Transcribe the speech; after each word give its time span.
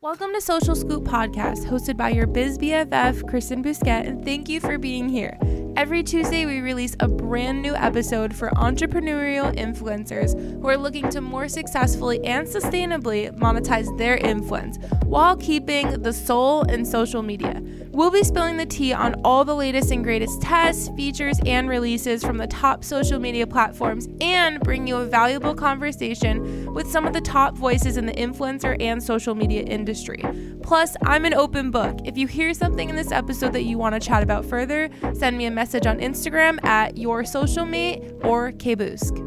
Welcome 0.00 0.32
to 0.34 0.40
Social 0.40 0.76
Scoop 0.76 1.02
Podcast, 1.02 1.66
hosted 1.66 1.96
by 1.96 2.10
your 2.10 2.28
biz 2.28 2.56
BFF, 2.56 3.28
Kristen 3.28 3.64
Bousquet, 3.64 4.06
and 4.06 4.24
thank 4.24 4.48
you 4.48 4.60
for 4.60 4.78
being 4.78 5.08
here. 5.08 5.36
Every 5.76 6.04
Tuesday, 6.04 6.46
we 6.46 6.60
release 6.60 6.94
a 7.00 7.08
brand 7.08 7.62
new 7.62 7.74
episode 7.74 8.32
for 8.32 8.50
entrepreneurial 8.50 9.52
influencers 9.56 10.40
who 10.60 10.68
are 10.68 10.76
looking 10.76 11.08
to 11.10 11.20
more 11.20 11.48
successfully 11.48 12.24
and 12.24 12.46
sustainably 12.46 13.36
monetize 13.38 13.96
their 13.98 14.16
influence 14.18 14.78
while 15.02 15.36
keeping 15.36 16.00
the 16.02 16.12
soul 16.12 16.62
in 16.62 16.84
social 16.84 17.22
media. 17.22 17.60
We'll 17.90 18.12
be 18.12 18.22
spilling 18.22 18.56
the 18.56 18.66
tea 18.66 18.92
on 18.92 19.20
all 19.24 19.44
the 19.44 19.56
latest 19.56 19.90
and 19.90 20.04
greatest 20.04 20.40
tests, 20.40 20.88
features, 20.90 21.40
and 21.44 21.68
releases 21.68 22.22
from 22.22 22.38
the 22.38 22.46
top 22.46 22.84
social 22.84 23.18
media 23.18 23.44
platforms 23.44 24.08
and 24.20 24.60
bring 24.60 24.86
you 24.86 24.98
a 24.98 25.06
valuable 25.06 25.56
conversation 25.56 26.67
with 26.78 26.88
some 26.88 27.08
of 27.08 27.12
the 27.12 27.20
top 27.20 27.58
voices 27.58 27.96
in 27.96 28.06
the 28.06 28.12
influencer 28.12 28.80
and 28.80 29.02
social 29.02 29.34
media 29.34 29.62
industry. 29.62 30.22
Plus, 30.62 30.96
I'm 31.02 31.24
an 31.24 31.34
open 31.34 31.72
book. 31.72 31.98
If 32.04 32.16
you 32.16 32.28
hear 32.28 32.54
something 32.54 32.88
in 32.88 32.94
this 32.94 33.10
episode 33.10 33.52
that 33.54 33.64
you 33.64 33.76
want 33.76 34.00
to 34.00 34.00
chat 34.00 34.22
about 34.22 34.44
further, 34.44 34.88
send 35.12 35.36
me 35.36 35.46
a 35.46 35.50
message 35.50 35.86
on 35.86 35.98
Instagram 35.98 36.64
at 36.64 36.96
your 36.96 37.24
social 37.24 37.66
mate 37.66 38.12
or 38.22 38.52
kbousq. 38.52 39.24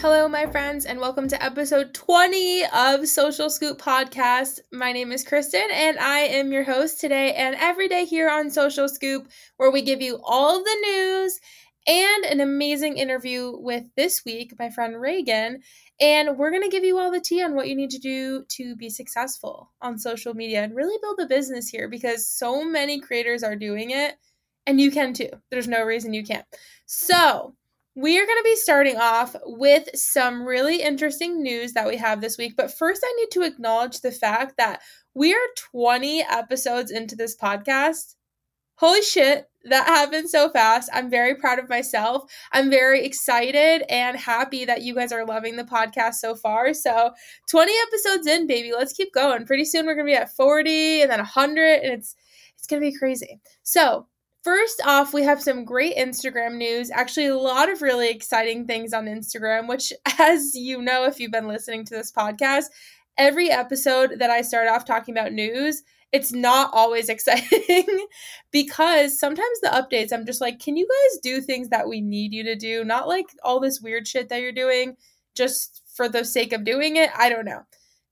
Hello, 0.00 0.28
my 0.28 0.46
friends, 0.46 0.84
and 0.84 1.00
welcome 1.00 1.28
to 1.28 1.42
episode 1.42 1.94
20 1.94 2.64
of 2.74 3.08
Social 3.08 3.48
Scoop 3.48 3.78
Podcast. 3.78 4.60
My 4.72 4.92
name 4.92 5.12
is 5.12 5.24
Kristen, 5.24 5.66
and 5.72 5.98
I 5.98 6.20
am 6.20 6.52
your 6.52 6.64
host 6.64 7.00
today 7.00 7.32
and 7.32 7.54
every 7.56 7.88
day 7.88 8.04
here 8.04 8.28
on 8.28 8.50
Social 8.50 8.88
Scoop, 8.88 9.28
where 9.56 9.70
we 9.70 9.80
give 9.80 10.02
you 10.02 10.18
all 10.24 10.62
the 10.62 10.76
news 10.82 11.40
and 11.86 12.24
an 12.24 12.40
amazing 12.40 12.98
interview 12.98 13.52
with 13.56 13.84
this 13.96 14.22
week 14.24 14.54
my 14.58 14.70
friend 14.70 15.00
Reagan. 15.00 15.60
And 16.00 16.38
we're 16.38 16.50
going 16.50 16.62
to 16.62 16.68
give 16.68 16.84
you 16.84 16.98
all 16.98 17.10
the 17.10 17.20
tea 17.20 17.42
on 17.42 17.54
what 17.54 17.68
you 17.68 17.76
need 17.76 17.90
to 17.90 17.98
do 17.98 18.44
to 18.48 18.74
be 18.76 18.88
successful 18.88 19.70
on 19.82 19.98
social 19.98 20.34
media 20.34 20.62
and 20.62 20.74
really 20.74 20.98
build 21.02 21.20
a 21.20 21.26
business 21.26 21.68
here 21.68 21.88
because 21.88 22.28
so 22.28 22.64
many 22.64 23.00
creators 23.00 23.42
are 23.42 23.56
doing 23.56 23.90
it, 23.90 24.16
and 24.66 24.80
you 24.80 24.90
can 24.90 25.12
too. 25.12 25.30
There's 25.50 25.68
no 25.68 25.84
reason 25.84 26.14
you 26.14 26.24
can't. 26.24 26.46
So, 26.86 27.54
we 27.96 28.18
are 28.18 28.24
going 28.24 28.38
to 28.38 28.44
be 28.44 28.56
starting 28.56 28.96
off 28.96 29.34
with 29.44 29.88
some 29.94 30.46
really 30.46 30.80
interesting 30.80 31.42
news 31.42 31.72
that 31.72 31.88
we 31.88 31.96
have 31.96 32.20
this 32.20 32.38
week. 32.38 32.54
But 32.56 32.72
first, 32.72 33.02
I 33.04 33.12
need 33.18 33.30
to 33.32 33.42
acknowledge 33.42 34.00
the 34.00 34.12
fact 34.12 34.56
that 34.58 34.80
we 35.12 35.34
are 35.34 35.38
20 35.72 36.22
episodes 36.22 36.90
into 36.90 37.16
this 37.16 37.36
podcast. 37.36 38.14
Holy 38.76 39.02
shit, 39.02 39.49
that 39.64 39.86
happened 39.86 40.30
so 40.30 40.50
fast. 40.50 40.88
I'm 40.92 41.10
very 41.10 41.34
proud 41.34 41.58
of 41.58 41.68
myself. 41.68 42.30
I'm 42.52 42.70
very 42.70 43.04
excited 43.04 43.84
and 43.88 44.16
happy 44.16 44.64
that 44.64 44.82
you 44.82 44.94
guys 44.94 45.12
are 45.12 45.26
loving 45.26 45.56
the 45.56 45.64
podcast 45.64 46.14
so 46.14 46.34
far. 46.34 46.72
So, 46.72 47.12
20 47.50 47.72
episodes 47.88 48.26
in, 48.26 48.46
baby. 48.46 48.72
Let's 48.72 48.92
keep 48.92 49.12
going. 49.12 49.46
Pretty 49.46 49.64
soon 49.64 49.86
we're 49.86 49.94
going 49.94 50.06
to 50.06 50.12
be 50.12 50.16
at 50.16 50.34
40 50.34 51.02
and 51.02 51.10
then 51.10 51.18
100 51.18 51.80
and 51.82 51.92
it's 51.92 52.16
it's 52.56 52.66
going 52.66 52.82
to 52.82 52.90
be 52.90 52.96
crazy. 52.96 53.40
So, 53.62 54.06
First 54.42 54.80
off, 54.86 55.12
we 55.12 55.22
have 55.24 55.42
some 55.42 55.66
great 55.66 55.98
Instagram 55.98 56.56
news. 56.56 56.90
Actually, 56.90 57.26
a 57.26 57.36
lot 57.36 57.70
of 57.70 57.82
really 57.82 58.08
exciting 58.08 58.66
things 58.66 58.94
on 58.94 59.04
Instagram, 59.04 59.68
which, 59.68 59.92
as 60.18 60.54
you 60.54 60.80
know, 60.80 61.04
if 61.04 61.20
you've 61.20 61.30
been 61.30 61.46
listening 61.46 61.84
to 61.84 61.94
this 61.94 62.10
podcast, 62.10 62.64
every 63.18 63.50
episode 63.50 64.18
that 64.18 64.30
I 64.30 64.40
start 64.40 64.68
off 64.68 64.86
talking 64.86 65.14
about 65.14 65.34
news, 65.34 65.82
it's 66.12 66.32
not 66.32 66.70
always 66.72 67.08
exciting 67.10 68.06
because 68.50 69.18
sometimes 69.18 69.60
the 69.60 69.68
updates, 69.68 70.12
I'm 70.12 70.26
just 70.26 70.40
like, 70.40 70.58
can 70.58 70.76
you 70.76 70.86
guys 70.86 71.20
do 71.22 71.40
things 71.40 71.68
that 71.68 71.88
we 71.88 72.00
need 72.00 72.32
you 72.32 72.44
to 72.44 72.56
do? 72.56 72.84
Not 72.84 73.08
like 73.08 73.26
all 73.42 73.60
this 73.60 73.80
weird 73.80 74.06
shit 74.06 74.28
that 74.28 74.40
you're 74.40 74.52
doing 74.52 74.96
just 75.34 75.82
for 75.94 76.08
the 76.08 76.24
sake 76.24 76.52
of 76.52 76.64
doing 76.64 76.96
it. 76.96 77.10
I 77.16 77.28
don't 77.28 77.44
know. 77.44 77.62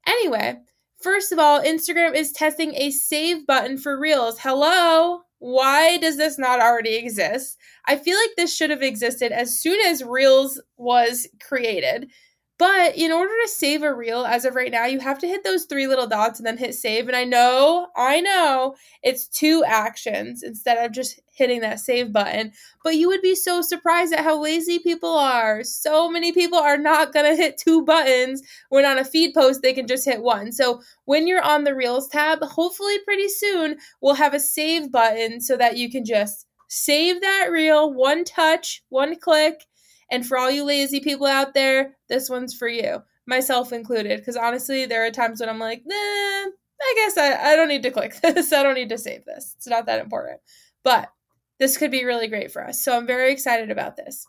Anyway, 0.07 0.59
first 1.03 1.33
of 1.33 1.39
all, 1.39 1.61
Instagram 1.63 2.15
is 2.15 2.33
testing 2.33 2.75
a 2.75 2.91
save 2.91 3.47
button 3.47 3.79
for 3.79 3.99
Reels. 3.99 4.39
Hello? 4.41 5.23
why 5.39 5.99
does 5.99 6.17
this 6.17 6.39
not 6.39 6.61
already 6.61 6.97
exist? 6.97 7.57
I 7.87 7.97
feel 7.97 8.17
like 8.17 8.31
this 8.37 8.55
should 8.55 8.71
have 8.71 8.83
existed 8.83 9.33
as 9.33 9.61
soon 9.61 9.79
as 9.87 10.03
Reels 10.03 10.61
was 10.77 11.27
created. 11.41 12.11
But 12.59 12.97
in 12.97 13.13
order 13.13 13.33
to 13.43 13.49
save 13.49 13.85
a 13.85 13.95
reel 13.95 14.27
as 14.27 14.45
of 14.45 14.57
right 14.57 14.73
now, 14.73 14.85
you 14.85 14.99
have 14.99 15.21
to 15.21 15.29
hit 15.29 15.45
those 15.45 15.67
three 15.67 15.87
little 15.87 16.09
dots 16.09 16.41
and 16.41 16.47
then 16.47 16.59
hit 16.59 16.75
save. 16.75 17.07
And 17.07 17.17
I 17.17 17.23
know, 17.23 17.87
I 17.97 18.21
know 18.21 18.75
it's 19.05 19.29
two 19.29 19.63
actions 19.65 20.43
instead 20.43 20.85
of 20.85 20.91
just 20.91 21.21
hitting 21.33 21.61
that 21.61 21.79
save 21.79 22.13
button. 22.13 22.51
But 22.83 22.97
you 22.97 23.07
would 23.07 23.23
be 23.23 23.37
so 23.37 23.63
surprised 23.63 24.13
at 24.13 24.25
how 24.25 24.43
lazy 24.43 24.81
people 24.81 25.17
are. 25.17 25.63
So 25.63 26.11
many 26.11 26.33
people 26.33 26.59
are 26.59 26.77
not 26.77 27.13
going 27.13 27.31
to 27.31 27.41
hit 27.41 27.59
two 27.59 27.85
buttons 27.85 28.43
when 28.71 28.85
on 28.85 28.99
a 28.99 29.05
feed 29.05 29.35
post 29.35 29.63
they 29.63 29.73
can 29.73 29.87
just 29.87 30.05
hit 30.05 30.21
one. 30.21 30.51
So 30.51 30.81
when 31.05 31.29
you're 31.29 31.43
on 31.43 31.63
the 31.63 31.77
Reels 31.77 32.09
tab, 32.09 32.43
hopefully 32.43 32.99
pretty 33.05 33.29
soon 33.29 33.77
we'll 34.01 34.15
have 34.15 34.35
a 34.35 34.41
save 34.41 34.91
button 34.91 35.41
so 35.41 35.57
that 35.57 35.77
you 35.77 35.89
can 35.89 36.05
just 36.05 36.45
save 36.67 37.21
that 37.21 37.51
reel, 37.53 37.95
one 37.95 38.25
touch, 38.25 38.83
one 38.89 39.15
click 39.15 39.68
and 40.11 40.27
for 40.27 40.39
all 40.39 40.51
you 40.51 40.65
lazy 40.65 41.01
people 41.01 41.27
out 41.27 41.55
there, 41.55 41.97
this 42.09 42.31
one's 42.31 42.55
for 42.55 42.69
you, 42.69 43.03
myself 43.27 43.73
included. 43.73 44.19
Because 44.19 44.37
honestly, 44.37 44.87
there 44.87 45.05
are 45.07 45.11
times 45.11 45.41
when 45.41 45.49
I'm 45.49 45.59
like, 45.59 45.83
nah, 45.85 45.95
I 45.95 46.95
guess 46.97 47.19
I, 47.19 47.53
I 47.53 47.57
don't 47.57 47.69
need 47.69 47.83
to 47.83 47.91
click 47.91 48.15
this. 48.23 48.53
I 48.53 48.63
don't 48.63 48.75
need 48.75 48.89
to 48.91 48.99
save 48.99 49.25
this. 49.25 49.55
It's 49.57 49.67
not 49.67 49.87
that 49.87 50.01
important. 50.01 50.41
But 50.85 51.11
this 51.59 51.77
could 51.77 51.91
be 51.91 52.05
really 52.05 52.29
great 52.29 52.53
for 52.53 52.65
us. 52.65 52.81
So 52.83 52.97
I'm 52.97 53.07
very 53.07 53.33
excited 53.33 53.71
about 53.71 53.97
this. 53.97 54.27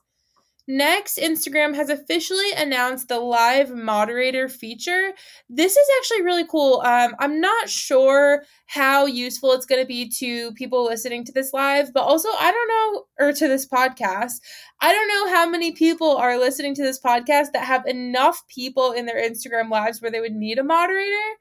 Next, 0.71 1.17
Instagram 1.17 1.73
has 1.73 1.89
officially 1.89 2.51
announced 2.55 3.07
the 3.07 3.19
live 3.19 3.71
moderator 3.71 4.47
feature. 4.47 5.13
This 5.49 5.75
is 5.75 5.87
actually 5.97 6.21
really 6.21 6.45
cool. 6.45 6.81
Um, 6.85 7.15
I'm 7.17 7.41
not 7.41 7.67
sure 7.67 8.43
how 8.67 9.07
useful 9.07 9.53
it's 9.53 9.65
going 9.65 9.81
to 9.81 9.87
be 9.87 10.07
to 10.19 10.51
people 10.53 10.85
listening 10.85 11.25
to 11.25 11.31
this 11.31 11.53
live, 11.53 11.91
but 11.91 12.03
also, 12.03 12.29
I 12.39 12.51
don't 12.51 12.67
know, 12.67 13.05
or 13.19 13.33
to 13.33 13.47
this 13.47 13.67
podcast. 13.67 14.41
I 14.79 14.93
don't 14.93 15.07
know 15.07 15.33
how 15.33 15.49
many 15.49 15.71
people 15.71 16.15
are 16.15 16.37
listening 16.37 16.75
to 16.75 16.83
this 16.83 17.01
podcast 17.01 17.51
that 17.53 17.65
have 17.65 17.87
enough 17.87 18.47
people 18.47 18.91
in 18.91 19.07
their 19.07 19.27
Instagram 19.27 19.71
lives 19.71 20.03
where 20.03 20.11
they 20.11 20.21
would 20.21 20.35
need 20.35 20.59
a 20.59 20.63
moderator. 20.63 21.39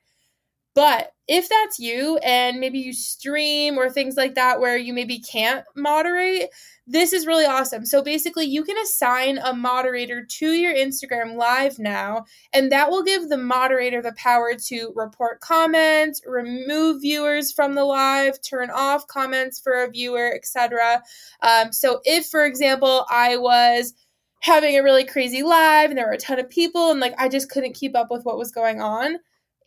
But 0.78 1.10
if 1.26 1.48
that's 1.48 1.80
you 1.80 2.18
and 2.18 2.60
maybe 2.60 2.78
you 2.78 2.92
stream 2.92 3.76
or 3.76 3.90
things 3.90 4.16
like 4.16 4.36
that 4.36 4.60
where 4.60 4.76
you 4.76 4.94
maybe 4.94 5.18
can't 5.18 5.64
moderate, 5.74 6.50
this 6.86 7.12
is 7.12 7.26
really 7.26 7.46
awesome. 7.46 7.84
So 7.84 8.00
basically, 8.00 8.44
you 8.44 8.62
can 8.62 8.78
assign 8.78 9.38
a 9.38 9.52
moderator 9.52 10.24
to 10.24 10.52
your 10.52 10.72
Instagram 10.72 11.34
live 11.34 11.80
now, 11.80 12.26
and 12.52 12.70
that 12.70 12.90
will 12.90 13.02
give 13.02 13.28
the 13.28 13.36
moderator 13.36 14.00
the 14.00 14.12
power 14.12 14.54
to 14.66 14.92
report 14.94 15.40
comments, 15.40 16.22
remove 16.24 17.00
viewers 17.00 17.50
from 17.50 17.74
the 17.74 17.84
live, 17.84 18.40
turn 18.40 18.70
off 18.70 19.08
comments 19.08 19.58
for 19.58 19.82
a 19.82 19.90
viewer, 19.90 20.32
etc. 20.32 21.02
Um, 21.42 21.72
so 21.72 22.00
if, 22.04 22.26
for 22.26 22.46
example, 22.46 23.04
I 23.10 23.36
was 23.36 23.94
having 24.42 24.76
a 24.78 24.84
really 24.84 25.04
crazy 25.04 25.42
live 25.42 25.90
and 25.90 25.98
there 25.98 26.06
were 26.06 26.12
a 26.12 26.18
ton 26.18 26.38
of 26.38 26.48
people 26.48 26.92
and 26.92 27.00
like 27.00 27.14
I 27.18 27.28
just 27.28 27.50
couldn't 27.50 27.74
keep 27.74 27.96
up 27.96 28.12
with 28.12 28.24
what 28.24 28.38
was 28.38 28.52
going 28.52 28.80
on, 28.80 29.16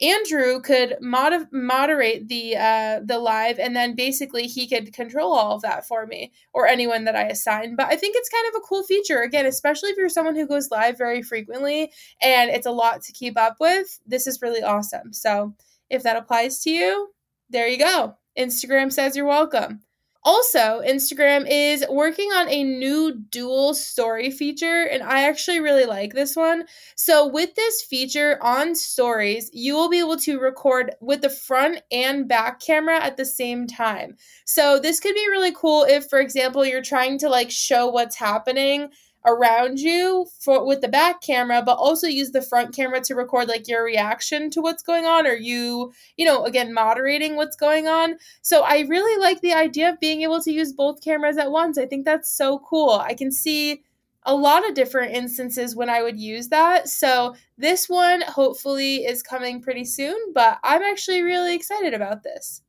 Andrew 0.01 0.59
could 0.61 0.97
mod- 0.99 1.51
moderate 1.51 2.27
the 2.27 2.57
uh, 2.57 3.01
the 3.05 3.19
live, 3.19 3.59
and 3.59 3.75
then 3.75 3.95
basically 3.95 4.47
he 4.47 4.67
could 4.67 4.93
control 4.93 5.33
all 5.33 5.55
of 5.55 5.61
that 5.61 5.87
for 5.87 6.07
me 6.07 6.31
or 6.53 6.67
anyone 6.67 7.05
that 7.05 7.15
I 7.15 7.27
assign. 7.27 7.75
But 7.75 7.87
I 7.87 7.95
think 7.95 8.15
it's 8.17 8.29
kind 8.29 8.47
of 8.49 8.55
a 8.55 8.67
cool 8.67 8.83
feature 8.83 9.21
again, 9.21 9.45
especially 9.45 9.91
if 9.91 9.97
you're 9.97 10.09
someone 10.09 10.35
who 10.35 10.47
goes 10.47 10.71
live 10.71 10.97
very 10.97 11.21
frequently 11.21 11.91
and 12.21 12.49
it's 12.49 12.65
a 12.65 12.71
lot 12.71 13.01
to 13.03 13.13
keep 13.13 13.37
up 13.37 13.57
with. 13.59 13.99
This 14.05 14.27
is 14.27 14.41
really 14.41 14.63
awesome. 14.63 15.13
So 15.13 15.53
if 15.89 16.03
that 16.03 16.17
applies 16.17 16.59
to 16.61 16.71
you, 16.71 17.09
there 17.49 17.67
you 17.67 17.77
go. 17.77 18.17
Instagram 18.37 18.91
says 18.91 19.15
you're 19.15 19.25
welcome. 19.25 19.81
Also, 20.23 20.81
Instagram 20.85 21.47
is 21.49 21.83
working 21.89 22.31
on 22.31 22.47
a 22.47 22.63
new 22.63 23.11
dual 23.31 23.73
story 23.73 24.29
feature, 24.29 24.83
and 24.83 25.01
I 25.01 25.23
actually 25.23 25.59
really 25.59 25.85
like 25.85 26.13
this 26.13 26.35
one. 26.35 26.65
So, 26.95 27.25
with 27.25 27.55
this 27.55 27.81
feature 27.81 28.37
on 28.39 28.75
stories, 28.75 29.49
you 29.51 29.73
will 29.73 29.89
be 29.89 29.97
able 29.97 30.17
to 30.17 30.39
record 30.39 30.93
with 31.01 31.21
the 31.21 31.29
front 31.31 31.81
and 31.91 32.27
back 32.27 32.59
camera 32.59 33.03
at 33.03 33.17
the 33.17 33.25
same 33.25 33.65
time. 33.65 34.15
So, 34.45 34.77
this 34.77 34.99
could 34.99 35.15
be 35.15 35.27
really 35.27 35.53
cool 35.53 35.85
if, 35.85 36.07
for 36.07 36.19
example, 36.19 36.63
you're 36.65 36.83
trying 36.83 37.17
to 37.19 37.29
like 37.29 37.49
show 37.49 37.87
what's 37.87 38.15
happening 38.15 38.89
around 39.25 39.79
you 39.79 40.25
for 40.39 40.65
with 40.65 40.81
the 40.81 40.87
back 40.87 41.21
camera 41.21 41.61
but 41.63 41.77
also 41.77 42.07
use 42.07 42.31
the 42.31 42.41
front 42.41 42.75
camera 42.75 42.99
to 42.99 43.13
record 43.13 43.47
like 43.47 43.67
your 43.67 43.83
reaction 43.83 44.49
to 44.49 44.61
what's 44.61 44.83
going 44.83 45.05
on 45.05 45.27
or 45.27 45.33
you 45.33 45.91
you 46.17 46.25
know 46.25 46.43
again 46.45 46.73
moderating 46.73 47.35
what's 47.35 47.55
going 47.55 47.87
on 47.87 48.15
so 48.41 48.63
i 48.63 48.79
really 48.81 49.19
like 49.21 49.41
the 49.41 49.53
idea 49.53 49.89
of 49.89 49.99
being 49.99 50.21
able 50.21 50.41
to 50.41 50.51
use 50.51 50.73
both 50.73 51.03
cameras 51.03 51.37
at 51.37 51.51
once 51.51 51.77
i 51.77 51.85
think 51.85 52.05
that's 52.05 52.35
so 52.35 52.59
cool 52.59 52.91
i 52.91 53.13
can 53.13 53.31
see 53.31 53.81
a 54.23 54.35
lot 54.35 54.67
of 54.67 54.75
different 54.75 55.15
instances 55.15 55.75
when 55.75 55.89
I 55.89 56.03
would 56.03 56.19
use 56.19 56.49
that. 56.49 56.87
So, 56.87 57.35
this 57.57 57.89
one 57.89 58.21
hopefully 58.21 58.97
is 58.97 59.23
coming 59.23 59.61
pretty 59.61 59.85
soon, 59.85 60.15
but 60.33 60.59
I'm 60.63 60.83
actually 60.83 61.23
really 61.23 61.55
excited 61.55 61.93
about 61.93 62.23
this. 62.23 62.61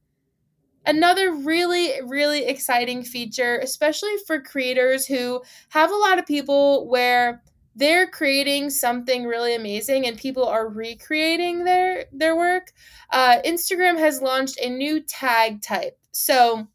Another 0.85 1.33
really, 1.33 1.93
really 2.05 2.45
exciting 2.45 3.05
feature, 3.05 3.59
especially 3.63 4.17
for 4.27 4.41
creators 4.41 5.07
who 5.07 5.43
have 5.71 5.91
a 5.91 5.97
lot 5.97 6.19
of 6.19 6.27
people 6.27 6.89
where 6.89 7.43
they're 7.75 8.07
creating 8.07 8.69
something 8.71 9.25
really 9.25 9.55
amazing 9.55 10.07
and 10.07 10.19
people 10.19 10.45
are 10.45 10.69
recreating 10.69 11.65
their 11.65 12.05
their 12.13 12.37
work 12.37 12.71
uh, 13.13 13.39
instagram 13.47 13.99
has 13.99 14.21
launched 14.21 14.59
a 14.61 14.69
new 14.69 15.01
tag 15.01 15.63
type. 15.63 15.99
So 16.13 16.69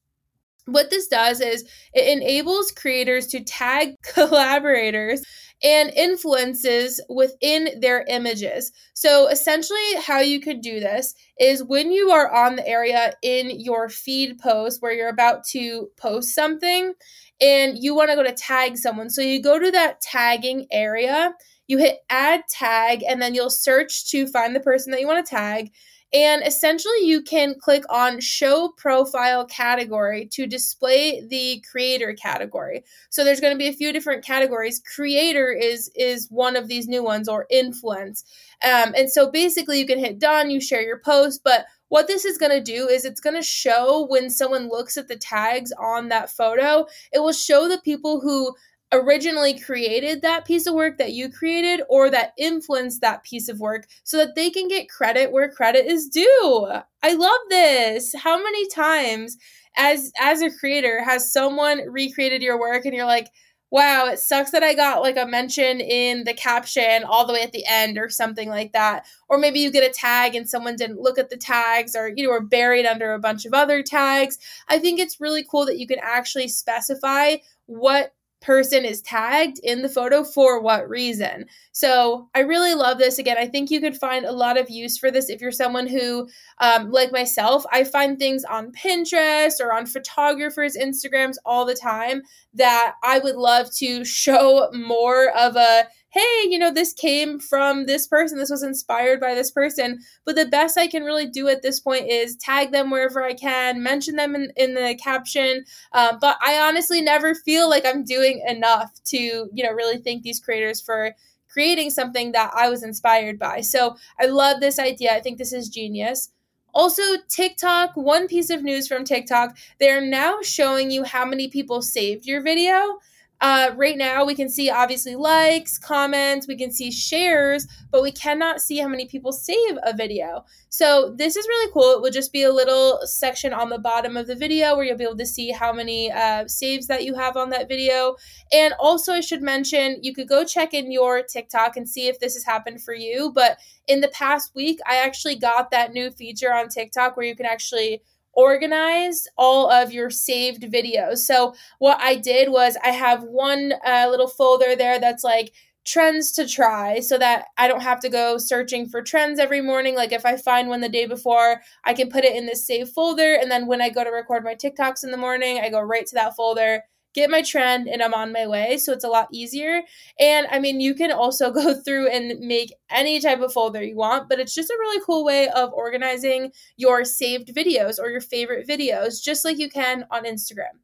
what 0.66 0.90
this 0.90 1.08
does 1.08 1.40
is 1.40 1.64
it 1.94 2.18
enables 2.18 2.72
creators 2.72 3.28
to 3.28 3.44
tag 3.44 3.96
collaborators 4.04 5.24
and 5.64 5.90
influences 5.96 7.02
within 7.10 7.80
their 7.80 8.06
images. 8.08 8.72
So, 8.94 9.28
essentially, 9.28 9.96
how 10.06 10.20
you 10.20 10.40
could 10.40 10.62
do 10.62 10.80
this 10.80 11.16
is 11.40 11.64
when 11.64 11.92
you 11.92 12.12
are 12.12 12.32
on 12.34 12.56
the 12.56 12.68
area 12.68 13.14
in 13.24 13.60
your 13.60 13.90
feed 13.90 14.38
post 14.40 14.82
where 14.82 14.94
you're 14.94 15.10
about 15.10 15.44
to 15.52 15.90
post 15.98 16.36
something 16.36 16.94
and 17.42 17.78
you 17.78 17.96
want 17.96 18.10
to 18.10 18.16
go 18.16 18.24
to 18.24 18.34
tag 18.34 18.78
someone. 18.78 19.10
So, 19.10 19.22
you 19.22 19.42
go 19.42 19.60
to 19.60 19.72
that 19.72 20.02
tagging 20.02 20.68
area, 20.72 21.34
you 21.68 21.78
hit 21.80 22.00
add 22.10 22.42
tag, 22.50 23.04
and 23.08 23.22
then 23.22 23.34
you'll 23.36 23.50
search 23.50 24.10
to 24.12 24.28
find 24.28 24.56
the 24.56 24.60
person 24.60 24.92
that 24.92 25.02
you 25.02 25.08
want 25.08 25.26
to 25.26 25.30
tag. 25.36 25.72
And 26.14 26.42
essentially, 26.46 27.02
you 27.04 27.22
can 27.22 27.56
click 27.60 27.84
on 27.90 28.22
Show 28.22 28.70
Profile 28.78 29.46
category 29.46 30.26
to 30.28 30.48
display 30.48 31.22
the 31.28 31.62
creator 31.70 32.14
category. 32.14 32.86
So 33.10 33.26
there's 33.26 33.42
going 33.42 33.54
to 33.54 33.58
be 33.58 33.68
a 33.68 33.74
few 33.74 33.92
different 33.92 34.24
categories. 34.24 34.82
Creator 34.96 35.52
is 35.52 35.92
is 35.96 36.28
one 36.30 36.56
of 36.56 36.70
these 36.70 36.88
new 36.88 37.04
ones, 37.04 37.28
or 37.28 37.46
influence. 37.50 38.24
Um, 38.64 38.94
and 38.96 39.12
so 39.12 39.30
basically, 39.30 39.80
you 39.80 39.86
can 39.86 40.00
hit 40.00 40.18
done, 40.18 40.50
you 40.50 40.62
share 40.62 40.82
your 40.82 41.00
post, 41.00 41.42
but 41.44 41.66
what 41.90 42.08
this 42.08 42.26
is 42.26 42.38
going 42.38 42.52
to 42.52 42.62
do 42.62 42.88
is 42.88 43.06
it's 43.06 43.22
going 43.22 43.36
to 43.36 43.42
show 43.42 44.06
when 44.10 44.30
someone 44.30 44.70
looks 44.70 44.98
at 44.98 45.08
the 45.08 45.16
tags 45.16 45.72
on 45.80 46.10
that 46.10 46.30
photo, 46.30 46.86
it 47.14 47.20
will 47.20 47.34
show 47.34 47.68
the 47.68 47.80
people 47.80 48.20
who 48.20 48.56
originally 48.92 49.60
created 49.60 50.22
that 50.22 50.46
piece 50.46 50.66
of 50.66 50.74
work 50.74 50.98
that 50.98 51.14
you 51.14 51.30
created 51.30 51.82
or 51.90 52.10
that 52.10 52.34
influenced 52.38 53.02
that 53.02 53.24
piece 53.24 53.50
of 53.50 53.60
work 53.60 53.86
so 54.04 54.18
that 54.18 54.36
they 54.36 54.50
can 54.50 54.68
get 54.68 54.90
credit 54.90 55.32
where 55.32 55.50
credit 55.52 55.86
is 55.86 56.08
due. 56.08 56.68
I 57.04 57.14
love 57.14 57.40
this. 57.50 58.16
How 58.16 58.42
many 58.42 58.68
times 58.70 59.38
as 59.76 60.12
as 60.20 60.42
a 60.42 60.50
creator 60.50 61.04
has 61.04 61.32
someone 61.32 61.82
recreated 61.90 62.42
your 62.42 62.60
work 62.60 62.86
and 62.86 62.94
you're 62.94 63.06
like, 63.06 63.30
"Wow, 63.70 64.08
it 64.08 64.20
sucks 64.20 64.52
that 64.52 64.64
I 64.64 64.74
got 64.74 65.02
like 65.02 65.18
a 65.18 65.26
mention 65.26 65.82
in 65.82 66.24
the 66.24 66.34
caption 66.34 67.04
all 67.04 67.28
the 67.28 67.34
way 67.34 67.42
at 67.42 67.52
the 67.52 67.66
end 67.68 67.98
or 67.98 68.10
something 68.10 68.50
like 68.50 68.72
that." 68.72 69.06
Or 69.28 69.38
maybe 69.38 69.60
you 69.60 69.70
get 69.70 69.90
a 69.90 69.94
tag 69.94 70.34
and 70.34 70.50
someone 70.50 70.78
didn't 70.78 71.02
look 71.02 71.20
at 71.20 71.30
the 71.30 71.38
tags 71.38 71.94
or 71.96 72.08
you 72.16 72.24
know, 72.24 72.30
were 72.30 72.42
buried 72.42 72.86
under 72.86 73.14
a 73.14 73.20
bunch 73.20 73.46
of 73.46 73.54
other 73.54 73.84
tags. 73.84 74.38
I 74.70 74.80
think 74.80 75.00
it's 75.00 75.20
really 75.22 75.46
cool 75.50 75.66
that 75.66 75.78
you 75.78 75.88
can 75.88 76.00
actually 76.02 76.48
specify 76.48 77.36
what 77.66 78.14
person 78.42 78.86
is 78.86 79.02
tagged 79.02 79.60
in 79.64 79.82
the 79.82 79.90
photo 79.90 80.24
for 80.24 80.62
what 80.62 80.90
reason. 80.90 81.46
So 81.72 82.30
I 82.36 82.40
really 82.40 82.74
love 82.74 82.98
this. 82.98 83.20
Again, 83.20 83.38
I 83.38 83.48
think 83.48 83.72
you 83.72 83.82
could 83.82 83.98
find 83.98 84.26
a 84.26 84.32
lot 84.32 84.58
of 84.58 84.70
use 84.70 84.98
for 84.98 85.12
this 85.12 85.30
if 85.30 85.42
you're 85.42 85.52
someone 85.52 85.88
who, 85.88 86.28
um, 86.60 86.92
like 86.92 87.12
myself, 87.12 87.66
I 87.72 87.84
find 87.84 88.18
things 88.18 88.44
on 88.44 88.72
Pinterest 88.72 89.60
or 89.60 89.74
on 89.74 89.86
photographers' 89.86 90.78
Instagrams 90.78 91.36
all 91.46 91.66
the 91.66 91.76
time 91.76 92.22
that 92.54 92.94
I 93.04 93.20
would 93.20 93.36
love 93.36 93.74
to 93.78 94.06
show 94.06 94.70
more 94.74 95.30
of 95.38 95.56
a 95.56 95.88
hey, 96.18 96.50
you 96.50 96.58
know, 96.58 96.72
this 96.72 96.94
came 96.94 97.40
from 97.40 97.86
this 97.86 98.08
person, 98.08 98.38
this 98.38 98.50
was 98.50 98.64
inspired 98.64 99.20
by 99.20 99.36
this 99.36 99.52
person. 99.52 100.00
But 100.26 100.36
the 100.36 100.46
best 100.46 100.78
I 100.78 100.88
can 100.88 101.04
really 101.04 101.28
do 101.28 101.48
at 101.48 101.62
this 101.62 101.80
point 101.80 102.10
is 102.10 102.36
tag 102.36 102.72
them 102.72 102.90
wherever 102.90 103.24
I 103.24 103.34
can, 103.34 103.84
mention 103.84 104.16
them 104.16 104.36
in, 104.36 104.52
in 104.56 104.74
the 104.74 104.98
caption. 105.02 105.66
Um, 105.94 106.18
but 106.20 106.38
I 106.44 106.60
honestly 106.60 107.02
never 107.02 107.36
feel 107.36 107.70
like 107.70 107.86
I'm 107.86 108.04
doing 108.04 108.44
enough 108.48 108.92
to, 109.06 109.18
you 109.18 109.64
know, 109.64 109.72
really 109.72 109.98
thank 109.98 110.24
these 110.24 110.40
creators 110.40 110.82
for 110.82 111.14
creating 111.50 111.90
something 111.90 112.34
that 112.34 112.52
I 112.56 112.70
was 112.70 112.84
inspired 112.84 113.40
by. 113.40 113.62
So 113.62 113.96
I 114.20 114.26
love 114.26 114.60
this 114.60 114.80
idea. 114.80 115.14
I 115.14 115.22
think 115.22 115.38
this 115.38 115.54
is 115.54 115.70
genius. 115.70 116.30
Also, 116.74 117.02
TikTok, 117.28 117.96
one 117.96 118.28
piece 118.28 118.52
of 118.52 118.62
news 118.62 118.88
from 118.88 119.04
TikTok, 119.04 119.58
they're 119.80 120.06
now 120.06 120.38
showing 120.44 120.92
you 120.92 121.04
how 121.04 121.26
many 121.26 121.48
people 121.48 121.82
saved 121.82 122.28
your 122.28 122.44
video. 122.44 123.00
Uh, 123.40 123.70
right 123.76 123.98
now, 123.98 124.26
we 124.26 124.34
can 124.34 124.50
see 124.50 124.70
obviously 124.70 125.16
likes, 125.16 125.78
comments, 125.78 126.48
we 126.48 126.58
can 126.58 126.72
see 126.72 126.92
shares, 126.92 127.68
but 127.92 128.02
we 128.02 128.12
cannot 128.12 128.62
see 128.62 128.80
how 128.80 128.88
many 128.88 129.06
people 129.06 129.32
save 129.32 129.78
a 129.84 129.96
video. 129.96 130.44
So, 130.70 131.14
this 131.16 131.36
is 131.36 131.48
really 131.48 131.72
cool. 131.72 131.94
It 131.94 132.02
will 132.02 132.10
just 132.10 132.34
be 132.34 132.42
a 132.44 132.52
little 132.52 133.00
section 133.04 133.54
on 133.54 133.70
the 133.70 133.78
bottom 133.78 134.18
of 134.18 134.26
the 134.26 134.36
video 134.36 134.76
where 134.76 134.86
you'll 134.86 134.98
be 134.98 135.04
able 135.04 135.18
to 135.18 135.26
see 135.26 135.52
how 135.52 135.72
many 135.72 136.12
uh, 136.12 136.48
saves 136.48 136.88
that 136.88 137.04
you 137.04 137.14
have 137.14 137.38
on 137.38 137.52
that 137.52 137.68
video. 137.68 138.16
And 138.52 138.74
also, 138.80 139.14
I 139.14 139.22
should 139.22 139.44
mention 139.44 140.00
you 140.02 140.16
could 140.16 140.28
go 140.28 140.44
check 140.44 140.74
in 140.74 140.92
your 140.92 141.22
TikTok 141.22 141.78
and 141.78 141.88
see 141.88 142.08
if 142.08 142.20
this 142.20 142.34
has 142.34 142.44
happened 142.44 142.82
for 142.82 142.96
you. 142.96 143.32
But 143.36 143.60
in 143.88 144.02
the 144.02 144.10
past 144.10 144.56
week, 144.56 144.80
I 144.88 144.98
actually 144.98 145.36
got 145.36 145.70
that 145.70 145.94
new 145.94 146.10
feature 146.10 146.52
on 146.52 146.70
TikTok 146.70 147.16
where 147.16 147.26
you 147.26 147.36
can 147.36 147.46
actually 147.46 148.02
organize 148.38 149.28
all 149.36 149.70
of 149.70 149.92
your 149.92 150.12
saved 150.12 150.62
videos. 150.62 151.18
So 151.18 151.56
what 151.80 151.98
I 152.00 152.16
did 152.16 152.50
was 152.50 152.78
I 152.84 152.92
have 152.92 153.24
one 153.24 153.74
uh, 153.86 154.08
little 154.10 154.28
folder 154.28 154.76
there 154.76 155.00
that's 155.00 155.24
like 155.24 155.52
trends 155.86 156.32
to 156.34 156.48
try 156.48 157.00
so 157.00 157.18
that 157.18 157.46
I 157.58 157.68
don't 157.68 157.82
have 157.82 158.00
to 158.02 158.10
go 158.10 158.38
searching 158.38 158.88
for 158.88 159.02
trends 159.02 159.40
every 159.40 159.62
morning. 159.62 159.96
Like 159.96 160.12
if 160.12 160.26
I 160.26 160.38
find 160.38 160.70
one 160.70 160.82
the 160.82 160.90
day 160.90 161.08
before, 161.08 161.62
I 161.84 161.94
can 161.94 162.10
put 162.10 162.26
it 162.26 162.36
in 162.36 162.46
this 162.46 162.68
save 162.68 162.90
folder. 162.90 163.34
And 163.34 163.50
then 163.50 163.66
when 163.66 163.82
I 163.82 163.90
go 163.90 164.04
to 164.04 164.12
record 164.12 164.44
my 164.44 164.54
TikToks 164.54 165.04
in 165.04 165.12
the 165.12 165.18
morning, 165.18 165.60
I 165.60 165.70
go 165.70 165.80
right 165.80 166.06
to 166.06 166.16
that 166.16 166.36
folder 166.36 166.84
get 167.18 167.32
my 167.32 167.42
trend 167.42 167.88
and 167.88 168.02
I'm 168.04 168.14
on 168.14 168.32
my 168.32 168.46
way. 168.46 168.78
So 168.78 168.94
it's 168.94 169.04
a 169.04 169.10
lot 169.10 169.28
easier. 169.34 169.82
And 170.20 170.46
I 170.52 170.60
mean, 170.60 170.80
you 170.80 170.94
can 170.94 171.12
also 171.12 171.52
go 171.62 171.74
through 171.74 172.10
and 172.10 172.40
make 172.40 172.74
any 172.92 173.20
type 173.20 173.42
of 173.42 173.52
folder 173.52 173.84
you 173.84 173.98
want, 173.98 174.30
but 174.30 174.40
it's 174.40 174.54
just 174.54 174.70
a 174.70 174.78
really 174.80 175.04
cool 175.06 175.26
way 175.26 175.50
of 175.50 175.74
organizing 175.74 176.52
your 176.78 177.04
saved 177.04 177.56
videos 177.56 178.00
or 178.00 178.10
your 178.10 178.22
favorite 178.22 178.68
videos, 178.68 179.22
just 179.22 179.44
like 179.44 179.58
you 179.58 179.70
can 179.70 180.06
on 180.12 180.26
Instagram. 180.26 180.78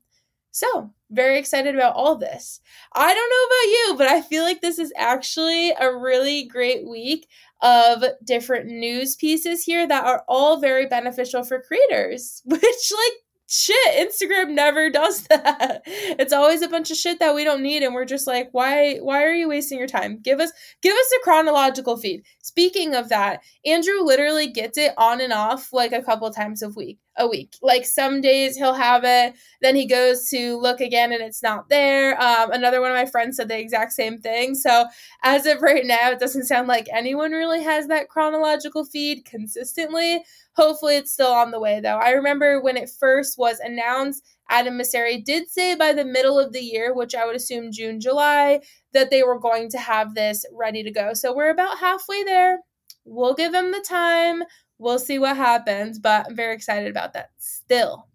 So, 0.56 0.92
very 1.10 1.40
excited 1.40 1.74
about 1.74 1.96
all 1.96 2.16
this. 2.16 2.62
I 2.94 3.12
don't 3.12 3.30
know 3.30 3.46
about 3.48 3.72
you, 3.72 3.98
but 3.98 4.08
I 4.08 4.22
feel 4.22 4.44
like 4.44 4.62
this 4.62 4.78
is 4.78 4.94
actually 4.96 5.72
a 5.72 5.96
really 5.96 6.46
great 6.46 6.88
week 6.88 7.28
of 7.64 8.04
different 8.24 8.68
news 8.68 9.16
pieces 9.16 9.64
here 9.64 9.88
that 9.88 10.06
are 10.06 10.24
all 10.28 10.60
very 10.60 10.86
beneficial 10.86 11.44
for 11.44 11.64
creators, 11.64 12.44
which, 12.46 12.62
like, 12.62 13.14
shit 13.48 14.10
instagram 14.12 14.52
never 14.52 14.90
does 14.92 15.24
that. 15.24 15.82
It's 15.86 16.34
always 16.34 16.62
a 16.62 16.70
bunch 16.70 16.92
of 16.92 16.98
shit 16.98 17.20
that 17.20 17.36
we 17.36 17.44
don't 17.44 17.62
need 17.62 17.84
and 17.84 17.94
we're 17.94 18.06
just 18.06 18.28
like 18.28 18.50
why 18.52 18.98
why 18.98 19.24
are 19.24 19.34
you 19.34 19.50
wasting 19.50 19.78
your 19.78 19.88
time? 19.88 20.20
Give 20.22 20.40
us 20.40 20.52
give 20.82 20.96
us 20.96 21.12
a 21.16 21.24
chronological 21.24 21.98
feed. 21.98 22.24
Speaking 22.42 22.96
of 22.96 23.10
that 23.10 23.42
andrew 23.66 24.02
literally 24.02 24.48
gets 24.48 24.78
it 24.78 24.94
on 24.98 25.22
and 25.22 25.34
off 25.34 25.74
like 25.74 25.92
a 25.92 26.04
couple 26.04 26.30
times 26.32 26.62
a 26.62 26.70
week 26.70 27.00
a 27.18 27.28
week 27.28 27.56
like 27.62 27.86
some 27.86 28.22
days 28.22 28.56
he'll 28.56 28.74
have 28.74 29.04
it 29.04 29.36
then 29.62 29.76
he 29.76 29.86
goes 29.86 30.30
to 30.30 30.58
look 30.58 30.82
again 30.82 31.12
and 31.12 31.22
it's 31.22 31.44
not 31.44 31.70
there 31.70 32.20
um, 32.22 32.52
another 32.52 32.82
one 32.82 32.90
of 32.90 32.98
my 32.98 33.06
friends 33.06 33.38
said 33.38 33.48
the 33.48 33.60
exact 33.60 33.92
same 33.92 34.20
thing 34.20 34.56
so 34.56 34.86
as 35.24 35.46
of 35.46 35.62
right 35.62 35.86
now 35.86 36.12
it 36.12 36.20
doesn't 36.20 36.46
sound 36.46 36.68
like 36.68 36.88
anyone 36.92 37.32
really 37.32 37.64
has 37.64 37.88
that 37.88 38.10
chronological 38.10 38.84
feed 38.84 39.26
consistently 39.26 40.24
Hopefully, 40.56 40.98
it's 40.98 41.12
still 41.12 41.32
on 41.32 41.52
the 41.52 41.60
way, 41.60 41.80
though. 41.80 41.98
I 41.98 42.12
remember 42.12 42.62
when 42.62 42.78
it 42.78 42.90
first 42.90 43.38
was 43.40 43.60
announced, 43.60 44.24
Adam 44.50 44.78
Mosseri 44.78 45.24
did 45.24 45.50
say 45.50 45.76
by 45.76 45.94
the 45.94 46.06
middle 46.06 46.40
of 46.40 46.54
the 46.54 46.62
year, 46.62 46.94
which 46.94 47.16
I 47.16 47.26
would 47.26 47.36
assume 47.36 47.72
June, 47.72 48.00
July, 48.00 48.62
that 48.94 49.10
they 49.10 49.24
were 49.24 49.40
going 49.40 49.70
to 49.70 49.80
have 49.80 50.14
this 50.14 50.46
ready 50.54 50.84
to 50.84 50.92
go. 50.92 51.14
So 51.16 51.36
we're 51.36 51.50
about 51.50 51.80
halfway 51.80 52.24
there. 52.24 52.60
We'll 53.04 53.34
give 53.34 53.52
them 53.52 53.72
the 53.72 53.84
time. 53.88 54.44
We'll 54.78 55.00
see 55.00 55.20
what 55.20 55.38
happens, 55.38 56.00
but 56.00 56.28
I'm 56.28 56.36
very 56.36 56.56
excited 56.56 56.90
about 56.90 57.14
that 57.14 57.32
still. 57.38 58.08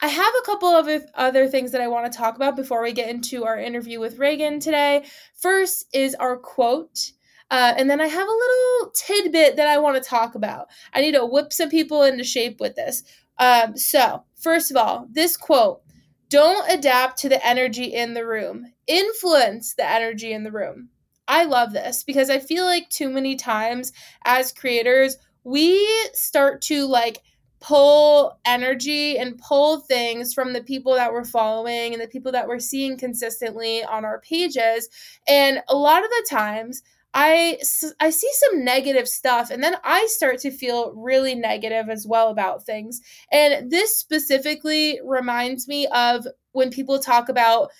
I 0.00 0.06
have 0.06 0.32
a 0.38 0.46
couple 0.46 0.68
of 0.68 0.88
other 1.14 1.48
things 1.48 1.72
that 1.72 1.80
I 1.80 1.88
want 1.88 2.10
to 2.10 2.16
talk 2.16 2.36
about 2.36 2.54
before 2.54 2.82
we 2.82 2.92
get 2.92 3.10
into 3.10 3.44
our 3.44 3.58
interview 3.58 3.98
with 3.98 4.18
Reagan 4.18 4.60
today. 4.60 5.04
First 5.34 5.86
is 5.92 6.14
our 6.14 6.36
quote. 6.36 7.12
Uh, 7.50 7.74
and 7.76 7.90
then 7.90 8.00
I 8.00 8.06
have 8.06 8.28
a 8.28 8.30
little 8.30 8.92
tidbit 8.94 9.56
that 9.56 9.66
I 9.66 9.78
want 9.78 10.00
to 10.00 10.08
talk 10.08 10.34
about. 10.34 10.68
I 10.92 11.00
need 11.00 11.12
to 11.12 11.26
whip 11.26 11.52
some 11.52 11.70
people 11.70 12.02
into 12.02 12.22
shape 12.22 12.60
with 12.60 12.76
this. 12.76 13.02
Um, 13.38 13.76
so, 13.76 14.24
first 14.36 14.70
of 14.70 14.76
all, 14.76 15.06
this 15.10 15.36
quote 15.36 15.80
don't 16.28 16.70
adapt 16.70 17.18
to 17.20 17.28
the 17.28 17.44
energy 17.44 17.84
in 17.84 18.12
the 18.12 18.26
room, 18.26 18.72
influence 18.86 19.74
the 19.74 19.88
energy 19.88 20.32
in 20.32 20.44
the 20.44 20.52
room. 20.52 20.90
I 21.26 21.44
love 21.44 21.72
this 21.72 22.04
because 22.04 22.30
I 22.30 22.38
feel 22.38 22.64
like 22.64 22.88
too 22.90 23.08
many 23.08 23.34
times 23.34 23.92
as 24.24 24.52
creators, 24.52 25.16
we 25.48 25.88
start 26.12 26.60
to 26.60 26.86
like 26.86 27.22
pull 27.60 28.38
energy 28.44 29.18
and 29.18 29.38
pull 29.38 29.80
things 29.80 30.34
from 30.34 30.52
the 30.52 30.62
people 30.62 30.94
that 30.94 31.12
we're 31.12 31.24
following 31.24 31.92
and 31.92 32.02
the 32.02 32.06
people 32.06 32.30
that 32.32 32.46
we're 32.46 32.58
seeing 32.58 32.98
consistently 32.98 33.82
on 33.82 34.04
our 34.04 34.20
pages. 34.20 34.88
And 35.26 35.60
a 35.68 35.74
lot 35.74 36.04
of 36.04 36.10
the 36.10 36.26
times, 36.30 36.82
I 37.14 37.58
I 37.98 38.10
see 38.10 38.30
some 38.34 38.62
negative 38.62 39.08
stuff 39.08 39.50
and 39.50 39.64
then 39.64 39.76
I 39.82 40.06
start 40.10 40.38
to 40.40 40.50
feel 40.50 40.92
really 40.94 41.34
negative 41.34 41.88
as 41.88 42.06
well 42.06 42.28
about 42.28 42.66
things. 42.66 43.00
And 43.32 43.70
this 43.70 43.96
specifically 43.96 45.00
reminds 45.02 45.66
me 45.66 45.86
of 45.86 46.26
when 46.52 46.70
people 46.70 46.98
talk 46.98 47.30
about 47.30 47.70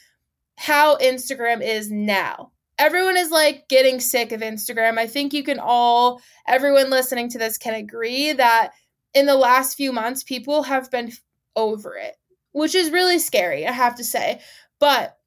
how 0.57 0.97
Instagram 0.97 1.63
is 1.63 1.91
now. 1.91 2.51
Everyone 2.79 3.17
is 3.17 3.31
like 3.31 3.69
getting 3.69 4.01
sick 4.01 4.33
of 4.33 4.41
Instagram. 4.41 4.99
I 4.99 5.07
think 5.07 5.33
you 5.33 5.43
can 5.43 5.59
all, 5.59 6.21
everyone 6.47 6.91
listening 6.91 7.29
to 7.31 7.39
this 7.39 7.59
can 7.59 7.75
agree 7.75 8.33
that 8.33 8.73
in 9.15 9.27
the 9.27 9.35
last 9.35 9.77
few 9.77 9.93
months, 9.93 10.23
people 10.23 10.63
have 10.63 10.91
been 10.91 11.13
over 11.57 11.97
it, 11.97 12.17
which 12.53 12.75
is 12.75 12.91
really 12.91 13.19
scary, 13.19 13.67
I 13.67 13.73
have 13.73 13.97
to 13.97 14.05
say. 14.05 14.41
But 14.79 15.19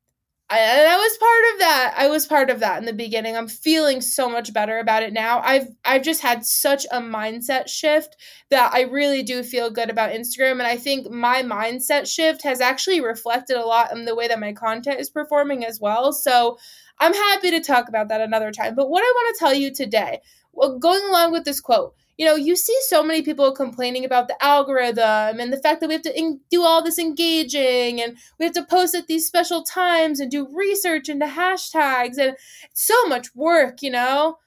I, 0.52 0.60
I 0.60 0.98
was 0.98 1.18
part 1.18 1.54
of 1.54 1.60
that. 1.60 1.94
I 1.96 2.08
was 2.10 2.26
part 2.26 2.50
of 2.50 2.60
that 2.60 2.78
in 2.78 2.86
the 2.86 2.92
beginning. 2.92 3.38
I'm 3.38 3.48
feeling 3.48 4.02
so 4.02 4.30
much 4.30 4.52
better 4.52 4.80
about 4.80 5.02
it 5.02 5.14
now. 5.14 5.40
I've 5.40 5.68
I've 5.86 6.04
just 6.04 6.22
had 6.22 6.46
such 6.46 6.86
a 6.92 7.00
mindset 7.00 7.70
shift 7.70 8.18
that 8.50 8.74
I 8.74 8.82
really 8.82 9.24
do 9.24 9.44
feel 9.44 9.70
good 9.70 9.90
about 9.90 10.12
Instagram 10.12 10.54
and 10.54 10.64
I 10.64 10.76
think 10.76 11.10
my 11.10 11.42
mindset 11.42 12.06
shift 12.06 12.44
has 12.44 12.60
actually 12.60 13.00
reflected 13.00 13.56
a 13.56 13.66
lot 13.66 13.94
in 13.94 14.04
the 14.04 14.14
way 14.14 14.28
that 14.28 14.42
my 14.42 14.52
content 14.52 15.00
is 15.00 15.10
performing 15.10 15.66
as 15.66 15.80
well. 15.80 16.12
So, 16.12 16.58
I'm 17.02 17.14
happy 17.14 17.52
to 17.52 17.60
talk 17.60 17.90
about 17.90 18.08
that 18.10 18.22
another 18.22 18.52
time. 18.52 18.76
But 18.76 18.90
what 18.90 19.02
I 19.02 19.12
want 19.16 19.36
to 19.36 19.40
tell 19.40 19.54
you 19.54 19.74
today, 19.74 20.22
well 20.54 20.80
going 20.80 21.04
along 21.10 21.34
with 21.34 21.44
this 21.46 21.60
quote, 21.60 21.96
you 22.18 22.26
know, 22.28 22.36
you 22.36 22.56
see 22.56 22.78
so 22.88 23.04
many 23.04 23.24
people 23.24 23.52
complaining 23.52 24.06
about 24.06 24.28
the 24.28 24.42
algorithm 24.44 25.40
and 25.40 25.52
the 25.52 25.58
fact 25.58 25.82
that 25.82 25.88
we 25.88 25.94
have 25.96 26.04
to 26.04 26.18
in- 26.18 26.40
do 26.52 26.64
all 26.64 26.84
this 26.84 27.00
engaging 27.00 28.00
and 28.00 28.16
we 28.38 28.46
have 28.46 28.54
to 28.54 28.64
post 28.64 28.94
at 28.94 29.08
these 29.08 29.26
special 29.26 29.64
times 29.64 30.20
and 30.20 30.30
do 30.30 30.48
research 30.56 31.10
into 31.10 31.26
hashtags 31.26 32.20
and 32.20 32.38
so 32.74 33.08
much 33.08 33.34
work, 33.36 33.82
you 33.82 33.90
know. 33.90 34.38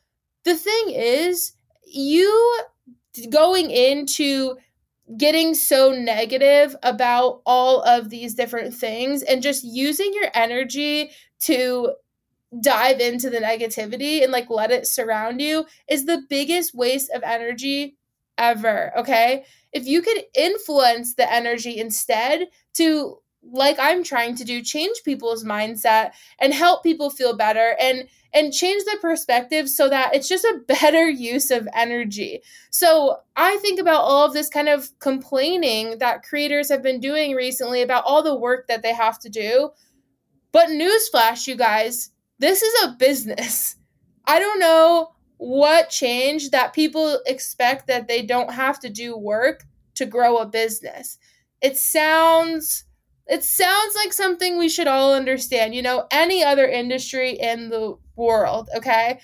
The 0.45 0.55
thing 0.55 0.91
is, 0.91 1.55
you 1.87 2.61
going 3.31 3.71
into 3.71 4.57
getting 5.17 5.55
so 5.55 5.93
negative 5.93 6.77
about 6.83 7.43
all 7.47 7.83
of 7.83 8.11
these 8.11 8.35
different 8.35 8.75
things 8.75 9.23
and 9.23 9.43
just 9.43 9.65
using 9.65 10.13
your 10.15 10.31
energy 10.35 11.11
to 11.41 11.93
dive 12.61 13.01
into 13.01 13.31
the 13.31 13.39
negativity 13.39 14.23
and 14.23 14.33
like 14.33 14.51
let 14.51 14.71
it 14.71 14.87
surround 14.87 15.41
you 15.41 15.67
is 15.89 16.05
the 16.05 16.23
biggest 16.29 16.75
waste 16.75 17.11
of 17.15 17.23
energy 17.23 17.97
ever. 18.39 18.93
Okay. 18.99 19.45
If 19.73 19.87
you 19.87 20.03
could 20.03 20.23
influence 20.37 21.15
the 21.15 21.31
energy 21.33 21.79
instead 21.79 22.49
to, 22.75 23.19
like 23.53 23.77
I'm 23.79 24.03
trying 24.03 24.37
to 24.37 24.45
do, 24.45 24.63
change 24.63 25.03
people's 25.05 25.45
mindset 25.45 26.13
and 26.41 26.55
help 26.55 26.83
people 26.83 27.11
feel 27.11 27.37
better 27.37 27.77
and 27.81 28.09
and 28.33 28.53
change 28.53 28.85
their 28.85 28.99
perspective 28.99 29.69
so 29.69 29.89
that 29.89 30.13
it's 30.13 30.29
just 30.29 30.45
a 30.45 30.61
better 30.67 31.09
use 31.09 31.53
of 31.53 31.69
energy. 31.73 32.43
So 32.71 33.19
I 33.37 33.57
think 33.59 33.79
about 33.79 34.03
all 34.03 34.27
of 34.27 34.33
this 34.33 34.49
kind 34.49 34.69
of 34.69 34.91
complaining 34.99 35.99
that 35.99 36.25
creators 36.25 36.69
have 36.69 36.83
been 36.83 36.99
doing 36.99 37.35
recently 37.35 37.81
about 37.81 38.05
all 38.05 38.23
the 38.25 38.35
work 38.35 38.67
that 38.67 38.83
they 38.83 38.93
have 38.93 39.21
to 39.21 39.29
do. 39.29 39.71
But 40.51 40.69
newsflash, 40.69 41.47
you 41.47 41.55
guys, 41.55 42.11
this 42.39 42.63
is 42.63 42.85
a 42.85 42.97
business. 42.99 43.77
I 44.27 44.39
don't 44.39 44.59
know 44.59 45.11
what 45.37 45.91
changed 45.91 46.53
that 46.53 46.73
people 46.73 47.21
expect 47.27 47.87
that 47.89 48.09
they 48.09 48.23
don't 48.23 48.53
have 48.53 48.81
to 48.81 48.89
do 48.89 49.17
work 49.17 49.65
to 49.97 50.07
grow 50.07 50.39
a 50.39 50.47
business. 50.47 51.19
It 51.61 51.77
sounds 51.77 52.85
it 53.27 53.43
sounds 53.43 53.95
like 53.95 54.13
something 54.13 54.59
we 54.59 54.69
should 54.69 54.87
all 54.87 55.15
understand. 55.15 55.75
You 55.75 55.83
know, 55.83 56.07
any 56.11 56.45
other 56.45 56.67
industry 56.67 57.31
in 57.33 57.71
the 57.71 57.97
world, 58.17 58.69
okay? 58.77 59.19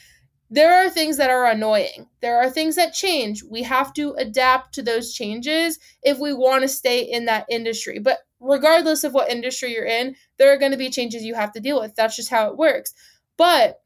There 0.53 0.75
are 0.75 0.91
things 0.91 1.17
that 1.19 1.31
are 1.31 1.47
annoying. 1.47 2.09
There 2.21 2.39
are 2.39 2.51
things 2.51 2.75
that 2.75 2.93
change. 2.93 3.45
We 3.45 3.63
have 3.63 3.93
to 3.95 4.15
adapt 4.15 4.75
to 4.75 4.83
those 4.83 5.15
changes 5.15 5.79
if 6.03 6.19
we 6.19 6.33
want 6.33 6.63
to 6.63 6.69
stay 6.69 7.03
in 7.03 7.27
that 7.27 7.47
industry. 7.49 8.01
But 8.01 8.19
regardless 8.41 9.05
of 9.05 9.15
what 9.15 9.31
industry 9.31 9.73
you're 9.73 9.87
in, 9.87 10.17
there 10.39 10.53
are 10.53 10.59
going 10.59 10.73
to 10.73 10.79
be 10.79 10.91
changes 10.91 11.23
you 11.23 11.35
have 11.35 11.53
to 11.53 11.61
deal 11.61 11.81
with. 11.81 11.95
That's 11.95 12.17
just 12.17 12.31
how 12.31 12.49
it 12.49 12.57
works. 12.57 12.95
But 13.37 13.81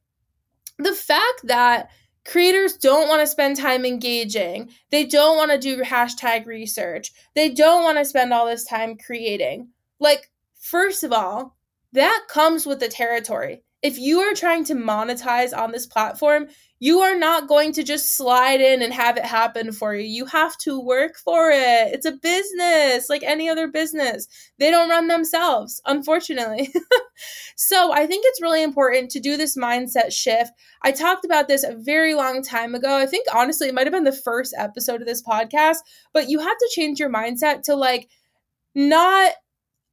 the 0.78 0.94
fact 0.94 1.42
that 1.44 1.90
creators 2.24 2.78
don't 2.78 3.08
want 3.08 3.20
to 3.20 3.26
spend 3.26 3.56
time 3.56 3.84
engaging, 3.84 4.70
they 4.90 5.04
don't 5.04 5.36
want 5.36 5.50
to 5.50 5.58
do 5.58 5.82
hashtag 5.82 6.46
research, 6.46 7.12
they 7.34 7.50
don't 7.50 7.82
want 7.82 7.98
to 7.98 8.04
spend 8.06 8.32
all 8.32 8.46
this 8.46 8.64
time 8.64 8.96
creating. 8.96 9.68
Like, 10.00 10.30
first 10.58 11.04
of 11.04 11.12
all, 11.12 11.56
that 11.92 12.24
comes 12.28 12.64
with 12.64 12.80
the 12.80 12.88
territory. 12.88 13.63
If 13.84 13.98
you 13.98 14.20
are 14.20 14.32
trying 14.32 14.64
to 14.64 14.74
monetize 14.74 15.54
on 15.54 15.70
this 15.70 15.86
platform, 15.86 16.46
you 16.80 17.00
are 17.00 17.18
not 17.18 17.48
going 17.48 17.72
to 17.74 17.82
just 17.82 18.16
slide 18.16 18.62
in 18.62 18.80
and 18.80 18.94
have 18.94 19.18
it 19.18 19.26
happen 19.26 19.72
for 19.72 19.94
you. 19.94 20.06
You 20.06 20.24
have 20.24 20.56
to 20.60 20.80
work 20.80 21.16
for 21.22 21.50
it. 21.50 21.92
It's 21.92 22.06
a 22.06 22.12
business 22.12 23.10
like 23.10 23.22
any 23.22 23.46
other 23.46 23.68
business. 23.68 24.26
They 24.58 24.70
don't 24.70 24.88
run 24.88 25.08
themselves, 25.08 25.82
unfortunately. 25.84 26.72
so 27.56 27.92
I 27.92 28.06
think 28.06 28.24
it's 28.26 28.40
really 28.40 28.62
important 28.62 29.10
to 29.10 29.20
do 29.20 29.36
this 29.36 29.54
mindset 29.54 30.12
shift. 30.12 30.52
I 30.82 30.90
talked 30.90 31.26
about 31.26 31.46
this 31.46 31.62
a 31.62 31.76
very 31.76 32.14
long 32.14 32.42
time 32.42 32.74
ago. 32.74 32.96
I 32.96 33.04
think 33.04 33.26
honestly, 33.34 33.68
it 33.68 33.74
might 33.74 33.86
have 33.86 33.92
been 33.92 34.04
the 34.04 34.12
first 34.12 34.54
episode 34.56 35.02
of 35.02 35.06
this 35.06 35.22
podcast, 35.22 35.76
but 36.14 36.30
you 36.30 36.38
have 36.38 36.56
to 36.56 36.70
change 36.74 36.98
your 36.98 37.12
mindset 37.12 37.64
to 37.64 37.76
like, 37.76 38.08
not 38.74 39.32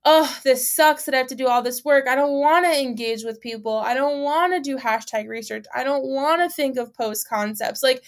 oh, 0.04 0.40
this 0.44 0.74
sucks 0.74 1.06
that 1.06 1.14
I 1.14 1.20
have 1.20 1.28
to 1.28 1.36
do 1.36 1.48
all 1.48 1.62
this 1.62 1.86
work. 1.86 2.08
I 2.08 2.16
don't 2.16 2.40
want 2.40 2.66
to 2.66 2.80
engage 2.80 3.24
with 3.24 3.40
people. 3.40 3.78
I 3.78 3.94
don't 3.94 4.22
want 4.22 4.54
to 4.54 4.60
do 4.60 4.78
hashtag 4.78 5.28
research. 5.28 5.66
I 5.76 5.84
don't 5.84 6.04
want 6.04 6.42
to 6.42 6.54
think 6.54 6.78
of 6.78 6.94
post 6.94 7.30
concepts. 7.30 7.84
Like 7.84 8.04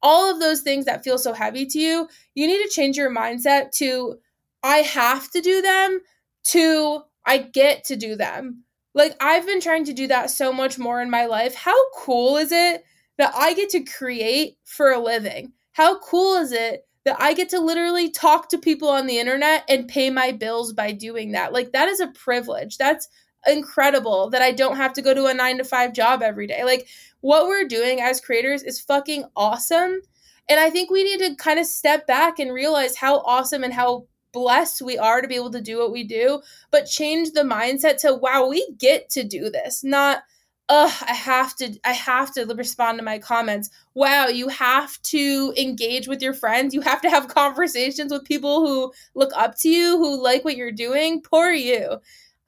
all 0.00 0.30
of 0.30 0.38
those 0.38 0.60
things 0.60 0.84
that 0.84 1.02
feel 1.02 1.18
so 1.18 1.32
heavy 1.32 1.66
to 1.66 1.78
you, 1.78 2.08
you 2.34 2.46
need 2.46 2.62
to 2.62 2.68
change 2.68 2.96
your 2.96 3.10
mindset 3.10 3.72
to 3.78 4.18
I 4.62 4.78
have 4.78 5.30
to 5.32 5.40
do 5.40 5.60
them 5.60 6.00
to 6.44 7.02
I 7.26 7.38
get 7.38 7.84
to 7.84 7.96
do 7.96 8.14
them. 8.14 8.64
Like 8.94 9.16
I've 9.20 9.46
been 9.46 9.60
trying 9.60 9.84
to 9.86 9.92
do 9.92 10.06
that 10.08 10.30
so 10.30 10.52
much 10.52 10.78
more 10.78 11.02
in 11.02 11.10
my 11.10 11.26
life. 11.26 11.54
How 11.54 11.90
cool 11.96 12.36
is 12.36 12.52
it 12.52 12.84
that 13.18 13.32
I 13.34 13.54
get 13.54 13.70
to 13.70 13.80
create 13.80 14.56
for 14.64 14.92
a 14.92 15.00
living? 15.00 15.52
How 15.72 15.98
cool 15.98 16.36
is 16.36 16.52
it 16.52 16.86
that 17.04 17.16
I 17.20 17.34
get 17.34 17.50
to 17.50 17.60
literally 17.60 18.10
talk 18.10 18.48
to 18.48 18.58
people 18.58 18.88
on 18.88 19.06
the 19.06 19.18
internet 19.18 19.64
and 19.68 19.88
pay 19.88 20.10
my 20.10 20.32
bills 20.32 20.72
by 20.72 20.92
doing 20.92 21.32
that. 21.32 21.52
Like 21.52 21.72
that 21.72 21.88
is 21.88 22.00
a 22.00 22.08
privilege. 22.08 22.78
That's 22.78 23.08
incredible 23.46 24.30
that 24.30 24.42
I 24.42 24.52
don't 24.52 24.76
have 24.76 24.94
to 24.94 25.02
go 25.02 25.12
to 25.12 25.26
a 25.26 25.34
9 25.34 25.58
to 25.58 25.64
5 25.64 25.92
job 25.92 26.22
every 26.22 26.46
day. 26.46 26.64
Like 26.64 26.88
what 27.20 27.46
we're 27.46 27.68
doing 27.68 28.00
as 28.00 28.20
creators 28.20 28.62
is 28.62 28.80
fucking 28.80 29.24
awesome. 29.36 30.00
And 30.48 30.60
I 30.60 30.70
think 30.70 30.90
we 30.90 31.04
need 31.04 31.20
to 31.20 31.36
kind 31.36 31.58
of 31.58 31.66
step 31.66 32.06
back 32.06 32.38
and 32.38 32.52
realize 32.52 32.96
how 32.96 33.20
awesome 33.20 33.64
and 33.64 33.72
how 33.72 34.06
blessed 34.32 34.82
we 34.82 34.98
are 34.98 35.22
to 35.22 35.28
be 35.28 35.36
able 35.36 35.52
to 35.52 35.60
do 35.60 35.78
what 35.78 35.92
we 35.92 36.04
do, 36.04 36.42
but 36.70 36.86
change 36.86 37.30
the 37.30 37.42
mindset 37.42 37.98
to 37.98 38.14
wow, 38.14 38.48
we 38.48 38.68
get 38.78 39.08
to 39.08 39.22
do 39.22 39.48
this, 39.48 39.84
not 39.84 40.24
ugh, 40.68 40.92
I 41.06 41.12
have 41.12 41.54
to 41.56 41.78
I 41.84 41.92
have 41.92 42.32
to 42.34 42.44
respond 42.56 42.98
to 42.98 43.04
my 43.04 43.18
comments. 43.18 43.70
Wow, 43.94 44.26
you 44.26 44.48
have 44.48 45.00
to 45.02 45.52
engage 45.56 46.08
with 46.08 46.22
your 46.22 46.34
friends. 46.34 46.74
You 46.74 46.80
have 46.80 47.02
to 47.02 47.10
have 47.10 47.28
conversations 47.28 48.12
with 48.12 48.24
people 48.24 48.66
who 48.66 48.92
look 49.14 49.32
up 49.36 49.56
to 49.58 49.68
you, 49.68 49.98
who 49.98 50.22
like 50.22 50.44
what 50.44 50.56
you're 50.56 50.72
doing. 50.72 51.20
Poor 51.20 51.52
you. 51.52 51.98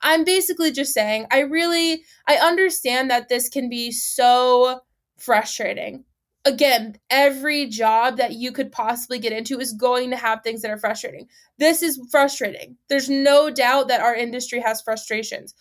I'm 0.01 0.25
basically 0.25 0.73
just 0.73 0.95
saying 0.95 1.27
I 1.31 1.41
really 1.41 2.03
I 2.27 2.37
understand 2.37 3.11
that 3.11 3.29
this 3.29 3.49
can 3.49 3.69
be 3.69 3.91
so 3.91 4.81
frustrating. 5.19 6.05
Again, 6.45 6.97
every 7.11 7.67
job 7.67 8.19
that 8.19 8.35
you 8.35 8.53
could 8.53 8.71
possibly 8.71 9.19
get 9.19 9.33
into 9.33 9.59
is 9.59 9.73
going 9.73 10.11
to 10.11 10.17
have 10.17 10.43
things 10.43 10.63
that 10.63 10.71
are 10.71 10.79
frustrating. 10.79 11.27
This 11.59 11.83
is 11.83 12.01
frustrating. 12.11 12.77
There's 12.89 13.11
no 13.11 13.51
doubt 13.51 13.89
that 13.89 14.01
our 14.01 14.15
industry 14.15 14.61
has 14.61 14.81
frustrations. 14.81 15.55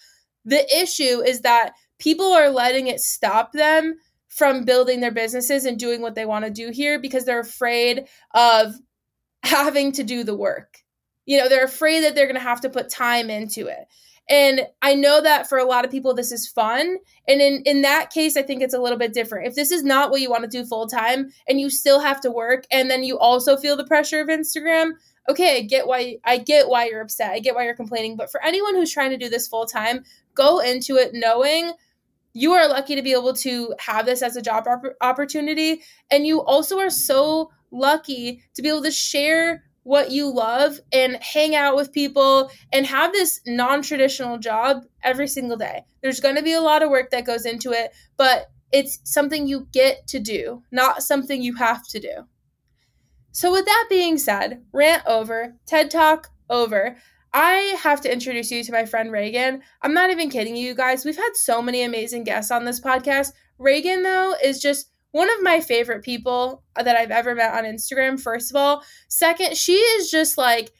The 0.45 0.63
issue 0.79 1.23
is 1.25 1.41
that 1.41 1.73
people 1.99 2.33
are 2.33 2.49
letting 2.49 2.87
it 2.87 2.99
stop 2.99 3.51
them 3.51 3.95
from 4.27 4.65
building 4.65 4.99
their 4.99 5.11
businesses 5.11 5.65
and 5.65 5.79
doing 5.79 6.01
what 6.01 6.15
they 6.15 6.25
want 6.25 6.43
to 6.45 6.51
do 6.51 6.69
here 6.71 6.99
because 6.99 7.25
they're 7.25 7.39
afraid 7.39 8.05
of 8.33 8.75
having 9.43 9.91
to 9.93 10.03
do 10.03 10.23
the 10.23 10.35
work. 10.35 10.79
You 11.25 11.37
know, 11.37 11.47
they're 11.47 11.65
afraid 11.65 12.03
that 12.03 12.15
they're 12.15 12.27
going 12.27 12.35
to 12.35 12.41
have 12.41 12.61
to 12.61 12.69
put 12.69 12.89
time 12.89 13.29
into 13.29 13.67
it. 13.67 13.87
And 14.27 14.61
I 14.81 14.95
know 14.95 15.21
that 15.21 15.47
for 15.47 15.57
a 15.57 15.65
lot 15.65 15.85
of 15.85 15.91
people 15.91 16.13
this 16.15 16.31
is 16.31 16.47
fun. 16.47 16.97
And 17.27 17.41
in 17.41 17.61
in 17.65 17.83
that 17.83 18.09
case 18.09 18.35
I 18.35 18.41
think 18.41 18.61
it's 18.61 18.73
a 18.73 18.81
little 18.81 18.97
bit 18.97 19.13
different. 19.13 19.47
If 19.47 19.55
this 19.55 19.71
is 19.71 19.83
not 19.83 20.09
what 20.09 20.21
you 20.21 20.31
want 20.31 20.43
to 20.43 20.49
do 20.49 20.65
full 20.65 20.87
time 20.87 21.29
and 21.47 21.59
you 21.59 21.69
still 21.69 21.99
have 21.99 22.21
to 22.21 22.31
work 22.31 22.65
and 22.71 22.89
then 22.89 23.03
you 23.03 23.19
also 23.19 23.55
feel 23.55 23.77
the 23.77 23.85
pressure 23.85 24.21
of 24.21 24.27
Instagram, 24.27 24.93
okay, 25.29 25.57
I 25.57 25.61
get 25.61 25.85
why 25.87 26.17
I 26.23 26.39
get 26.39 26.67
why 26.67 26.87
you're 26.87 27.01
upset. 27.01 27.31
I 27.31 27.39
get 27.39 27.53
why 27.53 27.65
you're 27.65 27.75
complaining, 27.75 28.17
but 28.17 28.31
for 28.31 28.43
anyone 28.43 28.73
who's 28.75 28.91
trying 28.91 29.11
to 29.11 29.17
do 29.17 29.29
this 29.29 29.47
full 29.47 29.67
time, 29.67 30.03
go 30.33 30.59
into 30.59 30.95
it 30.95 31.11
knowing 31.13 31.71
you 32.35 32.51
are 32.51 32.67
lucky 32.67 32.95
to 32.95 33.01
be 33.01 33.13
able 33.13 33.33
to 33.33 33.73
have 33.79 34.05
this 34.05 34.21
as 34.21 34.35
a 34.35 34.41
job 34.41 34.67
opportunity 35.01 35.81
and 36.11 36.27
you 36.27 36.41
also 36.41 36.77
are 36.77 36.89
so 36.89 37.49
lucky 37.71 38.41
to 38.53 38.61
be 38.61 38.67
able 38.69 38.83
to 38.83 38.91
share 38.91 39.63
what 39.83 40.11
you 40.11 40.33
love 40.33 40.79
and 40.91 41.15
hang 41.23 41.55
out 41.55 41.75
with 41.75 41.93
people 41.93 42.51
and 42.73 42.85
have 42.85 43.13
this 43.13 43.39
non-traditional 43.45 44.37
job 44.37 44.83
every 45.03 45.27
single 45.27 45.55
day. 45.55 45.85
There's 46.01 46.19
going 46.19 46.35
to 46.35 46.43
be 46.43 46.53
a 46.53 46.61
lot 46.61 46.83
of 46.83 46.89
work 46.89 47.11
that 47.11 47.25
goes 47.25 47.45
into 47.45 47.71
it, 47.71 47.95
but 48.17 48.47
it's 48.71 48.99
something 49.03 49.47
you 49.47 49.67
get 49.71 50.07
to 50.07 50.19
do, 50.19 50.63
not 50.71 51.03
something 51.03 51.41
you 51.41 51.55
have 51.55 51.87
to 51.89 51.99
do. 51.99 52.25
So 53.31 53.51
with 53.51 53.65
that 53.65 53.85
being 53.89 54.17
said, 54.17 54.63
rant 54.73 55.03
over, 55.05 55.55
TED 55.67 55.91
Talk 55.91 56.31
over. 56.49 56.97
I 57.37 57.75
have 57.83 57.99
to 57.99 58.11
introduce 58.11 58.49
you 58.49 58.63
to 58.63 58.71
my 58.71 58.85
friend 58.85 59.11
Reagan. 59.11 59.61
I'm 59.81 59.93
not 59.93 60.09
even 60.09 60.29
kidding 60.29 60.55
you 60.55 60.73
guys. 60.73 61.03
We've 61.03 61.17
had 61.17 61.31
so 61.33 61.61
many 61.61 61.83
amazing 61.83 62.23
guests 62.23 62.49
on 62.49 62.63
this 62.63 62.79
podcast. 62.79 63.33
Reagan, 63.57 64.03
though, 64.03 64.35
is 64.41 64.61
just 64.61 64.89
one 65.11 65.29
of 65.29 65.43
my 65.43 65.59
favorite 65.59 66.01
people 66.01 66.63
that 66.81 66.95
I've 66.95 67.11
ever 67.11 67.35
met 67.35 67.53
on 67.53 67.65
Instagram, 67.65 68.17
first 68.21 68.51
of 68.51 68.55
all. 68.55 68.85
Second, 69.09 69.57
she 69.57 69.73
is 69.73 70.09
just 70.09 70.37
like 70.37 70.71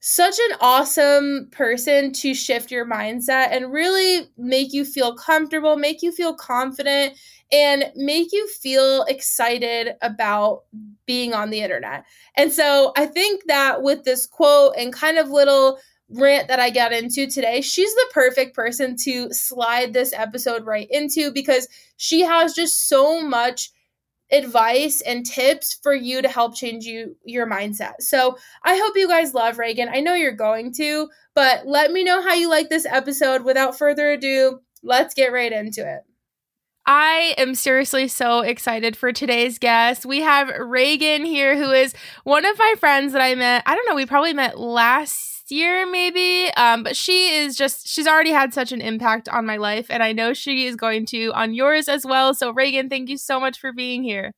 such 0.00 0.34
an 0.50 0.56
awesome 0.60 1.48
person 1.52 2.12
to 2.14 2.34
shift 2.34 2.72
your 2.72 2.84
mindset 2.84 3.52
and 3.52 3.72
really 3.72 4.28
make 4.36 4.72
you 4.72 4.84
feel 4.84 5.14
comfortable, 5.14 5.76
make 5.76 6.02
you 6.02 6.10
feel 6.10 6.34
confident, 6.34 7.16
and 7.52 7.92
make 7.94 8.32
you 8.32 8.48
feel 8.48 9.04
excited 9.04 9.94
about 10.02 10.64
being 11.06 11.32
on 11.32 11.50
the 11.50 11.60
internet. 11.60 12.04
And 12.36 12.50
so 12.50 12.92
I 12.96 13.06
think 13.06 13.44
that 13.46 13.82
with 13.82 14.02
this 14.02 14.26
quote 14.26 14.74
and 14.76 14.92
kind 14.92 15.18
of 15.18 15.30
little 15.30 15.78
rant 16.12 16.48
that 16.48 16.60
I 16.60 16.70
got 16.70 16.92
into 16.92 17.26
today, 17.26 17.60
she's 17.60 17.94
the 17.94 18.10
perfect 18.12 18.54
person 18.54 18.96
to 19.04 19.32
slide 19.32 19.92
this 19.92 20.12
episode 20.12 20.64
right 20.66 20.86
into 20.90 21.32
because 21.32 21.68
she 21.96 22.20
has 22.20 22.54
just 22.54 22.88
so 22.88 23.20
much 23.20 23.70
advice 24.30 25.02
and 25.02 25.26
tips 25.26 25.78
for 25.82 25.94
you 25.94 26.22
to 26.22 26.28
help 26.28 26.54
change 26.54 26.84
you 26.84 27.16
your 27.24 27.46
mindset. 27.46 27.94
So, 28.00 28.38
I 28.64 28.76
hope 28.76 28.96
you 28.96 29.08
guys 29.08 29.34
love 29.34 29.58
Reagan. 29.58 29.88
I 29.92 30.00
know 30.00 30.14
you're 30.14 30.32
going 30.32 30.72
to, 30.74 31.08
but 31.34 31.66
let 31.66 31.92
me 31.92 32.04
know 32.04 32.22
how 32.22 32.34
you 32.34 32.48
like 32.48 32.68
this 32.68 32.86
episode. 32.86 33.44
Without 33.44 33.76
further 33.76 34.12
ado, 34.12 34.60
let's 34.82 35.14
get 35.14 35.32
right 35.32 35.52
into 35.52 35.80
it. 35.80 36.02
I 36.84 37.34
am 37.38 37.54
seriously 37.54 38.08
so 38.08 38.40
excited 38.40 38.96
for 38.96 39.12
today's 39.12 39.58
guest. 39.58 40.04
We 40.04 40.20
have 40.22 40.48
Reagan 40.48 41.24
here, 41.24 41.56
who 41.56 41.70
is 41.70 41.94
one 42.24 42.44
of 42.44 42.58
my 42.58 42.74
friends 42.80 43.12
that 43.12 43.22
I 43.22 43.36
met. 43.36 43.62
I 43.66 43.76
don't 43.76 43.88
know, 43.88 43.94
we 43.94 44.06
probably 44.06 44.32
met 44.32 44.58
last 44.58 45.31
year 45.52 45.88
maybe 45.90 46.50
um, 46.56 46.82
but 46.82 46.96
she 46.96 47.34
is 47.34 47.56
just 47.56 47.86
she's 47.86 48.06
already 48.06 48.30
had 48.30 48.52
such 48.52 48.72
an 48.72 48.80
impact 48.80 49.28
on 49.28 49.46
my 49.46 49.56
life 49.56 49.86
and 49.90 50.02
i 50.02 50.12
know 50.12 50.32
she 50.32 50.66
is 50.66 50.74
going 50.74 51.06
to 51.06 51.30
on 51.34 51.54
yours 51.54 51.88
as 51.88 52.04
well 52.04 52.34
so 52.34 52.52
reagan 52.52 52.88
thank 52.88 53.08
you 53.08 53.16
so 53.16 53.38
much 53.38 53.58
for 53.58 53.72
being 53.72 54.02
here 54.02 54.32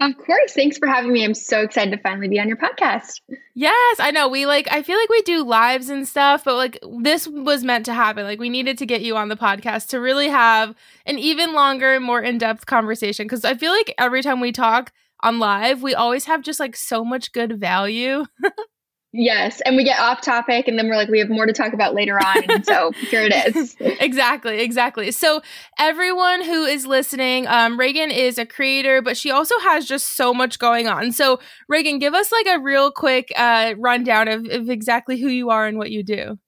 of 0.00 0.16
course. 0.16 0.54
Thanks 0.54 0.78
for 0.78 0.88
having 0.88 1.12
me. 1.12 1.22
I'm 1.22 1.34
so 1.34 1.60
excited 1.60 1.90
to 1.90 1.98
finally 1.98 2.26
be 2.26 2.40
on 2.40 2.48
your 2.48 2.56
podcast. 2.56 3.20
Yes, 3.54 4.00
I 4.00 4.10
know. 4.10 4.28
We 4.28 4.46
like 4.46 4.66
I 4.70 4.82
feel 4.82 4.96
like 4.96 5.10
we 5.10 5.20
do 5.22 5.44
lives 5.44 5.90
and 5.90 6.08
stuff, 6.08 6.44
but 6.44 6.56
like 6.56 6.78
this 7.02 7.28
was 7.28 7.64
meant 7.64 7.84
to 7.84 7.92
happen. 7.92 8.24
Like 8.24 8.40
we 8.40 8.48
needed 8.48 8.78
to 8.78 8.86
get 8.86 9.02
you 9.02 9.16
on 9.18 9.28
the 9.28 9.36
podcast 9.36 9.88
to 9.88 10.00
really 10.00 10.28
have 10.28 10.74
an 11.04 11.18
even 11.18 11.52
longer, 11.52 12.00
more 12.00 12.22
in-depth 12.22 12.64
conversation 12.64 13.28
cuz 13.28 13.44
I 13.44 13.54
feel 13.54 13.72
like 13.72 13.94
every 13.98 14.22
time 14.22 14.40
we 14.40 14.52
talk 14.52 14.90
on 15.22 15.38
live, 15.38 15.82
we 15.82 15.94
always 15.94 16.24
have 16.24 16.40
just 16.40 16.60
like 16.60 16.76
so 16.76 17.04
much 17.04 17.32
good 17.32 17.60
value. 17.60 18.24
Yes, 19.12 19.60
and 19.62 19.76
we 19.76 19.82
get 19.82 19.98
off 19.98 20.20
topic, 20.20 20.68
and 20.68 20.78
then 20.78 20.88
we're 20.88 20.94
like, 20.94 21.08
we 21.08 21.18
have 21.18 21.28
more 21.28 21.44
to 21.44 21.52
talk 21.52 21.72
about 21.72 21.94
later 21.94 22.16
on. 22.16 22.62
So 22.62 22.92
here 23.10 23.22
it 23.24 23.56
is. 23.56 23.74
exactly, 23.80 24.60
exactly. 24.60 25.10
So 25.10 25.42
everyone 25.78 26.44
who 26.44 26.64
is 26.64 26.86
listening, 26.86 27.48
um, 27.48 27.76
Reagan 27.76 28.12
is 28.12 28.38
a 28.38 28.46
creator, 28.46 29.02
but 29.02 29.16
she 29.16 29.32
also 29.32 29.58
has 29.60 29.86
just 29.86 30.16
so 30.16 30.32
much 30.32 30.60
going 30.60 30.86
on. 30.86 31.10
So 31.10 31.40
Reagan, 31.68 31.98
give 31.98 32.14
us 32.14 32.30
like 32.30 32.46
a 32.46 32.60
real 32.60 32.92
quick 32.92 33.32
uh, 33.36 33.74
rundown 33.78 34.28
of, 34.28 34.46
of 34.46 34.70
exactly 34.70 35.20
who 35.20 35.28
you 35.28 35.50
are 35.50 35.66
and 35.66 35.76
what 35.76 35.90
you 35.90 36.04
do. 36.04 36.38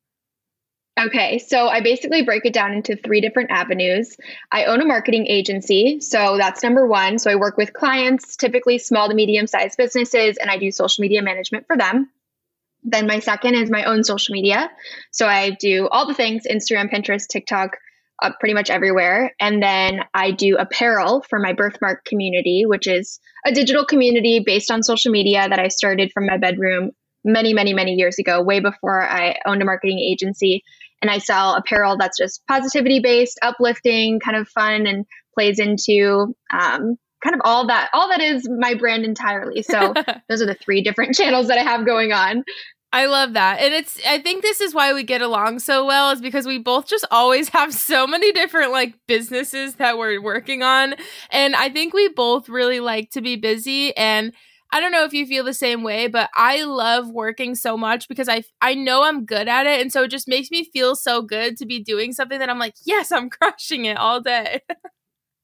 Okay, 1.00 1.38
so 1.38 1.68
I 1.68 1.80
basically 1.80 2.22
break 2.22 2.44
it 2.44 2.52
down 2.52 2.74
into 2.74 2.94
three 2.94 3.20
different 3.20 3.50
avenues. 3.50 4.16
I 4.52 4.66
own 4.66 4.80
a 4.80 4.84
marketing 4.84 5.26
agency, 5.26 5.98
so 6.00 6.36
that's 6.36 6.62
number 6.62 6.86
one. 6.86 7.18
So 7.18 7.30
I 7.30 7.34
work 7.34 7.56
with 7.56 7.72
clients, 7.72 8.36
typically 8.36 8.78
small 8.78 9.08
to 9.08 9.14
medium 9.14 9.48
sized 9.48 9.78
businesses, 9.78 10.36
and 10.36 10.48
I 10.48 10.58
do 10.58 10.70
social 10.70 11.02
media 11.02 11.22
management 11.22 11.66
for 11.66 11.76
them. 11.76 12.10
Then 12.82 13.06
my 13.06 13.20
second 13.20 13.54
is 13.54 13.70
my 13.70 13.84
own 13.84 14.04
social 14.04 14.32
media. 14.32 14.70
So 15.12 15.26
I 15.26 15.50
do 15.50 15.88
all 15.88 16.06
the 16.06 16.14
things 16.14 16.42
Instagram, 16.50 16.92
Pinterest, 16.92 17.26
TikTok, 17.30 17.76
uh, 18.22 18.30
pretty 18.38 18.54
much 18.54 18.70
everywhere. 18.70 19.34
And 19.40 19.62
then 19.62 20.00
I 20.14 20.30
do 20.30 20.56
apparel 20.56 21.24
for 21.28 21.38
my 21.38 21.52
birthmark 21.52 22.04
community, 22.04 22.64
which 22.66 22.86
is 22.86 23.18
a 23.44 23.52
digital 23.52 23.84
community 23.84 24.42
based 24.44 24.70
on 24.70 24.82
social 24.82 25.12
media 25.12 25.48
that 25.48 25.58
I 25.58 25.68
started 25.68 26.12
from 26.12 26.26
my 26.26 26.38
bedroom 26.38 26.90
many, 27.24 27.54
many, 27.54 27.74
many 27.74 27.94
years 27.94 28.18
ago, 28.18 28.42
way 28.42 28.60
before 28.60 29.02
I 29.02 29.36
owned 29.46 29.62
a 29.62 29.64
marketing 29.64 29.98
agency. 29.98 30.62
And 31.00 31.10
I 31.10 31.18
sell 31.18 31.54
apparel 31.54 31.96
that's 31.98 32.18
just 32.18 32.46
positivity 32.46 33.00
based, 33.00 33.38
uplifting, 33.42 34.20
kind 34.20 34.36
of 34.36 34.48
fun, 34.48 34.86
and 34.86 35.04
plays 35.34 35.58
into 35.58 36.34
um, 36.52 36.96
kind 37.22 37.34
of 37.34 37.40
all 37.44 37.66
that 37.66 37.88
all 37.92 38.08
that 38.08 38.20
is 38.20 38.48
my 38.58 38.74
brand 38.74 39.04
entirely. 39.04 39.62
So 39.62 39.94
those 40.28 40.42
are 40.42 40.46
the 40.46 40.54
three 40.54 40.82
different 40.82 41.14
channels 41.16 41.48
that 41.48 41.58
i 41.58 41.62
have 41.62 41.86
going 41.86 42.12
on. 42.12 42.44
I 42.94 43.06
love 43.06 43.32
that. 43.32 43.60
And 43.60 43.72
it's 43.72 43.98
I 44.06 44.18
think 44.18 44.42
this 44.42 44.60
is 44.60 44.74
why 44.74 44.92
we 44.92 45.02
get 45.02 45.22
along 45.22 45.60
so 45.60 45.86
well 45.86 46.10
is 46.10 46.20
because 46.20 46.46
we 46.46 46.58
both 46.58 46.86
just 46.86 47.06
always 47.10 47.48
have 47.50 47.72
so 47.72 48.06
many 48.06 48.32
different 48.32 48.70
like 48.70 48.94
businesses 49.08 49.76
that 49.76 49.96
we're 49.96 50.20
working 50.20 50.62
on. 50.62 50.94
And 51.30 51.56
I 51.56 51.70
think 51.70 51.94
we 51.94 52.08
both 52.08 52.50
really 52.50 52.80
like 52.80 53.10
to 53.12 53.22
be 53.22 53.36
busy. 53.36 53.96
And 53.96 54.34
I 54.74 54.80
don't 54.80 54.92
know 54.92 55.04
if 55.04 55.12
you 55.12 55.26
feel 55.26 55.44
the 55.44 55.54
same 55.54 55.82
way, 55.82 56.06
but 56.06 56.30
I 56.34 56.64
love 56.64 57.10
working 57.10 57.54
so 57.54 57.78
much 57.78 58.08
because 58.08 58.28
I 58.28 58.42
I 58.60 58.74
know 58.74 59.04
I'm 59.04 59.24
good 59.24 59.48
at 59.48 59.66
it. 59.66 59.80
And 59.80 59.90
so 59.90 60.02
it 60.02 60.10
just 60.10 60.28
makes 60.28 60.50
me 60.50 60.64
feel 60.64 60.94
so 60.94 61.22
good 61.22 61.56
to 61.58 61.66
be 61.66 61.82
doing 61.82 62.12
something 62.12 62.38
that 62.38 62.50
I'm 62.50 62.58
like, 62.58 62.74
yes, 62.84 63.10
I'm 63.10 63.30
crushing 63.30 63.86
it 63.86 63.96
all 63.96 64.20
day. 64.20 64.60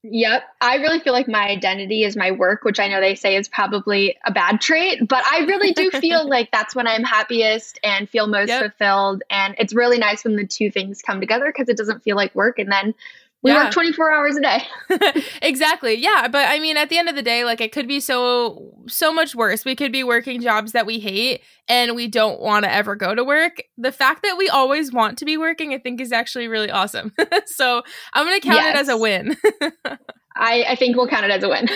Yep. 0.05 0.43
I 0.61 0.77
really 0.77 1.01
feel 1.01 1.13
like 1.13 1.27
my 1.27 1.49
identity 1.49 2.05
is 2.05 2.17
my 2.17 2.31
work, 2.31 2.63
which 2.63 2.79
I 2.79 2.87
know 2.87 3.01
they 3.01 3.17
say 3.17 3.35
is 3.35 3.49
probably 3.49 4.17
a 4.25 4.31
bad 4.31 4.61
trait, 4.61 5.07
but 5.09 5.25
I 5.27 5.41
really 5.41 5.73
do 5.73 5.91
feel 6.01 6.29
like 6.29 6.51
that's 6.53 6.75
when 6.75 6.87
I'm 6.87 7.03
happiest 7.03 7.81
and 7.83 8.09
feel 8.09 8.29
most 8.29 8.49
yep. 8.49 8.63
fulfilled. 8.63 9.23
And 9.29 9.57
it's 9.59 9.75
really 9.75 9.99
nice 9.99 10.25
when 10.25 10.37
the 10.37 10.47
two 10.47 10.71
things 10.71 11.03
come 11.03 11.21
together 11.21 11.47
because 11.47 11.69
it 11.69 11.77
doesn't 11.77 12.05
feel 12.05 12.17
like 12.17 12.35
work. 12.35 12.61
And 12.61 12.71
then 12.71 12.95
we 13.43 13.53
yeah. 13.53 13.65
work 13.65 13.73
24 13.73 14.13
hours 14.13 14.37
a 14.37 14.41
day. 14.41 15.23
exactly. 15.43 15.95
Yeah, 15.95 16.27
but 16.29 16.49
I 16.49 16.59
mean 16.59 16.77
at 16.77 16.89
the 16.89 16.99
end 16.99 17.09
of 17.09 17.15
the 17.15 17.23
day 17.23 17.45
like 17.45 17.61
it 17.61 17.71
could 17.71 17.87
be 17.87 18.01
so 18.01 18.73
so 18.89 19.13
much 19.13 19.35
worse. 19.35 19.65
We 19.65 19.77
could 19.77 19.93
be 19.93 20.03
working 20.03 20.41
jobs 20.41 20.73
that 20.73 20.87
we 20.87 20.99
hate 20.99 21.43
and 21.69 21.95
we 21.95 22.09
don't 22.09 22.41
want 22.41 22.65
to 22.65 22.73
ever 22.73 22.97
go 22.97 23.15
to 23.15 23.23
work. 23.23 23.63
The 23.77 23.93
fact 23.93 24.23
that 24.25 24.37
we 24.37 24.49
always 24.49 24.93
want 24.93 25.19
to 25.19 25.25
be 25.25 25.37
working 25.37 25.73
I 25.73 25.79
think 25.79 26.01
is 26.01 26.11
actually 26.11 26.49
really 26.49 26.71
awesome. 26.71 27.13
so, 27.47 27.83
I'm 28.13 28.27
going 28.27 28.41
to 28.41 28.47
count 28.47 28.61
yes. 28.61 28.75
it 28.75 28.81
as 28.81 28.89
a 28.89 28.97
win. 28.97 29.37
I, 30.37 30.65
I 30.69 30.77
think 30.77 30.97
we'll 30.97 31.09
count 31.09 31.25
it 31.25 31.31
as 31.31 31.43
a 31.43 31.49
win. 31.49 31.69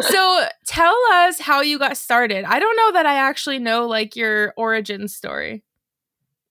so 0.00 0.44
tell 0.66 0.96
us 1.12 1.40
how 1.40 1.60
you 1.60 1.78
got 1.78 1.96
started. 1.96 2.44
I 2.44 2.58
don't 2.58 2.76
know 2.76 2.92
that 2.92 3.06
I 3.06 3.14
actually 3.14 3.58
know 3.58 3.86
like 3.86 4.16
your 4.16 4.54
origin 4.56 5.08
story. 5.08 5.64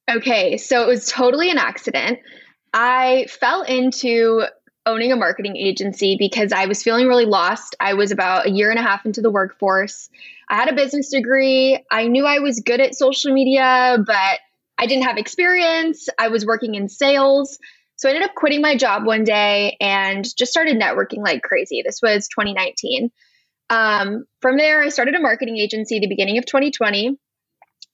Okay, 0.09 0.55
so 0.55 0.81
it 0.81 0.87
was 0.87 1.07
totally 1.07 1.51
an 1.51 1.57
accident. 1.57 2.19
I 2.73 3.25
fell 3.29 3.63
into 3.63 4.45
owning 4.87 5.11
a 5.11 5.15
marketing 5.15 5.57
agency 5.57 6.15
because 6.17 6.51
I 6.51 6.65
was 6.65 6.81
feeling 6.81 7.07
really 7.07 7.25
lost. 7.25 7.75
I 7.79 7.93
was 7.93 8.11
about 8.11 8.47
a 8.47 8.49
year 8.49 8.71
and 8.71 8.79
a 8.79 8.81
half 8.81 9.05
into 9.05 9.21
the 9.21 9.29
workforce. 9.29 10.09
I 10.49 10.55
had 10.55 10.69
a 10.69 10.73
business 10.73 11.09
degree. 11.09 11.83
I 11.91 12.07
knew 12.07 12.25
I 12.25 12.39
was 12.39 12.61
good 12.61 12.79
at 12.79 12.95
social 12.95 13.33
media, 13.33 13.97
but 14.05 14.39
I 14.79 14.87
didn't 14.87 15.03
have 15.03 15.17
experience. 15.17 16.07
I 16.17 16.29
was 16.29 16.45
working 16.45 16.75
in 16.75 16.87
sales. 16.87 17.59
So 17.97 18.07
I 18.07 18.13
ended 18.13 18.29
up 18.29 18.35
quitting 18.35 18.61
my 18.61 18.77
job 18.77 19.05
one 19.05 19.23
day 19.23 19.75
and 19.81 20.23
just 20.37 20.51
started 20.51 20.77
networking 20.77 21.17
like 21.17 21.43
crazy. 21.43 21.83
This 21.85 21.99
was 22.01 22.27
2019. 22.29 23.11
Um, 23.69 24.25
from 24.41 24.57
there, 24.57 24.81
I 24.81 24.89
started 24.89 25.15
a 25.15 25.19
marketing 25.19 25.57
agency 25.57 25.99
the 25.99 26.07
beginning 26.07 26.37
of 26.37 26.45
2020. 26.45 27.17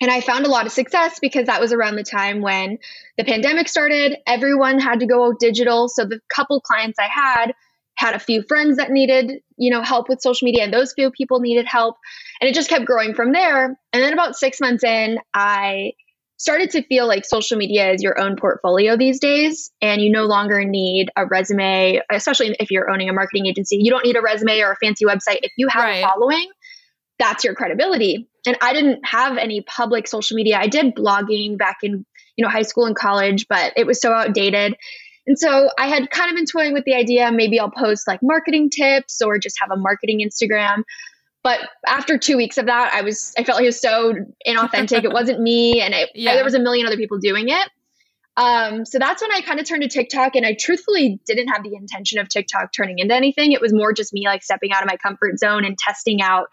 And 0.03 0.11
I 0.11 0.19
found 0.19 0.45
a 0.45 0.49
lot 0.49 0.65
of 0.65 0.73
success 0.73 1.19
because 1.21 1.45
that 1.45 1.61
was 1.61 1.71
around 1.71 1.95
the 1.95 2.03
time 2.03 2.41
when 2.41 2.77
the 3.17 3.23
pandemic 3.23 3.69
started. 3.69 4.17
Everyone 4.27 4.77
had 4.77 4.99
to 4.99 5.05
go 5.05 5.31
digital. 5.31 5.87
So 5.87 6.03
the 6.03 6.19
couple 6.27 6.59
clients 6.59 6.99
I 6.99 7.07
had 7.07 7.53
had 7.95 8.13
a 8.13 8.19
few 8.19 8.43
friends 8.43 8.75
that 8.75 8.91
needed, 8.91 9.39
you 9.55 9.71
know, 9.71 9.81
help 9.81 10.09
with 10.09 10.19
social 10.19 10.45
media 10.45 10.65
and 10.65 10.73
those 10.73 10.91
few 10.91 11.09
people 11.09 11.39
needed 11.39 11.65
help. 11.65 11.95
And 12.41 12.49
it 12.49 12.53
just 12.53 12.69
kept 12.69 12.83
growing 12.83 13.13
from 13.13 13.31
there. 13.31 13.67
And 13.93 14.03
then 14.03 14.11
about 14.11 14.35
6 14.35 14.59
months 14.59 14.83
in, 14.83 15.19
I 15.33 15.93
started 16.35 16.71
to 16.71 16.83
feel 16.83 17.07
like 17.07 17.23
social 17.23 17.57
media 17.57 17.93
is 17.93 18.03
your 18.03 18.19
own 18.19 18.35
portfolio 18.35 18.97
these 18.97 19.21
days 19.21 19.71
and 19.81 20.01
you 20.01 20.11
no 20.11 20.25
longer 20.25 20.65
need 20.65 21.11
a 21.15 21.25
resume 21.25 22.01
especially 22.11 22.53
if 22.59 22.69
you're 22.71 22.89
owning 22.89 23.07
a 23.07 23.13
marketing 23.13 23.45
agency 23.45 23.77
you 23.77 23.89
don't 23.89 24.03
need 24.03 24.17
a 24.17 24.21
resume 24.21 24.59
or 24.59 24.71
a 24.71 24.75
fancy 24.75 25.05
website 25.05 25.37
if 25.43 25.53
you 25.55 25.69
have 25.69 25.85
right. 25.85 26.03
a 26.03 26.07
following 26.07 26.49
that's 27.17 27.45
your 27.45 27.53
credibility 27.53 28.27
and 28.45 28.57
I 28.61 28.73
didn't 28.73 29.05
have 29.05 29.37
any 29.37 29.61
public 29.61 30.07
social 30.07 30.35
media. 30.35 30.57
I 30.57 30.67
did 30.67 30.95
blogging 30.95 31.57
back 31.57 31.77
in, 31.83 32.05
you 32.35 32.43
know, 32.43 32.49
high 32.49 32.63
school 32.63 32.85
and 32.85 32.95
college, 32.95 33.47
but 33.47 33.73
it 33.75 33.87
was 33.87 34.01
so 34.01 34.11
outdated. 34.11 34.75
And 35.25 35.39
so 35.39 35.69
I 35.77 35.87
had 35.87 36.09
kind 36.09 36.29
of 36.29 36.35
been 36.35 36.45
toying 36.45 36.73
with 36.73 36.83
the 36.83 36.95
idea 36.95 37.31
maybe 37.31 37.59
I'll 37.59 37.71
post 37.71 38.07
like 38.07 38.19
marketing 38.21 38.69
tips 38.69 39.21
or 39.21 39.37
just 39.37 39.57
have 39.61 39.71
a 39.71 39.77
marketing 39.77 40.19
Instagram. 40.19 40.83
But 41.43 41.59
after 41.87 42.17
two 42.17 42.37
weeks 42.37 42.57
of 42.57 42.65
that, 42.67 42.93
I 42.93 43.01
was 43.01 43.33
I 43.37 43.43
felt 43.43 43.57
like 43.57 43.63
it 43.63 43.67
was 43.67 43.81
so 43.81 44.13
inauthentic. 44.47 45.03
it 45.03 45.11
wasn't 45.11 45.41
me, 45.41 45.81
and 45.81 45.93
it, 45.93 46.09
yeah. 46.15 46.35
there 46.35 46.43
was 46.43 46.53
a 46.53 46.59
million 46.59 46.87
other 46.87 46.95
people 46.95 47.19
doing 47.19 47.49
it. 47.49 47.69
Um, 48.35 48.85
so 48.85 48.97
that's 48.97 49.21
when 49.21 49.31
I 49.31 49.41
kind 49.41 49.59
of 49.59 49.67
turned 49.67 49.83
to 49.83 49.89
TikTok, 49.89 50.35
and 50.35 50.45
I 50.45 50.55
truthfully 50.57 51.19
didn't 51.27 51.49
have 51.49 51.63
the 51.63 51.75
intention 51.75 52.17
of 52.19 52.29
TikTok 52.29 52.71
turning 52.73 52.99
into 52.99 53.13
anything. 53.13 53.51
It 53.51 53.61
was 53.61 53.73
more 53.73 53.91
just 53.93 54.13
me 54.13 54.23
like 54.25 54.41
stepping 54.41 54.71
out 54.71 54.83
of 54.83 54.87
my 54.87 54.95
comfort 54.95 55.37
zone 55.37 55.65
and 55.65 55.77
testing 55.77 56.21
out 56.21 56.47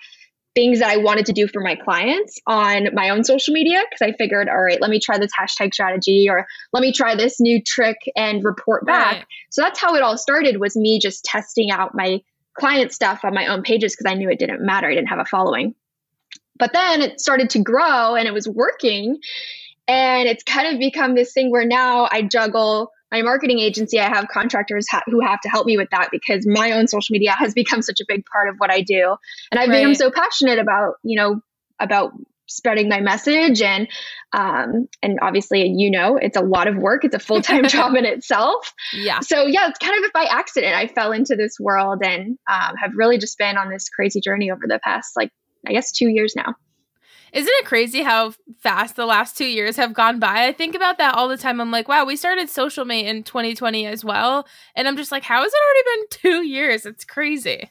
things 0.54 0.80
that 0.80 0.90
I 0.90 0.96
wanted 0.96 1.26
to 1.26 1.32
do 1.32 1.46
for 1.46 1.60
my 1.60 1.76
clients 1.76 2.38
on 2.46 2.88
my 2.92 3.10
own 3.10 3.22
social 3.24 3.54
media 3.54 3.82
because 3.88 4.02
I 4.02 4.16
figured, 4.16 4.48
all 4.48 4.60
right, 4.60 4.80
let 4.80 4.90
me 4.90 4.98
try 4.98 5.18
this 5.18 5.30
hashtag 5.38 5.72
strategy 5.72 6.28
or 6.28 6.46
let 6.72 6.80
me 6.80 6.92
try 6.92 7.14
this 7.14 7.40
new 7.40 7.62
trick 7.62 7.98
and 8.16 8.44
report 8.44 8.84
back. 8.84 9.16
Right. 9.16 9.26
So 9.50 9.62
that's 9.62 9.80
how 9.80 9.94
it 9.94 10.02
all 10.02 10.18
started 10.18 10.58
was 10.58 10.76
me 10.76 10.98
just 10.98 11.24
testing 11.24 11.70
out 11.70 11.94
my 11.94 12.20
client 12.54 12.92
stuff 12.92 13.24
on 13.24 13.32
my 13.32 13.46
own 13.46 13.62
pages 13.62 13.94
because 13.94 14.10
I 14.10 14.14
knew 14.14 14.28
it 14.28 14.38
didn't 14.38 14.64
matter. 14.64 14.88
I 14.88 14.94
didn't 14.94 15.08
have 15.08 15.20
a 15.20 15.24
following. 15.24 15.74
But 16.58 16.72
then 16.72 17.00
it 17.00 17.20
started 17.20 17.50
to 17.50 17.60
grow 17.60 18.16
and 18.16 18.26
it 18.26 18.34
was 18.34 18.48
working. 18.48 19.18
And 19.86 20.28
it's 20.28 20.42
kind 20.42 20.72
of 20.72 20.80
become 20.80 21.14
this 21.14 21.32
thing 21.32 21.50
where 21.50 21.64
now 21.64 22.08
I 22.10 22.22
juggle 22.22 22.90
my 23.10 23.22
marketing 23.22 23.58
agency, 23.58 23.98
I 23.98 24.08
have 24.08 24.28
contractors 24.28 24.86
ha- 24.90 25.02
who 25.06 25.20
have 25.20 25.40
to 25.40 25.48
help 25.48 25.66
me 25.66 25.76
with 25.76 25.88
that 25.90 26.10
because 26.10 26.46
my 26.46 26.72
own 26.72 26.88
social 26.88 27.12
media 27.12 27.32
has 27.32 27.54
become 27.54 27.82
such 27.82 28.00
a 28.00 28.04
big 28.06 28.24
part 28.26 28.48
of 28.48 28.56
what 28.58 28.70
I 28.70 28.82
do. 28.82 29.16
And 29.50 29.58
I've 29.58 29.68
right. 29.68 29.78
become 29.78 29.94
so 29.94 30.10
passionate 30.10 30.58
about, 30.58 30.94
you 31.02 31.16
know, 31.16 31.40
about 31.80 32.12
spreading 32.50 32.88
my 32.88 33.00
message 33.00 33.62
and 33.62 33.86
um 34.32 34.88
and 35.02 35.20
obviously 35.22 35.68
you 35.68 35.88
know 35.88 36.16
it's 36.16 36.36
a 36.36 36.40
lot 36.40 36.66
of 36.66 36.76
work 36.76 37.04
it's 37.04 37.14
a 37.14 37.18
full-time 37.20 37.64
job 37.68 37.94
in 37.94 38.04
itself 38.04 38.74
yeah 38.92 39.20
so 39.20 39.46
yeah 39.46 39.68
it's 39.68 39.78
kind 39.78 40.04
of 40.04 40.12
by 40.12 40.24
accident 40.24 40.74
i 40.74 40.88
fell 40.88 41.12
into 41.12 41.36
this 41.36 41.60
world 41.60 42.02
and 42.04 42.36
um, 42.50 42.74
have 42.76 42.90
really 42.96 43.18
just 43.18 43.38
been 43.38 43.56
on 43.56 43.70
this 43.70 43.88
crazy 43.88 44.20
journey 44.20 44.50
over 44.50 44.62
the 44.66 44.80
past 44.82 45.12
like 45.16 45.30
i 45.64 45.72
guess 45.72 45.92
two 45.92 46.08
years 46.08 46.34
now 46.34 46.56
isn't 47.32 47.52
it 47.58 47.64
crazy 47.64 48.02
how 48.02 48.34
fast 48.58 48.96
the 48.96 49.06
last 49.06 49.36
two 49.36 49.46
years 49.46 49.76
have 49.76 49.92
gone 49.92 50.18
by? 50.18 50.46
I 50.46 50.52
think 50.52 50.74
about 50.74 50.98
that 50.98 51.14
all 51.14 51.28
the 51.28 51.36
time. 51.36 51.60
I'm 51.60 51.70
like, 51.70 51.88
wow, 51.88 52.04
we 52.04 52.16
started 52.16 52.48
Social 52.48 52.84
Mate 52.84 53.06
in 53.06 53.22
2020 53.22 53.86
as 53.86 54.04
well. 54.04 54.46
And 54.74 54.88
I'm 54.88 54.96
just 54.96 55.12
like, 55.12 55.22
how 55.22 55.42
has 55.42 55.52
it 55.52 55.60
already 55.66 55.82
been 55.96 56.06
two 56.10 56.46
years? 56.46 56.86
It's 56.86 57.04
crazy. 57.04 57.70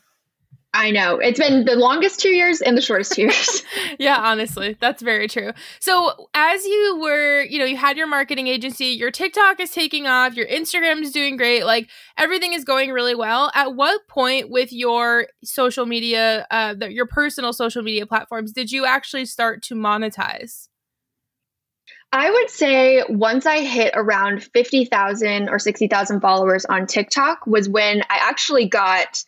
I 0.72 0.92
know. 0.92 1.18
It's 1.18 1.40
been 1.40 1.66
the 1.66 1.76
longest 1.76 2.20
two 2.20 2.30
years 2.30 2.62
and 2.62 2.78
the 2.78 2.82
shortest 2.82 3.14
two 3.14 3.24
years. 3.24 3.64
yeah, 4.00 4.18
honestly, 4.20 4.78
that's 4.80 5.02
very 5.02 5.28
true. 5.28 5.52
So, 5.80 6.30
as 6.36 6.64
you 6.64 7.00
were, 7.02 7.42
you 7.42 7.58
know, 7.58 7.66
you 7.66 7.76
had 7.76 7.98
your 7.98 8.06
marketing 8.06 8.46
agency, 8.46 8.86
your 8.86 9.10
TikTok 9.10 9.60
is 9.60 9.72
taking 9.72 10.06
off, 10.06 10.36
your 10.36 10.46
Instagram 10.46 11.02
is 11.02 11.12
doing 11.12 11.38
great, 11.38 11.66
like 11.66 11.90
everything 12.20 12.54
is 12.54 12.64
going 12.64 12.92
really 12.92 13.16
well. 13.16 13.50
At 13.56 13.76
what 13.76 14.08
point 14.08 14.52
with 14.52 14.72
your 14.72 15.28
social 15.44 15.88
media, 15.88 16.46
uh, 16.52 16.76
the, 16.76 16.94
your 16.94 17.08
personal 17.08 17.52
social 17.52 17.82
media 17.82 18.06
platforms, 18.06 18.52
did 18.52 18.72
you 18.72 18.86
actually 18.86 19.26
start 19.26 19.64
to 19.64 19.76
monetize? 19.76 20.68
I 22.12 22.30
would 22.30 22.50
say 22.50 23.04
once 23.10 23.48
I 23.48 23.62
hit 23.62 23.94
around 23.96 24.44
50,000 24.44 25.50
or 25.50 25.58
60,000 25.58 26.22
followers 26.22 26.66
on 26.66 26.86
TikTok 26.86 27.46
was 27.48 27.68
when 27.68 28.02
I 28.04 28.20
actually 28.22 28.68
got 28.68 29.24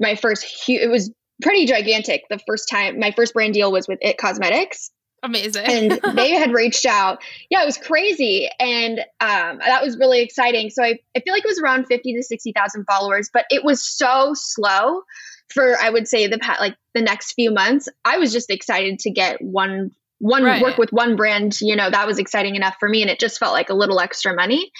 my 0.00 0.14
first 0.14 0.44
hu- 0.66 0.78
it 0.78 0.90
was 0.90 1.12
pretty 1.42 1.66
gigantic 1.66 2.24
the 2.30 2.40
first 2.46 2.68
time 2.68 2.98
my 2.98 3.12
first 3.12 3.34
brand 3.34 3.54
deal 3.54 3.70
was 3.70 3.88
with 3.88 3.98
it 4.00 4.18
cosmetics. 4.18 4.90
Amazing. 5.22 5.64
And 5.66 5.92
they 6.16 6.32
had 6.32 6.52
reached 6.52 6.86
out. 6.86 7.18
Yeah 7.50 7.62
it 7.62 7.66
was 7.66 7.78
crazy. 7.78 8.48
And 8.58 9.00
um, 9.20 9.58
that 9.58 9.82
was 9.82 9.98
really 9.98 10.20
exciting. 10.20 10.70
So 10.70 10.82
I, 10.82 10.98
I 11.16 11.20
feel 11.20 11.32
like 11.32 11.44
it 11.44 11.48
was 11.48 11.60
around 11.60 11.86
50 11.86 12.14
to 12.14 12.22
60000 12.22 12.84
followers 12.84 13.30
but 13.32 13.44
it 13.50 13.64
was 13.64 13.82
so 13.82 14.32
slow 14.34 15.02
for 15.48 15.76
i 15.80 15.88
would 15.88 16.08
say 16.08 16.26
the 16.26 16.38
past 16.38 16.60
like 16.60 16.74
the 16.96 17.02
next 17.02 17.34
few 17.34 17.52
months. 17.52 17.88
I 18.04 18.18
was 18.18 18.32
just 18.32 18.50
excited 18.50 18.98
to 19.00 19.10
get 19.10 19.40
one 19.40 19.92
one 20.18 20.42
right. 20.42 20.62
work 20.62 20.78
with 20.78 20.90
one 20.92 21.14
brand 21.14 21.60
you 21.60 21.76
know 21.76 21.90
that 21.90 22.06
was 22.06 22.18
exciting 22.18 22.56
enough 22.56 22.76
for 22.80 22.88
me 22.88 23.02
and 23.02 23.10
it 23.10 23.20
just 23.20 23.38
felt 23.38 23.52
like 23.52 23.68
a 23.68 23.74
little 23.74 24.00
extra 24.00 24.34
money. 24.34 24.72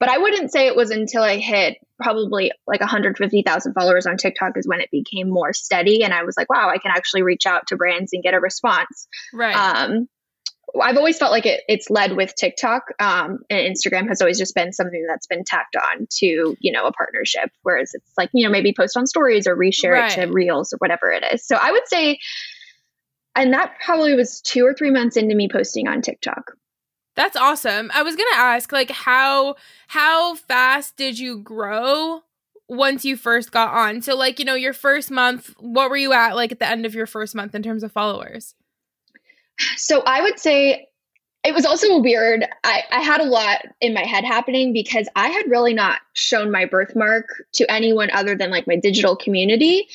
But 0.00 0.08
I 0.08 0.18
wouldn't 0.18 0.50
say 0.50 0.66
it 0.66 0.74
was 0.74 0.90
until 0.90 1.22
I 1.22 1.36
hit 1.36 1.76
probably 2.00 2.52
like 2.66 2.80
150,000 2.80 3.74
followers 3.74 4.06
on 4.06 4.16
TikTok 4.16 4.56
is 4.56 4.66
when 4.66 4.80
it 4.80 4.90
became 4.90 5.28
more 5.28 5.52
steady. 5.52 6.02
And 6.02 6.12
I 6.12 6.24
was 6.24 6.36
like, 6.36 6.50
wow, 6.50 6.68
I 6.68 6.78
can 6.78 6.90
actually 6.90 7.22
reach 7.22 7.46
out 7.46 7.66
to 7.68 7.76
brands 7.76 8.12
and 8.12 8.22
get 8.22 8.34
a 8.34 8.40
response. 8.40 9.08
Right. 9.32 9.54
Um, 9.54 10.08
I've 10.80 10.96
always 10.96 11.18
felt 11.18 11.32
like 11.32 11.46
it, 11.46 11.62
it's 11.68 11.90
led 11.90 12.16
with 12.16 12.34
TikTok, 12.36 12.84
um, 13.00 13.40
and 13.48 13.74
Instagram 13.74 14.08
has 14.08 14.20
always 14.20 14.38
just 14.38 14.54
been 14.54 14.72
something 14.72 15.04
that's 15.08 15.26
been 15.26 15.44
tacked 15.44 15.76
on 15.76 16.06
to 16.18 16.56
you 16.60 16.72
know 16.72 16.86
a 16.86 16.92
partnership. 16.92 17.50
Whereas 17.62 17.90
it's 17.94 18.12
like 18.16 18.30
you 18.32 18.44
know 18.44 18.52
maybe 18.52 18.72
post 18.76 18.96
on 18.96 19.06
stories 19.06 19.46
or 19.46 19.56
reshare 19.56 19.92
right. 19.92 20.16
it 20.16 20.26
to 20.26 20.32
reels 20.32 20.72
or 20.72 20.76
whatever 20.78 21.10
it 21.10 21.24
is. 21.32 21.44
So 21.44 21.56
I 21.56 21.72
would 21.72 21.88
say, 21.88 22.18
and 23.34 23.52
that 23.52 23.74
probably 23.84 24.14
was 24.14 24.40
two 24.40 24.64
or 24.64 24.74
three 24.74 24.90
months 24.90 25.16
into 25.16 25.34
me 25.34 25.48
posting 25.50 25.88
on 25.88 26.02
TikTok. 26.02 26.52
That's 27.20 27.36
awesome. 27.36 27.90
I 27.92 28.02
was 28.02 28.16
going 28.16 28.30
to 28.32 28.38
ask 28.38 28.72
like 28.72 28.90
how 28.90 29.56
how 29.88 30.36
fast 30.36 30.96
did 30.96 31.18
you 31.18 31.36
grow 31.36 32.22
once 32.66 33.04
you 33.04 33.14
first 33.14 33.52
got 33.52 33.74
on? 33.74 34.00
So 34.00 34.16
like, 34.16 34.38
you 34.38 34.46
know, 34.46 34.54
your 34.54 34.72
first 34.72 35.10
month, 35.10 35.54
what 35.58 35.90
were 35.90 35.98
you 35.98 36.14
at 36.14 36.34
like 36.34 36.50
at 36.50 36.60
the 36.60 36.66
end 36.66 36.86
of 36.86 36.94
your 36.94 37.04
first 37.04 37.34
month 37.34 37.54
in 37.54 37.62
terms 37.62 37.82
of 37.82 37.92
followers? 37.92 38.54
So 39.76 40.02
I 40.06 40.22
would 40.22 40.38
say 40.38 40.88
it 41.44 41.52
was 41.52 41.66
also 41.66 41.98
weird. 41.98 42.46
I, 42.64 42.84
I 42.90 43.00
had 43.00 43.20
a 43.20 43.24
lot 43.24 43.66
in 43.82 43.92
my 43.92 44.06
head 44.06 44.24
happening 44.24 44.72
because 44.72 45.06
I 45.14 45.28
had 45.28 45.44
really 45.50 45.74
not 45.74 46.00
shown 46.14 46.50
my 46.50 46.64
birthmark 46.64 47.26
to 47.52 47.70
anyone 47.70 48.08
other 48.14 48.34
than 48.34 48.50
like 48.50 48.66
my 48.66 48.76
digital 48.76 49.14
community. 49.14 49.88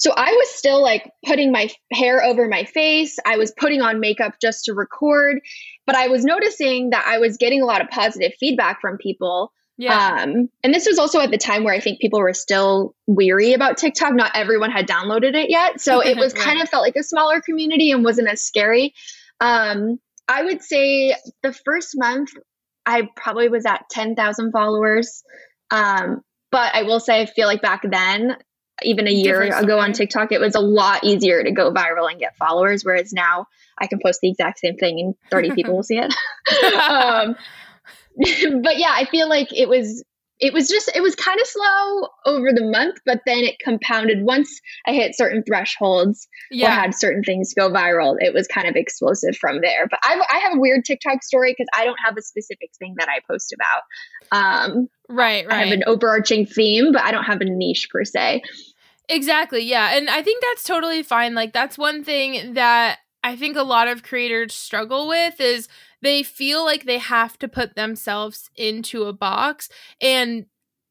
So 0.00 0.14
I 0.16 0.32
was 0.32 0.48
still 0.48 0.80
like 0.80 1.12
putting 1.26 1.52
my 1.52 1.68
hair 1.92 2.24
over 2.24 2.48
my 2.48 2.64
face. 2.64 3.18
I 3.26 3.36
was 3.36 3.52
putting 3.52 3.82
on 3.82 4.00
makeup 4.00 4.36
just 4.40 4.64
to 4.64 4.72
record, 4.72 5.42
but 5.90 5.98
I 5.98 6.06
was 6.06 6.24
noticing 6.24 6.90
that 6.90 7.04
I 7.04 7.18
was 7.18 7.36
getting 7.36 7.62
a 7.62 7.64
lot 7.64 7.80
of 7.80 7.88
positive 7.90 8.30
feedback 8.38 8.80
from 8.80 8.96
people. 8.96 9.52
Yeah. 9.76 10.20
Um, 10.22 10.48
and 10.62 10.72
this 10.72 10.86
was 10.86 11.00
also 11.00 11.18
at 11.18 11.32
the 11.32 11.36
time 11.36 11.64
where 11.64 11.74
I 11.74 11.80
think 11.80 12.00
people 12.00 12.20
were 12.20 12.32
still 12.32 12.94
weary 13.08 13.54
about 13.54 13.76
TikTok. 13.76 14.14
Not 14.14 14.30
everyone 14.36 14.70
had 14.70 14.86
downloaded 14.86 15.34
it 15.34 15.50
yet. 15.50 15.80
So 15.80 15.98
it 15.98 16.16
was 16.16 16.32
right. 16.36 16.44
kind 16.44 16.62
of 16.62 16.68
felt 16.68 16.84
like 16.84 16.94
a 16.94 17.02
smaller 17.02 17.40
community 17.40 17.90
and 17.90 18.04
wasn't 18.04 18.28
as 18.28 18.40
scary. 18.40 18.94
Um, 19.40 19.98
I 20.28 20.44
would 20.44 20.62
say 20.62 21.16
the 21.42 21.52
first 21.52 21.98
month, 21.98 22.30
I 22.86 23.08
probably 23.16 23.48
was 23.48 23.66
at 23.66 23.90
10,000 23.90 24.52
followers. 24.52 25.24
Um, 25.72 26.20
but 26.52 26.72
I 26.72 26.84
will 26.84 27.00
say, 27.00 27.20
I 27.20 27.26
feel 27.26 27.48
like 27.48 27.62
back 27.62 27.82
then, 27.82 28.36
even 28.82 29.06
a 29.06 29.12
year 29.12 29.42
ago 29.42 29.78
on 29.78 29.92
TikTok, 29.92 30.32
it 30.32 30.40
was 30.40 30.54
a 30.54 30.60
lot 30.60 31.04
easier 31.04 31.42
to 31.42 31.50
go 31.50 31.72
viral 31.72 32.10
and 32.10 32.18
get 32.18 32.36
followers. 32.36 32.84
Whereas 32.84 33.12
now 33.12 33.46
I 33.78 33.86
can 33.86 34.00
post 34.04 34.20
the 34.20 34.30
exact 34.30 34.58
same 34.58 34.76
thing 34.76 35.00
and 35.00 35.14
30 35.30 35.52
people 35.52 35.74
will 35.76 35.82
see 35.82 35.98
it. 35.98 36.12
um, 36.74 37.36
but 38.62 38.78
yeah, 38.78 38.92
I 38.94 39.06
feel 39.10 39.28
like 39.28 39.52
it 39.52 39.68
was 39.68 40.04
it 40.40 40.54
was 40.54 40.68
just 40.68 40.90
it 40.94 41.02
was 41.02 41.14
kind 41.14 41.38
of 41.38 41.46
slow 41.46 42.08
over 42.24 42.52
the 42.52 42.64
month, 42.64 42.98
but 43.04 43.20
then 43.26 43.44
it 43.44 43.58
compounded 43.58 44.22
once 44.22 44.60
I 44.86 44.92
hit 44.92 45.16
certain 45.16 45.42
thresholds 45.46 46.26
yeah. 46.50 46.68
or 46.68 46.70
had 46.70 46.94
certain 46.94 47.22
things 47.22 47.52
go 47.54 47.70
viral. 47.70 48.16
It 48.18 48.32
was 48.32 48.46
kind 48.46 48.66
of 48.66 48.74
explosive 48.74 49.36
from 49.36 49.60
there. 49.60 49.86
But 49.88 50.00
I, 50.02 50.20
I 50.30 50.38
have 50.38 50.56
a 50.56 50.60
weird 50.60 50.84
TikTok 50.84 51.22
story 51.22 51.52
because 51.52 51.68
I 51.76 51.84
don't 51.84 51.98
have 52.04 52.16
a 52.16 52.22
specific 52.22 52.70
thing 52.78 52.94
that 52.98 53.08
I 53.08 53.20
post 53.30 53.54
about. 53.54 53.82
Um, 54.32 54.88
right, 55.08 55.46
right. 55.46 55.54
I 55.54 55.64
have 55.64 55.72
an 55.72 55.84
overarching 55.86 56.46
theme, 56.46 56.92
but 56.92 57.02
I 57.02 57.10
don't 57.10 57.24
have 57.24 57.42
a 57.42 57.44
niche 57.44 57.88
per 57.90 58.04
se. 58.04 58.42
Exactly. 59.08 59.64
Yeah. 59.64 59.96
And 59.96 60.08
I 60.08 60.22
think 60.22 60.42
that's 60.42 60.64
totally 60.64 61.02
fine. 61.02 61.34
Like, 61.34 61.52
that's 61.52 61.76
one 61.76 62.04
thing 62.04 62.54
that 62.54 62.98
I 63.22 63.36
think 63.36 63.56
a 63.56 63.62
lot 63.62 63.88
of 63.88 64.02
creators 64.02 64.54
struggle 64.54 65.06
with 65.08 65.40
is 65.40 65.68
they 66.02 66.22
feel 66.22 66.64
like 66.64 66.84
they 66.84 66.98
have 66.98 67.38
to 67.40 67.48
put 67.48 67.76
themselves 67.76 68.48
into 68.56 69.04
a 69.04 69.12
box. 69.12 69.68
And 70.00 70.46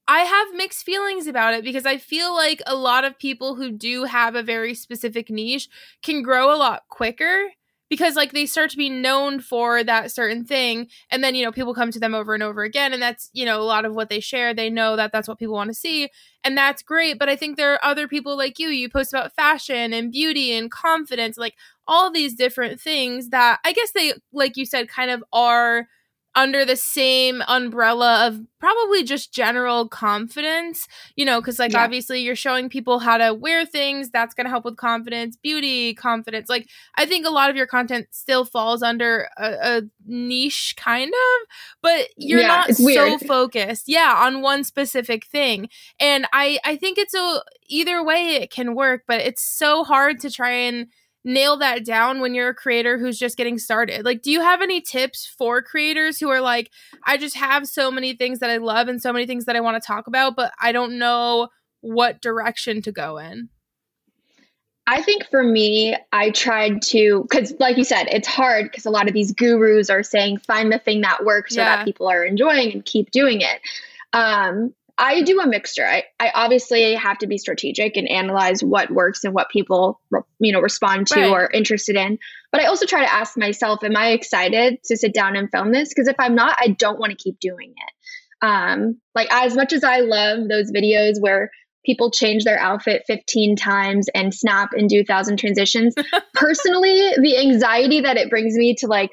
I 0.08 0.20
have 0.22 0.54
mixed 0.56 0.86
feelings 0.86 1.28
about 1.28 1.54
it 1.54 1.64
because 1.64 1.86
I 1.86 1.98
feel 1.98 2.34
like 2.34 2.62
a 2.66 2.76
lot 2.76 3.04
of 3.06 3.18
people 3.18 3.56
who 3.56 3.72
do 3.72 4.06
have 4.06 4.36
a 4.36 4.44
very 4.44 4.74
specific 4.74 5.30
niche 5.30 5.70
can 6.04 6.22
grow 6.24 6.54
a 6.54 6.58
lot 6.58 6.84
quicker 6.90 7.50
because 7.90 8.16
like 8.16 8.32
they 8.34 8.46
start 8.46 8.70
to 8.72 8.78
be 8.78 8.90
known 8.90 9.40
for 9.40 9.84
that 9.84 10.12
certain 10.12 10.46
thing 10.46 10.88
and 11.12 11.24
then 11.24 11.34
you 11.36 11.44
know 11.44 11.52
people 11.52 11.74
come 11.74 11.92
to 11.92 12.00
them 12.00 12.14
over 12.14 12.34
and 12.34 12.44
over 12.44 12.64
again 12.64 12.94
and 12.94 13.02
that's 13.02 13.30
you 13.34 13.46
know 13.46 13.60
a 13.60 13.64
lot 13.64 13.86
of 13.86 13.94
what 13.96 14.10
they 14.10 14.20
share 14.20 14.54
they 14.54 14.70
know 14.70 14.96
that 14.96 15.12
that's 15.12 15.28
what 15.28 15.40
people 15.40 15.56
want 15.56 15.70
to 15.70 15.74
see 15.74 16.10
and 16.44 16.58
that's 16.58 16.84
great 16.84 17.18
but 17.18 17.30
i 17.30 17.36
think 17.36 17.58
there 17.58 17.74
are 17.74 17.84
other 17.84 18.08
people 18.08 18.38
like 18.38 18.60
you 18.60 18.70
you 18.70 18.90
post 18.90 19.12
about 19.14 19.34
fashion 19.36 19.92
and 19.94 20.12
beauty 20.12 20.52
and 20.54 20.72
confidence 20.72 21.38
like 21.38 21.56
all 21.90 22.12
these 22.12 22.36
different 22.36 22.80
things 22.80 23.30
that 23.30 23.60
i 23.66 23.74
guess 23.74 23.92
they 23.94 24.14
like 24.32 24.56
you 24.56 24.66
said 24.66 24.88
kind 24.88 25.12
of 25.12 25.24
are 25.34 25.88
under 26.36 26.64
the 26.64 26.76
same 26.76 27.42
umbrella 27.48 28.28
of 28.28 28.40
probably 28.60 29.04
just 29.04 29.34
general 29.34 29.88
confidence, 29.88 30.88
you 31.16 31.26
know, 31.26 31.42
because 31.42 31.58
like 31.58 31.74
yeah. 31.74 31.84
obviously 31.84 32.22
you're 32.22 32.36
showing 32.36 32.70
people 32.70 33.00
how 33.00 33.18
to 33.18 33.34
wear 33.34 33.66
things 33.66 34.10
that's 34.10 34.34
going 34.34 34.46
to 34.46 34.50
help 34.50 34.64
with 34.64 34.78
confidence, 34.78 35.36
beauty, 35.36 35.94
confidence. 35.96 36.48
Like 36.48 36.70
I 36.96 37.06
think 37.06 37.26
a 37.26 37.32
lot 37.32 37.50
of 37.50 37.56
your 37.56 37.66
content 37.66 38.08
still 38.12 38.46
falls 38.46 38.84
under 38.84 39.28
a, 39.38 39.54
a 39.62 39.82
niche 40.06 40.76
kind 40.78 41.10
of, 41.10 41.48
but 41.82 42.08
you're 42.16 42.42
yeah, 42.42 42.48
not 42.48 42.76
so 42.76 43.18
focused, 43.18 43.86
yeah, 43.88 44.14
on 44.18 44.42
one 44.42 44.64
specific 44.64 45.26
thing. 45.26 45.68
And 46.00 46.28
I 46.32 46.60
I 46.64 46.76
think 46.76 46.98
it's 46.98 47.16
a 47.16 47.44
either 47.68 48.04
way 48.04 48.36
it 48.36 48.52
can 48.52 48.76
work, 48.76 49.04
but 49.08 49.20
it's 49.20 49.44
so 49.44 49.84
hard 49.84 50.20
to 50.22 50.30
try 50.30 50.52
and 50.52 50.88
nail 51.26 51.58
that 51.58 51.86
down 51.86 52.20
when 52.22 52.34
you're 52.34 52.50
a 52.50 52.56
creator 52.56 52.98
who's 52.98 53.20
just 53.20 53.38
getting 53.38 53.58
started? 53.58 54.06
Like, 54.06 54.22
do 54.22 54.32
you 54.32 54.42
have 54.42 54.62
any 54.62 54.82
tips 54.82 55.26
for 55.38 55.62
creators 55.62 56.20
who 56.20 56.30
are 56.30 56.42
like, 56.42 56.72
I 57.06 57.18
just 57.18 57.36
have 57.36 57.68
so 57.68 57.92
many 57.92 58.14
things 58.14 58.40
that 58.40 58.50
I 58.50 58.58
love 58.58 58.88
and 58.88 59.02
so 59.02 59.12
many 59.12 59.26
things 59.26 59.46
that 59.46 59.56
I 59.56 59.60
want 59.60 59.82
to 59.82 59.86
talk 59.86 60.08
about, 60.08 60.36
but 60.36 60.54
I 60.62 60.72
don't 60.72 60.98
know 60.98 61.50
what 61.82 62.22
direction 62.22 62.82
to 62.84 62.92
go 62.92 63.18
in? 63.18 63.50
I 64.88 65.04
think 65.04 65.28
for 65.30 65.44
me, 65.44 65.96
I 66.12 66.32
tried 66.32 66.82
to, 66.84 67.22
because 67.30 67.54
like 67.60 67.78
you 67.78 67.84
said, 67.84 68.08
it's 68.08 68.28
hard 68.28 68.66
because 68.66 68.88
a 68.88 68.90
lot 68.90 69.08
of 69.08 69.14
these 69.14 69.32
gurus 69.32 69.90
are 69.90 70.02
saying 70.02 70.40
find 70.40 70.72
the 70.72 70.80
thing 70.80 71.02
that 71.02 71.24
works 71.24 71.54
so 71.54 71.62
Yeah. 71.62 71.76
that 71.76 71.86
people 71.86 72.10
are 72.10 72.24
enjoying 72.24 72.72
and 72.72 72.84
keep 72.84 73.12
doing 73.12 73.42
it. 73.42 73.62
Um, 74.14 74.74
I 75.00 75.22
do 75.22 75.40
a 75.40 75.48
mixture. 75.48 75.86
I, 75.86 76.04
I 76.20 76.32
obviously 76.36 76.94
have 76.94 77.18
to 77.20 77.28
be 77.28 77.38
strategic 77.38 77.96
and 77.96 78.08
analyze 78.08 78.62
what 78.62 78.92
works 78.92 79.24
and 79.24 79.34
what 79.34 79.50
people, 79.50 80.02
you 80.40 80.52
know, 80.52 80.60
respond 80.60 81.08
to 81.08 81.20
Right. 81.22 81.30
or 81.30 81.46
are 81.46 81.52
interested 81.52 81.96
in. 81.96 82.20
But 82.52 82.62
I 82.62 82.66
also 82.66 82.86
try 82.86 83.02
to 83.02 83.12
ask 83.12 83.38
myself, 83.38 83.84
am 83.84 83.96
I 83.96 84.10
excited 84.10 84.80
to 84.86 84.98
sit 84.98 85.14
down 85.14 85.38
and 85.38 85.50
film 85.50 85.72
this? 85.72 85.90
Because 85.90 86.10
if 86.10 86.18
I'm 86.20 86.36
not, 86.36 86.58
I 86.60 86.68
don't 86.68 87.00
want 87.00 87.12
to 87.12 87.18
keep 87.18 87.40
doing 87.40 87.74
it. 87.76 88.46
Um, 88.46 89.00
like 89.16 89.30
as 89.32 89.56
much 89.56 89.72
as 89.74 89.84
I 89.84 90.00
love 90.02 90.48
those 90.50 90.72
videos 90.72 91.20
where 91.20 91.50
people 91.86 92.12
change 92.12 92.44
their 92.44 92.60
outfit 92.60 93.04
15 93.08 93.56
times 93.56 94.08
and 94.14 94.34
snap 94.34 94.72
and 94.74 94.90
do 94.90 95.04
thousand 95.06 95.38
transitions, 95.38 95.96
personally, 96.34 97.14
the 97.22 97.38
anxiety 97.38 98.02
that 98.02 98.18
it 98.18 98.30
brings 98.30 98.56
me 98.56 98.76
to 98.76 98.88
like 98.88 99.12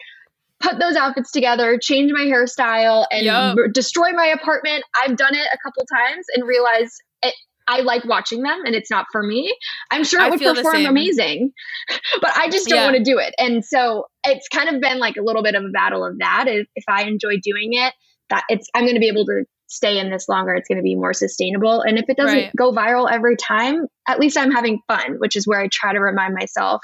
put 0.60 0.78
those 0.78 0.96
outfits 0.96 1.30
together, 1.30 1.78
change 1.80 2.10
my 2.12 2.22
hairstyle, 2.24 3.06
and 3.10 3.24
Yup. 3.24 3.56
r- 3.58 3.68
destroy 3.68 4.12
my 4.12 4.26
apartment. 4.26 4.84
I've 5.02 5.16
done 5.16 5.34
it 5.34 5.46
a 5.52 5.58
couple 5.62 5.84
times 5.94 6.24
and 6.34 6.46
realized 6.46 6.94
it. 7.22 7.34
I 7.68 7.80
like 7.80 8.04
watching 8.04 8.42
them, 8.42 8.62
and 8.64 8.74
it's 8.76 8.90
not 8.90 9.06
for 9.10 9.22
me. 9.22 9.52
I'm 9.90 10.04
sure 10.04 10.20
I 10.20 10.28
it 10.28 10.30
would 10.30 10.40
perform 10.40 10.86
amazing, 10.86 11.50
but 12.20 12.30
I 12.36 12.48
just 12.48 12.68
don't 12.68 12.78
Yeah. 12.78 12.84
want 12.84 12.96
to 12.96 13.02
do 13.02 13.18
it. 13.18 13.34
And 13.38 13.64
so 13.64 14.06
it's 14.24 14.48
kind 14.48 14.68
of 14.68 14.80
been 14.80 14.98
like 15.00 15.16
a 15.16 15.22
little 15.22 15.42
bit 15.42 15.54
of 15.56 15.64
a 15.64 15.70
battle 15.72 16.04
of 16.04 16.18
that. 16.20 16.44
If, 16.46 16.68
if 16.76 16.84
I 16.88 17.02
enjoy 17.04 17.38
doing 17.42 17.70
it, 17.72 17.92
that 18.30 18.44
it's 18.48 18.68
I'm 18.74 18.84
going 18.84 18.94
to 18.94 19.00
be 19.00 19.08
able 19.08 19.26
to 19.26 19.44
stay 19.68 19.98
in 19.98 20.10
this 20.10 20.28
longer. 20.28 20.54
It's 20.54 20.68
going 20.68 20.78
to 20.78 20.82
be 20.82 20.94
more 20.94 21.12
sustainable. 21.12 21.80
And 21.82 21.98
if 21.98 22.04
it 22.08 22.16
doesn't 22.16 22.36
Right. 22.36 22.52
go 22.56 22.72
viral 22.72 23.10
every 23.10 23.36
time, 23.36 23.86
at 24.08 24.20
least 24.20 24.38
I'm 24.38 24.52
having 24.52 24.80
fun, 24.86 25.16
which 25.18 25.34
is 25.34 25.44
where 25.46 25.60
I 25.60 25.68
try 25.72 25.92
to 25.92 25.98
remind 25.98 26.34
myself 26.34 26.82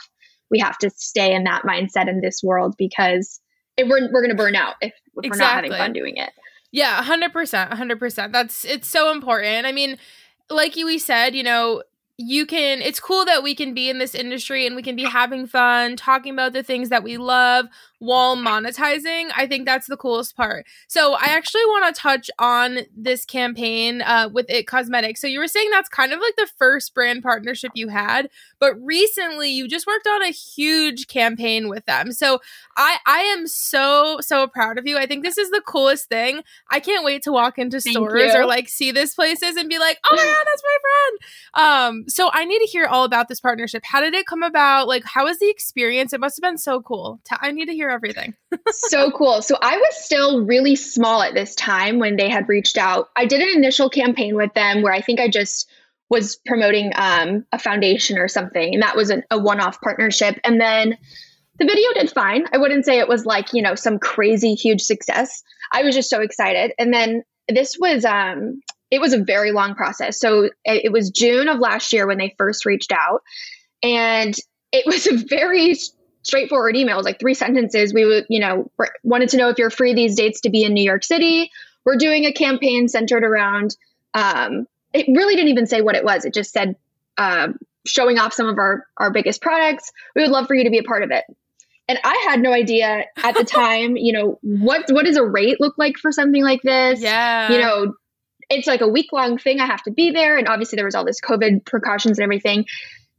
we 0.50 0.58
have 0.58 0.76
to 0.78 0.90
stay 0.90 1.32
in 1.32 1.44
that 1.44 1.62
mindset 1.62 2.08
in 2.08 2.20
this 2.20 2.40
world 2.42 2.74
because 2.76 3.40
we're 3.78 4.10
we're 4.12 4.22
going 4.22 4.30
to 4.30 4.34
burn 4.34 4.56
out 4.56 4.74
if, 4.80 4.92
if 5.22 5.30
we're 5.30 5.36
not 5.36 5.54
having 5.54 5.72
fun 5.72 5.92
doing 5.92 6.16
it. 6.16 6.30
Yeah, 6.72 7.02
100%. 7.02 7.70
100%. 7.70 8.32
That's 8.32 8.64
it's 8.64 8.88
so 8.88 9.12
important. 9.12 9.66
I 9.66 9.72
mean, 9.72 9.98
like 10.48 10.76
you 10.76 10.86
we 10.86 10.98
said, 10.98 11.34
you 11.34 11.42
know, 11.42 11.82
you 12.18 12.46
can 12.46 12.80
it's 12.80 13.00
cool 13.00 13.24
that 13.24 13.42
we 13.42 13.54
can 13.54 13.74
be 13.74 13.90
in 13.90 13.98
this 13.98 14.14
industry 14.14 14.66
and 14.66 14.76
we 14.76 14.82
can 14.82 14.96
be 14.96 15.04
having 15.04 15.46
fun, 15.46 15.96
talking 15.96 16.32
about 16.32 16.52
the 16.52 16.62
things 16.62 16.88
that 16.88 17.02
we 17.02 17.16
love 17.16 17.66
while 18.02 18.36
monetizing. 18.36 19.30
I 19.36 19.46
think 19.46 19.64
that's 19.64 19.86
the 19.86 19.96
coolest 19.96 20.36
part. 20.36 20.66
So, 20.88 21.14
I 21.14 21.26
actually 21.26 21.64
want 21.66 21.94
to 21.94 22.00
touch 22.00 22.30
on 22.38 22.80
this 22.96 23.24
campaign 23.24 24.02
uh 24.02 24.28
with 24.32 24.50
It 24.50 24.66
Cosmetics. 24.66 25.20
So, 25.20 25.28
you 25.28 25.38
were 25.38 25.46
saying 25.46 25.70
that's 25.70 25.88
kind 25.88 26.12
of 26.12 26.18
like 26.20 26.34
the 26.36 26.48
first 26.58 26.94
brand 26.94 27.22
partnership 27.22 27.70
you 27.74 27.88
had, 27.88 28.28
but 28.58 28.74
recently 28.82 29.50
you 29.50 29.68
just 29.68 29.86
worked 29.86 30.08
on 30.08 30.22
a 30.22 30.30
huge 30.32 31.06
campaign 31.06 31.68
with 31.68 31.86
them. 31.86 32.10
So, 32.10 32.40
I 32.76 32.98
I 33.06 33.20
am 33.20 33.46
so 33.46 34.18
so 34.20 34.48
proud 34.48 34.78
of 34.78 34.86
you. 34.86 34.98
I 34.98 35.06
think 35.06 35.22
this 35.24 35.38
is 35.38 35.50
the 35.50 35.62
coolest 35.64 36.08
thing. 36.08 36.42
I 36.70 36.80
can't 36.80 37.04
wait 37.04 37.22
to 37.22 37.32
walk 37.32 37.58
into 37.58 37.80
Thank 37.80 37.94
stores 37.94 38.34
you. 38.34 38.40
or 38.40 38.46
like 38.46 38.68
see 38.68 38.90
this 38.90 39.14
places 39.14 39.56
and 39.56 39.68
be 39.68 39.78
like, 39.78 39.98
"Oh 40.10 40.16
my 40.16 40.22
god, 40.22 40.44
that's 40.46 40.62
my 40.64 40.78
friend." 40.82 41.98
Um 42.00 42.08
so 42.08 42.30
I 42.32 42.44
need 42.44 42.58
to 42.60 42.66
hear 42.66 42.86
all 42.86 43.04
about 43.04 43.28
this 43.28 43.40
partnership. 43.40 43.82
How 43.84 44.00
did 44.00 44.14
it 44.14 44.26
come 44.26 44.42
about? 44.42 44.88
Like 44.88 45.04
how 45.04 45.24
was 45.24 45.38
the 45.38 45.50
experience? 45.50 46.12
It 46.12 46.20
must 46.20 46.36
have 46.36 46.42
been 46.42 46.58
so 46.58 46.80
cool. 46.80 47.20
I 47.40 47.52
need 47.52 47.66
to 47.66 47.74
hear 47.74 47.91
everything. 47.92 48.34
so 48.70 49.10
cool. 49.12 49.42
So 49.42 49.56
I 49.60 49.76
was 49.76 50.04
still 50.04 50.44
really 50.44 50.76
small 50.76 51.22
at 51.22 51.34
this 51.34 51.54
time 51.54 51.98
when 51.98 52.16
they 52.16 52.28
had 52.28 52.48
reached 52.48 52.76
out. 52.76 53.08
I 53.16 53.26
did 53.26 53.40
an 53.40 53.56
initial 53.56 53.90
campaign 53.90 54.34
with 54.34 54.52
them 54.54 54.82
where 54.82 54.92
I 54.92 55.00
think 55.00 55.20
I 55.20 55.28
just 55.28 55.70
was 56.10 56.36
promoting 56.44 56.92
um, 56.94 57.46
a 57.52 57.58
foundation 57.58 58.18
or 58.18 58.28
something, 58.28 58.74
and 58.74 58.82
that 58.82 58.96
was 58.96 59.10
an, 59.10 59.22
a 59.30 59.38
one-off 59.38 59.80
partnership. 59.80 60.38
And 60.44 60.60
then 60.60 60.98
the 61.58 61.64
video 61.64 61.88
did 61.94 62.10
fine. 62.10 62.44
I 62.52 62.58
wouldn't 62.58 62.84
say 62.84 62.98
it 62.98 63.08
was 63.08 63.24
like 63.24 63.52
you 63.52 63.62
know 63.62 63.74
some 63.74 63.98
crazy 63.98 64.54
huge 64.54 64.82
success. 64.82 65.42
I 65.72 65.82
was 65.82 65.94
just 65.94 66.10
so 66.10 66.20
excited. 66.20 66.72
And 66.78 66.92
then 66.92 67.22
this 67.48 67.76
was 67.78 68.04
um, 68.04 68.60
it 68.90 69.00
was 69.00 69.12
a 69.12 69.24
very 69.24 69.52
long 69.52 69.74
process. 69.74 70.20
So 70.20 70.44
it, 70.64 70.84
it 70.84 70.92
was 70.92 71.10
June 71.10 71.48
of 71.48 71.58
last 71.58 71.92
year 71.92 72.06
when 72.06 72.18
they 72.18 72.34
first 72.36 72.66
reached 72.66 72.92
out, 72.92 73.22
and 73.82 74.34
it 74.70 74.86
was 74.86 75.06
a 75.06 75.16
very 75.16 75.76
straightforward 76.22 76.74
emails, 76.74 77.04
like 77.04 77.18
three 77.18 77.34
sentences. 77.34 77.92
We 77.92 78.04
would, 78.04 78.26
you 78.28 78.40
know, 78.40 78.70
wanted 79.02 79.30
to 79.30 79.36
know 79.36 79.48
if 79.48 79.58
you're 79.58 79.70
free 79.70 79.94
these 79.94 80.14
dates 80.14 80.42
to 80.42 80.50
be 80.50 80.64
in 80.64 80.74
New 80.74 80.84
York 80.84 81.04
City. 81.04 81.50
We're 81.84 81.96
doing 81.96 82.24
a 82.24 82.32
campaign 82.32 82.88
centered 82.88 83.24
around. 83.24 83.76
Um, 84.14 84.66
it 84.92 85.06
really 85.08 85.34
didn't 85.34 85.50
even 85.50 85.66
say 85.66 85.80
what 85.80 85.96
it 85.96 86.04
was. 86.04 86.24
It 86.24 86.34
just 86.34 86.52
said 86.52 86.76
um, 87.18 87.58
showing 87.86 88.18
off 88.18 88.32
some 88.32 88.46
of 88.46 88.58
our 88.58 88.86
our 88.96 89.10
biggest 89.10 89.42
products. 89.42 89.90
We 90.14 90.22
would 90.22 90.30
love 90.30 90.46
for 90.46 90.54
you 90.54 90.64
to 90.64 90.70
be 90.70 90.78
a 90.78 90.82
part 90.82 91.02
of 91.02 91.10
it. 91.10 91.24
And 91.88 91.98
I 92.04 92.26
had 92.28 92.40
no 92.40 92.52
idea 92.52 93.04
at 93.22 93.34
the 93.34 93.44
time, 93.44 93.96
you 93.96 94.12
know, 94.12 94.38
what 94.42 94.90
what 94.90 95.04
does 95.04 95.16
a 95.16 95.24
rate 95.24 95.60
look 95.60 95.76
like 95.78 95.96
for 95.98 96.12
something 96.12 96.42
like 96.42 96.62
this? 96.62 97.00
Yeah. 97.00 97.52
you 97.52 97.58
know, 97.58 97.94
it's 98.48 98.66
like 98.66 98.80
a 98.80 98.88
week 98.88 99.12
long 99.12 99.38
thing. 99.38 99.60
I 99.60 99.66
have 99.66 99.82
to 99.84 99.90
be 99.90 100.10
there. 100.10 100.36
And 100.38 100.48
obviously, 100.48 100.76
there 100.76 100.84
was 100.84 100.94
all 100.94 101.04
this 101.04 101.20
COVID 101.20 101.64
precautions 101.64 102.18
and 102.18 102.24
everything. 102.24 102.66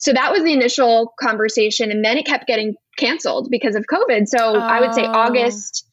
So 0.04 0.12
that 0.14 0.32
was 0.32 0.44
the 0.44 0.52
initial 0.52 1.14
conversation. 1.20 1.90
And 1.92 2.04
then 2.04 2.18
it 2.18 2.26
kept 2.26 2.46
getting 2.46 2.76
canceled 2.98 3.48
because 3.50 3.76
of 3.76 3.86
COVID. 3.92 4.28
So 4.28 4.56
I 4.56 4.82
would 4.82 4.94
say 4.94 5.04
Oh. 5.06 5.12
August, 5.14 5.88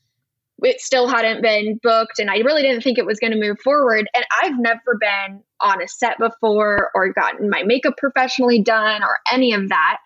it 0.63 0.81
still 0.81 1.07
hadn't 1.09 1.43
been 1.43 1.79
booked. 1.83 2.19
And 2.19 2.29
I 2.29 2.39
really 2.39 2.63
didn't 2.63 2.83
think 2.83 2.99
it 2.99 3.07
was 3.07 3.21
going 3.21 3.33
to 3.33 3.39
move 3.39 3.59
forward. 3.63 4.09
And 4.15 4.25
I've 4.43 4.59
never 4.59 4.99
been 5.01 5.43
on 5.61 5.81
a 5.81 5.87
set 5.87 6.19
before 6.19 6.91
or 6.95 7.13
gotten 7.13 7.49
my 7.49 7.63
makeup 7.63 7.95
professionally 7.99 8.61
done 8.63 9.03
or 9.05 9.17
any 9.33 9.53
of 9.55 9.69
that. 9.69 9.99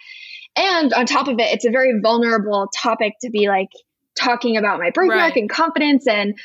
And 0.55 0.93
on 0.93 1.07
top 1.07 1.27
of 1.29 1.39
it, 1.39 1.53
it's 1.53 1.65
a 1.65 1.71
very 1.71 1.99
vulnerable 2.01 2.69
topic 2.77 3.15
to 3.23 3.31
be 3.31 3.49
like 3.49 3.71
talking 4.21 4.57
about 4.59 4.79
my 4.79 4.91
birthmark 4.91 5.19
Right. 5.19 5.37
and 5.37 5.49
confidence 5.51 6.07
and 6.07 6.39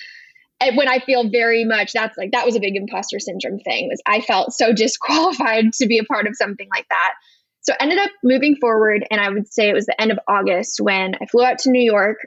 and 0.62 0.76
when 0.76 0.88
I 0.90 1.00
feel 1.00 1.30
very 1.30 1.64
much 1.64 1.94
that's 1.94 2.18
like 2.18 2.32
that 2.32 2.46
was 2.46 2.56
a 2.56 2.60
big 2.60 2.76
imposter 2.76 3.20
syndrome 3.20 3.60
thing 3.60 3.88
was 3.90 4.02
I 4.08 4.22
felt 4.22 4.54
so 4.54 4.74
disqualified 4.86 5.66
to 5.74 5.86
be 5.88 6.00
a 6.00 6.04
part 6.04 6.26
of 6.26 6.34
something 6.36 6.68
like 6.74 6.88
that. 6.90 7.14
So 7.62 7.74
I 7.74 7.84
ended 7.84 8.00
up 8.00 8.12
moving 8.24 8.56
forward 8.56 9.06
and 9.10 9.20
I 9.20 9.30
would 9.30 9.52
say 9.52 9.70
it 9.70 9.74
was 9.74 9.86
the 9.86 10.00
end 10.00 10.12
of 10.12 10.20
August 10.28 10.80
when 10.82 11.16
I 11.16 11.26
flew 11.26 11.44
out 11.44 11.60
to 11.60 11.72
New 11.72 11.82
York. 11.82 12.18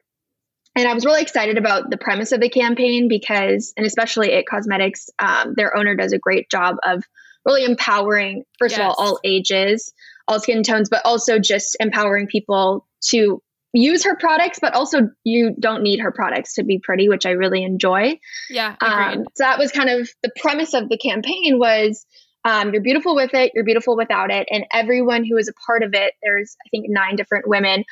And 0.75 0.88
I 0.88 0.95
was 0.95 1.05
really 1.05 1.23
excited 1.23 1.59
about 1.59 1.90
the 1.90 1.99
premise 1.99 2.33
of 2.33 2.40
the 2.40 2.49
campaign 2.49 3.09
because 3.09 3.75
and 3.77 3.87
especially 3.87 4.33
It 4.33 4.47
Cosmetics 4.47 5.11
um, 5.18 5.55
their 5.57 5.77
owner 5.77 5.95
does 5.95 6.12
a 6.12 6.18
great 6.18 6.51
job 6.51 6.77
of 6.83 7.05
really 7.45 7.64
empowering 7.64 8.45
first 8.59 8.77
of 8.77 8.83
all 8.83 8.95
all 8.97 9.21
ages 9.25 9.92
all 10.29 10.40
skin 10.40 10.62
tones 10.62 10.88
but 10.88 11.03
also 11.05 11.38
just 11.38 11.77
empowering 11.81 12.27
people 12.27 12.87
to 13.03 13.42
use 13.75 14.05
her 14.05 14.16
products 14.16 14.61
but 14.61 14.75
also 14.75 15.11
you 15.25 15.55
don't 15.59 15.83
need 15.83 15.99
her 15.99 16.12
products 16.12 16.55
to 16.55 16.64
be 16.64 16.79
pretty 16.79 17.09
which 17.09 17.27
I 17.27 17.31
really 17.31 17.64
enjoy. 17.64 18.18
Yeah, 18.49 18.77
um, 18.81 19.25
so 19.35 19.45
that 19.45 19.59
was 19.59 19.73
kind 19.73 19.90
of 19.90 20.09
the 20.23 20.31
premise 20.40 20.73
of 20.73 20.88
the 20.88 20.97
campaign 20.97 21.59
was 21.59 22.07
um, 22.44 22.72
you're 22.72 22.83
beautiful 22.83 23.14
with 23.14 23.35
it, 23.35 23.52
you're 23.55 23.64
beautiful 23.64 23.96
without 23.96 24.31
it, 24.31 24.48
and 24.50 24.64
everyone 24.72 25.24
who 25.24 25.37
is 25.37 25.48
a 25.48 25.52
part 25.66 25.83
of 25.83 25.94
it, 25.94 26.14
there's 26.22 26.57
I 26.64 26.68
think 26.70 26.87
nine 26.88 27.16
different 27.16 27.46
women. 27.48 27.85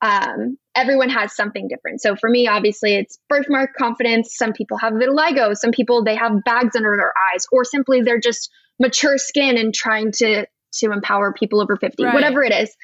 Um, 0.00 0.56
everyone 0.76 1.08
has 1.10 1.34
something 1.34 1.66
different. 1.68 2.00
So 2.00 2.14
for 2.14 2.30
me, 2.30 2.46
obviously, 2.46 2.94
it's 2.94 3.18
birthmark 3.28 3.74
confidence. 3.76 4.36
Some 4.36 4.52
people 4.52 4.78
have 4.78 4.92
vitiligo. 4.92 5.56
Some 5.56 5.72
people 5.72 6.04
they 6.04 6.14
have 6.14 6.44
bags 6.44 6.76
under 6.76 6.96
their 6.96 7.12
eyes, 7.32 7.46
or 7.50 7.64
simply 7.64 8.00
they're 8.02 8.20
just 8.20 8.48
mature 8.78 9.18
skin 9.18 9.58
and 9.58 9.74
trying 9.74 10.12
to 10.12 10.46
to 10.80 10.92
empower 10.92 11.32
people 11.32 11.60
over 11.60 11.76
50, 11.76 12.04
Right. 12.04 12.14
whatever 12.14 12.42
it 12.44 12.52
is. 12.52 12.74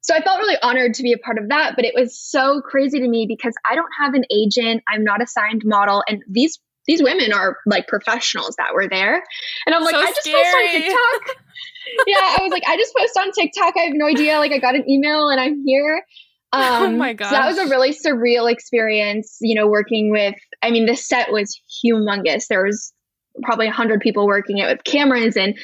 So 0.00 0.14
I 0.14 0.22
felt 0.22 0.38
really 0.38 0.56
honored 0.62 0.94
to 0.94 1.02
be 1.02 1.12
a 1.12 1.18
part 1.18 1.38
of 1.38 1.48
that, 1.50 1.74
but 1.76 1.84
it 1.84 1.94
was 1.94 2.18
so 2.18 2.60
crazy 2.60 2.98
to 3.00 3.06
me 3.08 3.26
because 3.28 3.54
I 3.70 3.74
don't 3.74 3.90
have 4.00 4.14
an 4.14 4.24
agent. 4.32 4.82
I'm 4.88 5.04
not 5.04 5.22
a 5.22 5.26
signed 5.26 5.62
model, 5.64 6.02
and 6.08 6.22
these 6.28 6.58
these 6.86 7.02
women 7.02 7.32
are 7.32 7.58
like 7.66 7.86
professionals 7.88 8.54
that 8.58 8.74
were 8.74 8.88
there. 8.88 9.22
And 9.66 9.74
I'm 9.74 9.82
like, 9.82 9.94
So 9.94 10.00
I 10.00 10.06
just 10.06 10.24
post 10.26 10.54
on. 10.54 10.70
TikTok. 10.70 11.36
yeah, 12.06 12.16
I 12.16 12.38
was 12.42 12.50
like, 12.50 12.62
I 12.66 12.76
just 12.76 12.94
post 12.96 13.16
on 13.18 13.30
TikTok. 13.32 13.74
I 13.76 13.82
have 13.82 13.94
no 13.94 14.06
idea. 14.06 14.38
Like, 14.38 14.52
I 14.52 14.58
got 14.58 14.74
an 14.74 14.88
email 14.88 15.28
and 15.28 15.40
I'm 15.40 15.62
here. 15.66 16.02
Oh 16.54 16.84
Um, 16.84 16.98
my 16.98 17.12
So 17.12 17.30
that 17.30 17.46
was 17.46 17.56
a 17.56 17.66
really 17.68 17.94
surreal 17.94 18.52
experience. 18.52 19.38
You 19.40 19.54
know, 19.54 19.66
working 19.66 20.10
with. 20.10 20.34
I 20.62 20.70
mean, 20.70 20.84
the 20.84 20.94
set 20.96 21.32
was 21.32 21.58
humongous. 21.82 22.46
There 22.48 22.62
was 22.62 22.92
probably 23.42 23.68
a 23.68 23.72
hundred 23.72 24.00
people 24.00 24.26
working 24.26 24.58
it 24.58 24.66
with 24.66 24.84
cameras 24.84 25.34
and. 25.38 25.54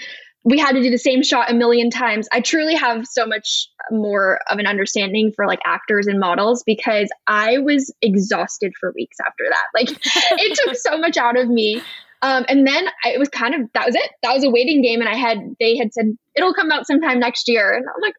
We 0.44 0.58
had 0.58 0.72
to 0.72 0.82
do 0.82 0.90
the 0.90 0.98
same 0.98 1.22
shot 1.22 1.50
a 1.50 1.54
million 1.54 1.90
times. 1.90 2.28
I 2.32 2.40
truly 2.40 2.74
have 2.74 3.06
so 3.06 3.26
much 3.26 3.68
more 3.90 4.40
of 4.50 4.58
an 4.58 4.66
understanding 4.66 5.32
for 5.34 5.46
like 5.46 5.58
actors 5.66 6.06
and 6.06 6.18
models 6.18 6.62
because 6.64 7.10
I 7.26 7.58
was 7.58 7.92
exhausted 8.00 8.72
for 8.78 8.92
weeks 8.94 9.16
after 9.26 9.44
that. 9.48 9.66
Like 9.74 9.90
it 10.40 10.58
took 10.64 10.76
so 10.76 10.96
much 10.96 11.16
out 11.16 11.36
of 11.36 11.48
me. 11.48 11.82
Um, 12.22 12.44
and 12.48 12.66
then 12.66 12.88
I, 13.04 13.10
it 13.10 13.18
was 13.18 13.28
kind 13.28 13.54
of 13.54 13.60
that 13.74 13.86
was 13.86 13.94
it. 13.94 14.10
That 14.22 14.34
was 14.34 14.44
a 14.44 14.50
waiting 14.50 14.82
game, 14.82 15.00
and 15.00 15.08
I 15.08 15.14
had 15.14 15.38
they 15.60 15.76
had 15.76 15.92
said 15.92 16.06
it'll 16.34 16.54
come 16.54 16.72
out 16.72 16.86
sometime 16.86 17.20
next 17.20 17.48
year, 17.48 17.72
and 17.72 17.84
I'm 17.86 18.02
like, 18.02 18.14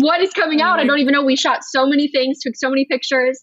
what 0.00 0.20
is 0.20 0.32
coming 0.32 0.60
out? 0.60 0.78
I 0.78 0.84
don't 0.84 0.98
even 0.98 1.12
know. 1.12 1.24
We 1.24 1.36
shot 1.36 1.64
so 1.64 1.86
many 1.86 2.08
things, 2.08 2.40
took 2.40 2.56
so 2.56 2.68
many 2.68 2.84
pictures, 2.84 3.40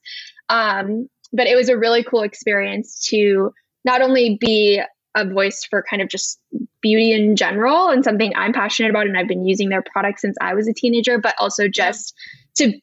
um, 0.49 1.07
but 1.33 1.47
it 1.47 1.55
was 1.55 1.69
a 1.69 1.77
really 1.77 2.03
cool 2.03 2.21
experience 2.21 3.07
to 3.09 3.51
not 3.85 4.01
only 4.01 4.37
be 4.39 4.81
a 5.15 5.25
voice 5.25 5.65
for 5.69 5.83
kind 5.89 6.01
of 6.01 6.09
just 6.09 6.39
beauty 6.81 7.11
in 7.11 7.35
general 7.35 7.89
and 7.89 8.03
something 8.03 8.33
I'm 8.35 8.53
passionate 8.53 8.89
about. 8.89 9.07
And 9.07 9.17
I've 9.17 9.27
been 9.27 9.45
using 9.45 9.69
their 9.69 9.81
product 9.81 10.19
since 10.19 10.37
I 10.41 10.53
was 10.53 10.67
a 10.67 10.73
teenager, 10.73 11.17
but 11.17 11.35
also 11.39 11.67
just 11.67 12.13
to 12.55 12.73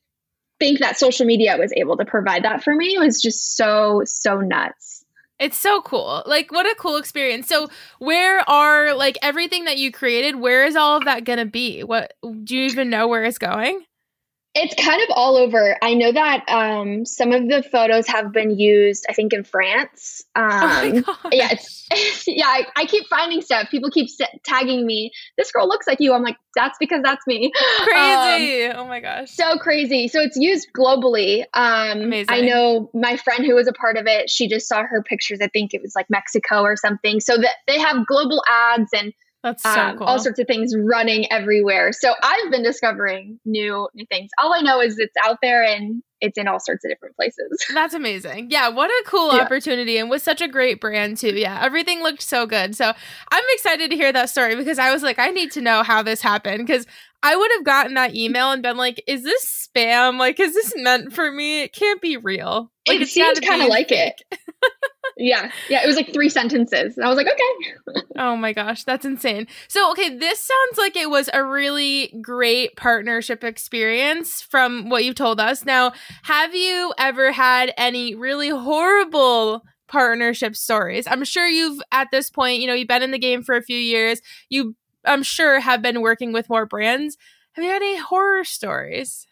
think 0.58 0.80
that 0.80 0.98
social 0.98 1.26
media 1.26 1.56
was 1.58 1.72
able 1.76 1.96
to 1.96 2.04
provide 2.04 2.44
that 2.44 2.62
for 2.62 2.74
me 2.74 2.96
was 2.98 3.20
just 3.20 3.56
so, 3.56 4.02
so 4.04 4.40
nuts. 4.40 5.04
It's 5.40 5.56
so 5.56 5.82
cool. 5.82 6.22
Like 6.26 6.52
what 6.52 6.66
a 6.66 6.74
cool 6.76 6.96
experience. 6.96 7.48
So 7.48 7.68
where 7.98 8.48
are 8.48 8.94
like 8.94 9.18
everything 9.20 9.64
that 9.64 9.78
you 9.78 9.90
created, 9.90 10.36
where 10.36 10.64
is 10.64 10.76
all 10.76 10.96
of 10.96 11.04
that 11.06 11.24
going 11.24 11.40
to 11.40 11.44
be? 11.44 11.82
What 11.82 12.14
do 12.22 12.56
you 12.56 12.64
even 12.66 12.88
know 12.88 13.08
where 13.08 13.24
it's 13.24 13.38
going? 13.38 13.84
It's 14.56 14.74
kind 14.82 15.02
of 15.02 15.08
all 15.10 15.36
over. 15.36 15.76
I 15.82 15.94
know 15.94 16.12
that 16.12 16.48
um, 16.48 17.04
some 17.04 17.32
of 17.32 17.48
the 17.48 17.64
photos 17.64 18.06
have 18.06 18.32
been 18.32 18.56
used, 18.56 19.04
I 19.08 19.12
think, 19.12 19.32
in 19.32 19.42
France. 19.42 20.22
Um, 20.36 21.04
oh 21.08 21.28
yeah, 21.32 21.48
it's, 21.50 21.84
yeah. 22.28 22.46
I, 22.46 22.66
I, 22.76 22.86
keep 22.86 23.06
finding 23.08 23.40
stuff. 23.40 23.68
People 23.70 23.90
keep 23.90 24.08
tagging 24.44 24.86
me. 24.86 25.10
This 25.36 25.50
girl 25.50 25.66
looks 25.66 25.88
like 25.88 25.98
you. 25.98 26.12
I'm 26.12 26.22
like, 26.22 26.36
that's 26.54 26.76
because 26.78 27.02
that's 27.02 27.26
me. 27.26 27.50
Crazy. 27.78 28.66
Um, 28.66 28.76
oh 28.76 28.86
my 28.86 29.00
gosh. 29.00 29.30
So 29.32 29.58
crazy. 29.58 30.06
So 30.06 30.20
it's 30.20 30.36
used 30.36 30.68
globally. 30.76 31.44
Um, 31.52 32.02
Amazing. 32.02 32.26
I 32.30 32.40
know 32.42 32.90
my 32.94 33.16
friend 33.16 33.44
who 33.44 33.56
was 33.56 33.66
a 33.66 33.72
part 33.72 33.96
of 33.96 34.06
it. 34.06 34.30
She 34.30 34.48
just 34.48 34.68
saw 34.68 34.82
her 34.82 35.02
pictures. 35.02 35.40
I 35.42 35.48
think 35.48 35.74
it 35.74 35.82
was 35.82 35.94
like 35.96 36.06
Mexico 36.08 36.62
or 36.62 36.76
something. 36.76 37.18
So 37.18 37.36
that 37.38 37.56
they 37.66 37.80
have 37.80 38.06
global 38.06 38.42
ads 38.48 38.90
and 38.94 39.12
that's 39.44 39.62
so 39.62 39.68
um, 39.68 39.98
cool. 39.98 40.06
All 40.06 40.18
sorts 40.18 40.38
of 40.38 40.46
things 40.46 40.74
running 40.74 41.30
everywhere. 41.30 41.92
So 41.92 42.14
I've 42.22 42.50
been 42.50 42.62
discovering 42.62 43.38
new 43.44 43.88
new 43.94 44.06
things. 44.10 44.30
All 44.42 44.54
I 44.54 44.62
know 44.62 44.80
is 44.80 44.98
it's 44.98 45.14
out 45.22 45.36
there 45.42 45.62
and 45.62 46.02
it's 46.22 46.38
in 46.38 46.48
all 46.48 46.58
sorts 46.58 46.82
of 46.82 46.90
different 46.90 47.14
places. 47.14 47.62
That's 47.74 47.92
amazing. 47.92 48.50
Yeah, 48.50 48.70
what 48.70 48.88
a 48.88 49.04
cool 49.06 49.36
yeah. 49.36 49.42
opportunity 49.42 49.98
and 49.98 50.08
with 50.08 50.22
such 50.22 50.40
a 50.40 50.48
great 50.48 50.80
brand 50.80 51.18
too. 51.18 51.34
Yeah, 51.36 51.60
everything 51.62 52.02
looked 52.02 52.22
so 52.22 52.46
good. 52.46 52.74
So 52.74 52.86
I'm 52.86 53.44
excited 53.50 53.90
to 53.90 53.96
hear 53.96 54.12
that 54.14 54.30
story 54.30 54.56
because 54.56 54.78
I 54.78 54.90
was 54.90 55.02
like, 55.02 55.18
I 55.18 55.28
need 55.28 55.52
to 55.52 55.60
know 55.60 55.82
how 55.82 56.02
this 56.02 56.22
happened 56.22 56.66
because 56.66 56.86
I 57.24 57.34
would 57.34 57.50
have 57.52 57.64
gotten 57.64 57.94
that 57.94 58.14
email 58.14 58.52
and 58.52 58.62
been 58.62 58.76
like, 58.76 59.02
is 59.06 59.22
this 59.22 59.68
spam? 59.74 60.18
Like, 60.18 60.38
is 60.38 60.52
this 60.52 60.74
meant 60.76 61.14
for 61.14 61.32
me? 61.32 61.62
It 61.62 61.72
can't 61.72 62.02
be 62.02 62.18
real. 62.18 62.70
Like, 62.86 63.00
it 63.00 63.08
seems 63.08 63.40
kind 63.40 63.62
of 63.62 63.68
like 63.68 63.88
fake. 63.88 64.22
it. 64.30 64.38
yeah. 65.16 65.50
Yeah. 65.70 65.82
It 65.82 65.86
was 65.86 65.96
like 65.96 66.12
three 66.12 66.28
sentences. 66.28 66.98
And 66.98 67.06
I 67.06 67.08
was 67.08 67.16
like, 67.16 67.26
okay. 67.26 68.02
oh 68.16 68.36
my 68.36 68.52
gosh. 68.52 68.84
That's 68.84 69.06
insane. 69.06 69.46
So, 69.68 69.90
okay. 69.92 70.18
This 70.18 70.38
sounds 70.38 70.76
like 70.76 70.96
it 70.96 71.08
was 71.08 71.30
a 71.32 71.42
really 71.42 72.14
great 72.20 72.76
partnership 72.76 73.42
experience 73.42 74.42
from 74.42 74.90
what 74.90 75.02
you've 75.02 75.14
told 75.14 75.40
us. 75.40 75.64
Now, 75.64 75.94
have 76.24 76.54
you 76.54 76.92
ever 76.98 77.32
had 77.32 77.72
any 77.78 78.14
really 78.14 78.50
horrible 78.50 79.62
partnership 79.88 80.56
stories? 80.56 81.06
I'm 81.06 81.24
sure 81.24 81.46
you've, 81.46 81.80
at 81.90 82.08
this 82.12 82.28
point, 82.28 82.60
you 82.60 82.66
know, 82.66 82.74
you've 82.74 82.88
been 82.88 83.02
in 83.02 83.12
the 83.12 83.18
game 83.18 83.42
for 83.42 83.56
a 83.56 83.62
few 83.62 83.78
years. 83.78 84.20
You, 84.50 84.76
I'm 85.04 85.22
sure, 85.22 85.60
have 85.60 85.82
been 85.82 86.00
working 86.00 86.32
with 86.32 86.48
more 86.48 86.66
brands. 86.66 87.16
Have 87.52 87.64
you 87.64 87.70
had 87.70 87.82
any 87.82 87.98
horror 87.98 88.44
stories? 88.44 89.26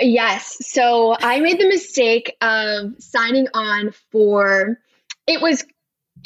Yes. 0.00 0.56
So 0.60 1.16
I 1.20 1.40
made 1.40 1.60
the 1.60 1.68
mistake 1.68 2.36
of 2.40 2.94
signing 2.98 3.46
on 3.54 3.92
for 4.10 4.78
it 5.26 5.40
was 5.40 5.64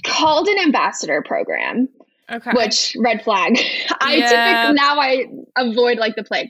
called 0.04 0.48
an 0.48 0.58
ambassador 0.58 1.22
program. 1.22 1.88
Okay. 2.30 2.50
Which 2.54 2.94
red 2.98 3.22
flag. 3.22 3.58
I 4.00 4.16
yeah. 4.16 4.28
typically 4.28 4.74
now 4.74 5.00
I 5.00 5.24
avoid 5.56 5.98
like 5.98 6.14
the 6.16 6.24
plague. 6.24 6.48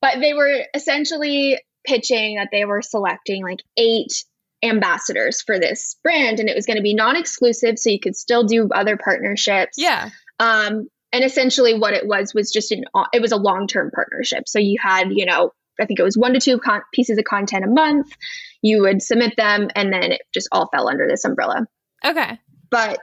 But 0.00 0.20
they 0.20 0.34
were 0.34 0.64
essentially 0.74 1.58
pitching 1.84 2.36
that 2.36 2.48
they 2.52 2.64
were 2.64 2.82
selecting 2.82 3.42
like 3.42 3.60
eight 3.76 4.24
ambassadors 4.62 5.42
for 5.42 5.58
this 5.58 5.96
brand 6.02 6.40
and 6.40 6.48
it 6.48 6.56
was 6.56 6.66
going 6.66 6.76
to 6.76 6.82
be 6.82 6.94
non-exclusive 6.94 7.78
so 7.78 7.90
you 7.90 8.00
could 8.00 8.16
still 8.16 8.44
do 8.44 8.68
other 8.74 8.96
partnerships. 8.96 9.74
Yeah. 9.76 10.10
Um 10.38 10.88
and 11.16 11.24
essentially 11.24 11.78
what 11.78 11.94
it 11.94 12.06
was 12.06 12.34
was 12.34 12.52
just 12.52 12.70
an 12.72 12.84
uh, 12.94 13.06
it 13.14 13.22
was 13.22 13.32
a 13.32 13.38
long-term 13.38 13.90
partnership. 13.94 14.46
So 14.46 14.58
you 14.58 14.76
had, 14.78 15.08
you 15.10 15.24
know, 15.24 15.52
I 15.80 15.86
think 15.86 15.98
it 15.98 16.02
was 16.02 16.16
one 16.16 16.34
to 16.34 16.40
two 16.40 16.58
con- 16.58 16.82
pieces 16.92 17.16
of 17.16 17.24
content 17.24 17.64
a 17.64 17.68
month. 17.68 18.12
You 18.60 18.82
would 18.82 19.00
submit 19.00 19.34
them, 19.36 19.70
and 19.74 19.90
then 19.90 20.12
it 20.12 20.20
just 20.34 20.48
all 20.52 20.68
fell 20.68 20.88
under 20.88 21.08
this 21.08 21.24
umbrella. 21.24 21.66
Okay. 22.04 22.38
But 22.70 23.00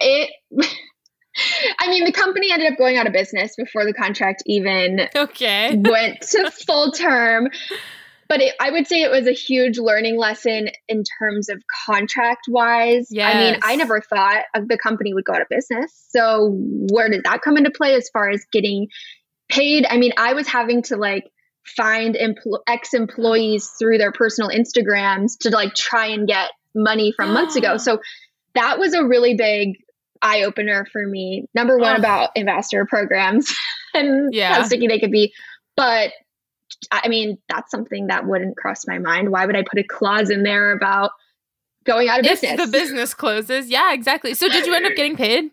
it, 0.00 0.30
I 1.78 1.88
mean, 1.88 2.04
the 2.04 2.12
company 2.12 2.50
ended 2.50 2.72
up 2.72 2.76
going 2.76 2.96
out 2.96 3.06
of 3.06 3.12
business 3.12 3.54
before 3.56 3.84
the 3.84 3.94
contract 3.94 4.42
even 4.46 5.08
okay 5.14 5.76
went 5.76 6.22
to 6.22 6.50
full 6.50 6.90
term. 6.90 7.48
But 8.28 8.40
it, 8.40 8.54
I 8.60 8.70
would 8.70 8.86
say 8.86 9.02
it 9.02 9.10
was 9.10 9.26
a 9.26 9.32
huge 9.32 9.78
learning 9.78 10.18
lesson 10.18 10.68
in 10.88 11.04
terms 11.18 11.48
of 11.48 11.62
contract 11.86 12.42
wise. 12.48 13.08
Yes. 13.10 13.34
I 13.34 13.38
mean, 13.38 13.60
I 13.62 13.76
never 13.76 14.00
thought 14.00 14.44
the 14.54 14.78
company 14.78 15.14
would 15.14 15.24
go 15.24 15.34
out 15.34 15.42
of 15.42 15.48
business. 15.48 16.06
So 16.08 16.56
where 16.90 17.08
did 17.08 17.24
that 17.24 17.42
come 17.42 17.56
into 17.56 17.70
play 17.70 17.94
as 17.94 18.08
far 18.10 18.30
as 18.30 18.44
getting 18.52 18.88
paid? 19.48 19.86
I 19.88 19.98
mean, 19.98 20.12
I 20.16 20.32
was 20.32 20.48
having 20.48 20.82
to 20.84 20.96
like 20.96 21.30
find 21.76 22.14
empl- 22.14 22.60
ex-employees 22.66 23.70
through 23.78 23.98
their 23.98 24.12
personal 24.12 24.50
Instagrams 24.50 25.38
to 25.40 25.50
like 25.50 25.74
try 25.74 26.06
and 26.06 26.26
get 26.26 26.50
money 26.74 27.12
from 27.12 27.32
months 27.32 27.56
ago. 27.56 27.76
So 27.84 28.00
that 28.54 28.78
was 28.78 28.94
a 28.94 29.04
really 29.04 29.34
big 29.34 29.76
eye 30.22 30.42
opener 30.44 30.86
for 30.92 31.06
me. 31.06 31.46
Number 31.54 31.76
one 31.76 31.96
oh. 31.96 31.98
about 31.98 32.30
investor 32.34 32.86
programs 32.86 33.52
and 33.94 34.32
yeah. 34.32 34.54
how 34.54 34.62
sticky 34.64 34.86
they 34.88 34.98
could 34.98 35.10
be. 35.10 35.32
But 35.76 36.12
I 36.90 37.08
mean, 37.08 37.38
that's 37.48 37.70
something 37.70 38.08
that 38.08 38.26
wouldn't 38.26 38.56
cross 38.56 38.86
my 38.86 38.98
mind. 38.98 39.30
Why 39.30 39.46
would 39.46 39.56
I 39.56 39.62
put 39.62 39.78
a 39.78 39.84
clause 39.84 40.30
in 40.30 40.42
there 40.42 40.72
about 40.72 41.12
going 41.84 42.08
out 42.08 42.20
of 42.20 42.26
if 42.26 42.40
business? 42.40 42.66
The 42.66 42.72
business 42.72 43.14
closes. 43.14 43.68
Yeah, 43.68 43.92
exactly. 43.92 44.34
So 44.34 44.48
did 44.48 44.66
you 44.66 44.74
end 44.74 44.86
up 44.86 44.92
getting 44.96 45.16
paid? 45.16 45.50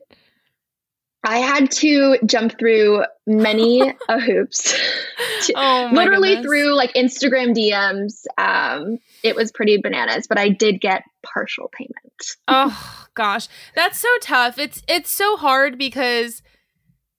I 1.24 1.38
had 1.38 1.70
to 1.72 2.18
jump 2.26 2.58
through 2.58 3.04
many 3.28 3.82
a 4.10 4.20
hoops. 4.20 4.74
oh 5.56 5.90
literally 5.94 6.30
goodness. 6.30 6.46
through 6.46 6.76
like 6.76 6.94
Instagram 6.94 7.56
DMs. 7.56 8.26
Um, 8.38 8.98
it 9.24 9.36
was 9.36 9.52
pretty 9.52 9.78
bananas, 9.78 10.28
but 10.28 10.40
I 10.40 10.50
did 10.50 10.82
get 10.82 11.04
partial 11.22 11.70
payment. 11.72 12.36
oh 12.48 13.08
gosh, 13.14 13.48
that's 13.76 14.00
so 14.00 14.10
tough. 14.22 14.58
It's 14.58 14.82
it's 14.88 15.12
so 15.12 15.38
hard 15.38 15.78
because 15.78 16.42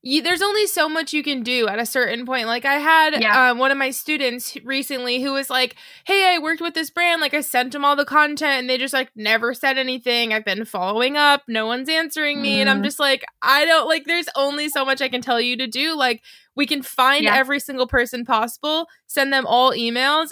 you, 0.05 0.21
there's 0.21 0.43
only 0.43 0.67
so 0.67 0.89
much 0.89 1.13
you 1.13 1.23
can 1.23 1.45
do 1.45 1.69
at 1.69 1.79
a 1.79 1.87
certain 1.87 2.27
point. 2.27 2.49
Like 2.49 2.65
I 2.65 2.75
had 2.75 3.21
yeah. 3.21 3.51
um, 3.51 3.59
one 3.59 3.71
of 3.71 3.79
my 3.79 3.93
students 3.93 4.57
recently 4.65 5.23
who 5.23 5.33
was 5.33 5.49
like, 5.49 5.77
"Hey, 6.05 6.35
I 6.35 6.39
worked 6.39 6.61
with 6.61 6.75
this 6.75 6.91
brand. 6.91 7.21
Like 7.21 7.35
I 7.35 7.41
sent 7.41 7.73
them 7.73 7.85
all 7.85 7.95
the 7.95 8.05
content, 8.05 8.61
and 8.61 8.71
they 8.71 8.79
just 8.79 8.93
like 8.93 9.11
never 9.15 9.55
said 9.55 9.79
anything. 9.79 10.33
I've 10.33 10.45
been 10.45 10.65
following 10.65 11.17
up. 11.17 11.43
No 11.47 11.67
one's 11.67 11.89
answering 11.89 12.43
me, 12.43 12.57
mm. 12.57 12.61
and 12.63 12.71
I'm 12.71 12.81
mm. 12.81 12.85
just 12.85 12.99
like, 12.99 13.25
I 13.43 13.65
don't 13.65 13.89
like. 13.89 14.05
There's 14.05 14.29
only 14.35 14.69
so 14.69 14.85
much 14.85 15.01
I 15.01 15.09
can 15.09 15.23
tell 15.23 15.41
you 15.41 15.57
to 15.59 15.69
do. 15.69 15.97
Like 15.97 16.23
we 16.57 16.67
can 16.67 16.83
find 16.83 17.23
yeah. 17.23 17.37
every 17.37 17.61
single 17.61 17.87
person 17.87 18.25
possible, 18.25 18.89
send 19.07 19.33
them 19.33 19.47
all 19.47 19.73
emails 19.73 20.31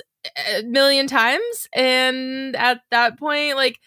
a 0.58 0.62
million 0.64 1.06
times, 1.06 1.68
and 1.72 2.56
at 2.56 2.80
that 2.90 3.18
point, 3.18 3.54
like." 3.56 3.78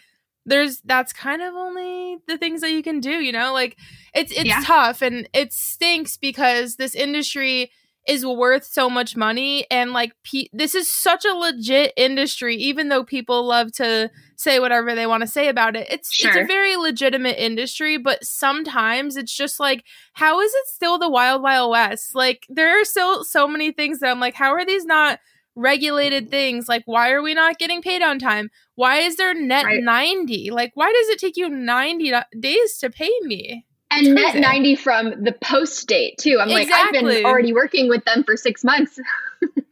There's 0.46 0.82
that's 0.82 1.14
kind 1.14 1.42
of 1.42 1.54
only 1.54 2.18
the 2.28 2.38
things 2.38 2.62
that 2.62 2.72
you 2.72 2.84
can 2.84 3.00
do 3.00 3.22
you 3.22 3.32
know 3.32 3.54
like 3.54 3.78
it's 4.14 4.32
it's 4.32 4.46
yeah. 4.46 4.62
tough 4.64 5.02
and 5.02 5.28
it 5.34 5.54
stinks 5.54 6.18
because 6.18 6.76
this 6.76 6.96
industry 6.96 7.72
is 8.06 8.26
worth 8.26 8.66
so 8.66 8.90
much 8.90 9.16
money 9.16 9.66
and 9.72 9.94
like 9.94 10.14
pe- 10.24 10.50
this 10.52 10.76
is 10.76 10.92
such 10.92 11.24
a 11.24 11.34
legit 11.34 11.94
industry 11.96 12.56
even 12.58 12.90
though 12.90 13.04
people 13.04 13.46
love 13.46 13.72
to 13.72 14.12
say 14.36 14.60
whatever 14.60 14.94
they 14.94 15.08
want 15.08 15.22
to 15.22 15.28
say 15.28 15.48
about 15.48 15.76
it 15.78 15.88
it's 15.90 16.14
sure. 16.14 16.32
it's 16.32 16.38
a 16.38 16.46
very 16.46 16.76
legitimate 16.76 17.42
industry 17.42 17.98
but 17.98 18.22
sometimes 18.24 19.16
it's 19.16 19.36
just 19.36 19.58
like 19.58 19.86
how 20.14 20.42
is 20.42 20.54
it 20.54 20.68
still 20.68 21.00
the 21.00 21.10
wild 21.10 21.42
wild 21.42 21.72
west 21.72 22.14
like 22.14 22.46
there 22.50 22.80
are 22.80 22.84
still 22.84 23.24
so 23.24 23.48
many 23.48 23.72
things 23.72 24.00
that 24.00 24.10
I'm 24.10 24.20
like 24.20 24.36
how 24.36 24.52
are 24.52 24.66
these 24.66 24.86
not 24.86 25.20
regulated 25.56 26.30
things 26.30 26.68
like 26.68 26.84
why 26.86 27.12
are 27.12 27.22
we 27.22 27.34
not 27.34 27.60
getting 27.60 27.82
paid 27.82 28.02
on 28.02 28.20
time? 28.20 28.50
Why 28.76 29.00
is 29.00 29.18
there 29.18 29.34
net 29.34 29.66
right. 29.66 29.84
90 29.84 30.52
like 30.52 30.72
why 30.76 30.92
does 30.92 31.10
it 31.10 31.20
take 31.20 31.38
you 31.38 31.50
90 31.50 32.14
days 32.40 32.78
to 32.80 32.90
pay 32.90 33.12
me? 33.24 33.66
And 33.92 34.16
net 34.16 34.36
90 34.36 34.76
from 34.76 35.24
the 35.24 35.34
post 35.34 35.88
date 35.88 36.18
too. 36.18 36.40
I'm 36.40 36.50
exactly. 36.50 37.02
like 37.02 37.08
i've 37.08 37.16
been 37.18 37.26
already 37.26 37.54
working 37.54 37.90
with 37.90 38.04
them 38.06 38.24
for 38.24 38.36
six 38.36 38.64
months. 38.64 39.00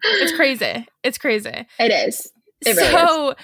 It's 0.03 0.35
crazy. 0.35 0.87
It's 1.03 1.19
crazy. 1.19 1.67
It 1.79 1.91
is. 1.91 2.31
It 2.65 2.75
really 2.75 2.91
so 2.91 3.35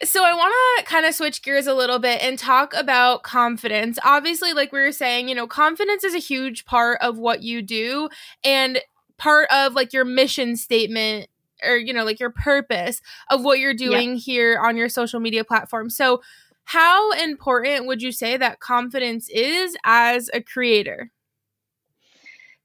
is. 0.00 0.10
So 0.10 0.24
I 0.24 0.34
want 0.34 0.54
to 0.78 0.84
kind 0.84 1.06
of 1.06 1.14
switch 1.14 1.42
gears 1.42 1.66
a 1.66 1.74
little 1.74 1.98
bit 1.98 2.22
and 2.22 2.38
talk 2.38 2.74
about 2.74 3.22
confidence. 3.22 3.98
Obviously, 4.04 4.52
like 4.52 4.72
we 4.72 4.80
were 4.80 4.92
saying, 4.92 5.28
you 5.28 5.34
know, 5.34 5.46
confidence 5.46 6.04
is 6.04 6.14
a 6.14 6.18
huge 6.18 6.64
part 6.64 6.98
of 7.00 7.18
what 7.18 7.42
you 7.42 7.62
do 7.62 8.08
and 8.42 8.80
part 9.18 9.48
of 9.50 9.74
like 9.74 9.92
your 9.92 10.04
mission 10.04 10.56
statement 10.56 11.28
or 11.66 11.76
you 11.76 11.92
know 11.92 12.04
like 12.04 12.20
your 12.20 12.30
purpose 12.30 13.00
of 13.30 13.44
what 13.44 13.58
you're 13.58 13.74
doing 13.74 14.10
yeah. 14.10 14.16
here 14.16 14.58
on 14.58 14.76
your 14.76 14.88
social 14.88 15.20
media 15.20 15.44
platform 15.44 15.90
so 15.90 16.22
how 16.64 17.12
important 17.12 17.86
would 17.86 18.00
you 18.00 18.12
say 18.12 18.36
that 18.36 18.60
confidence 18.60 19.28
is 19.30 19.76
as 19.84 20.30
a 20.32 20.40
creator 20.40 21.10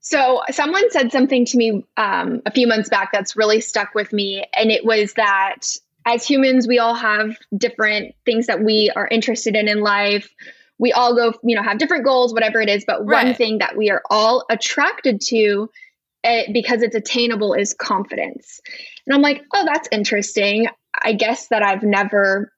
so 0.02 0.42
someone 0.52 0.90
said 0.92 1.12
something 1.12 1.46
to 1.46 1.58
me 1.58 1.86
um, 1.98 2.42
a 2.46 2.52
few 2.52 2.68
months 2.68 2.90
back 2.90 3.12
that's 3.12 3.36
really 3.36 3.62
stuck 3.62 3.94
with 3.94 4.14
me 4.14 4.44
and 4.56 4.72
it 4.72 4.86
was 4.86 5.14
that 5.14 5.60
as 6.06 6.26
humans 6.26 6.68
we 6.68 6.80
all 6.80 6.96
have 6.96 7.38
different 7.56 8.16
things 8.26 8.48
that 8.48 8.64
we 8.64 8.92
are 8.96 9.08
interested 9.08 9.56
in 9.56 9.68
in 9.68 9.82
life 9.82 10.34
we 10.80 10.94
all 10.94 11.14
go, 11.14 11.34
you 11.44 11.56
know, 11.56 11.62
have 11.62 11.78
different 11.78 12.06
goals, 12.06 12.34
whatever 12.34 12.60
it 12.62 12.70
is. 12.70 12.86
But 12.86 13.06
right. 13.06 13.26
one 13.26 13.36
thing 13.36 13.60
that 13.60 13.78
we 13.78 13.92
are 13.92 14.02
all 14.10 14.46
attracted 14.50 15.22
to 15.28 15.70
it, 16.24 16.50
eh, 16.50 16.52
because 16.52 16.82
it's 16.82 16.96
attainable 16.96 17.54
is 17.54 17.74
confidence. 17.74 18.60
And 19.06 19.16
I'm 19.16 19.22
like, 19.22 19.44
oh, 19.54 19.66
that's 19.66 19.88
interesting. 19.92 20.68
I 21.02 21.14
guess 21.14 21.48
that 21.48 21.64
I've 21.64 21.84
never 21.84 22.52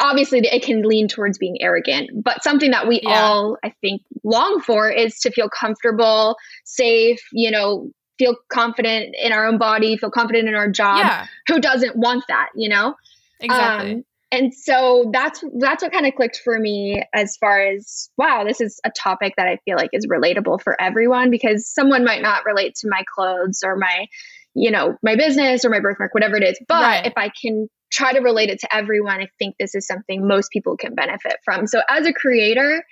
obviously 0.00 0.38
it 0.40 0.62
can 0.62 0.82
lean 0.82 1.06
towards 1.06 1.36
being 1.36 1.60
arrogant 1.60 2.08
but 2.24 2.42
something 2.42 2.70
that 2.70 2.88
we 2.88 3.00
yeah. 3.02 3.22
all 3.22 3.58
i 3.62 3.70
think 3.80 4.00
long 4.24 4.60
for 4.60 4.90
is 4.90 5.18
to 5.18 5.30
feel 5.30 5.48
comfortable 5.48 6.36
safe 6.64 7.20
you 7.32 7.50
know 7.50 7.90
feel 8.18 8.34
confident 8.50 9.14
in 9.20 9.32
our 9.32 9.46
own 9.46 9.58
body 9.58 9.96
feel 9.98 10.10
confident 10.10 10.48
in 10.48 10.54
our 10.54 10.70
job 10.70 10.98
yeah. 10.98 11.26
who 11.46 11.60
doesn't 11.60 11.94
want 11.96 12.24
that 12.28 12.48
you 12.54 12.68
know 12.68 12.94
exactly 13.40 13.92
um, 13.92 14.04
and 14.32 14.52
so 14.54 15.10
that's 15.12 15.44
that's 15.58 15.82
what 15.82 15.92
kind 15.92 16.06
of 16.06 16.14
clicked 16.14 16.40
for 16.42 16.58
me 16.58 17.04
as 17.14 17.36
far 17.36 17.60
as 17.60 18.10
wow 18.16 18.42
this 18.44 18.60
is 18.60 18.80
a 18.84 18.90
topic 18.90 19.34
that 19.36 19.46
i 19.46 19.58
feel 19.64 19.76
like 19.76 19.90
is 19.92 20.06
relatable 20.06 20.60
for 20.60 20.80
everyone 20.80 21.30
because 21.30 21.68
someone 21.68 22.04
might 22.04 22.22
not 22.22 22.44
relate 22.44 22.74
to 22.74 22.88
my 22.88 23.04
clothes 23.14 23.60
or 23.64 23.76
my 23.76 24.06
you 24.54 24.70
know 24.70 24.96
my 25.02 25.14
business 25.14 25.64
or 25.64 25.70
my 25.70 25.78
birthmark 25.78 26.12
whatever 26.14 26.36
it 26.36 26.42
is 26.42 26.58
but 26.66 26.82
right. 26.82 27.06
if 27.06 27.12
i 27.16 27.30
can 27.40 27.68
try 27.92 28.12
to 28.12 28.20
relate 28.20 28.48
it 28.48 28.58
to 28.58 28.74
everyone 28.74 29.20
i 29.20 29.28
think 29.38 29.54
this 29.60 29.74
is 29.74 29.86
something 29.86 30.26
most 30.26 30.50
people 30.50 30.76
can 30.76 30.94
benefit 30.94 31.36
from 31.44 31.66
so 31.66 31.80
as 31.88 32.06
a 32.06 32.12
creator 32.12 32.82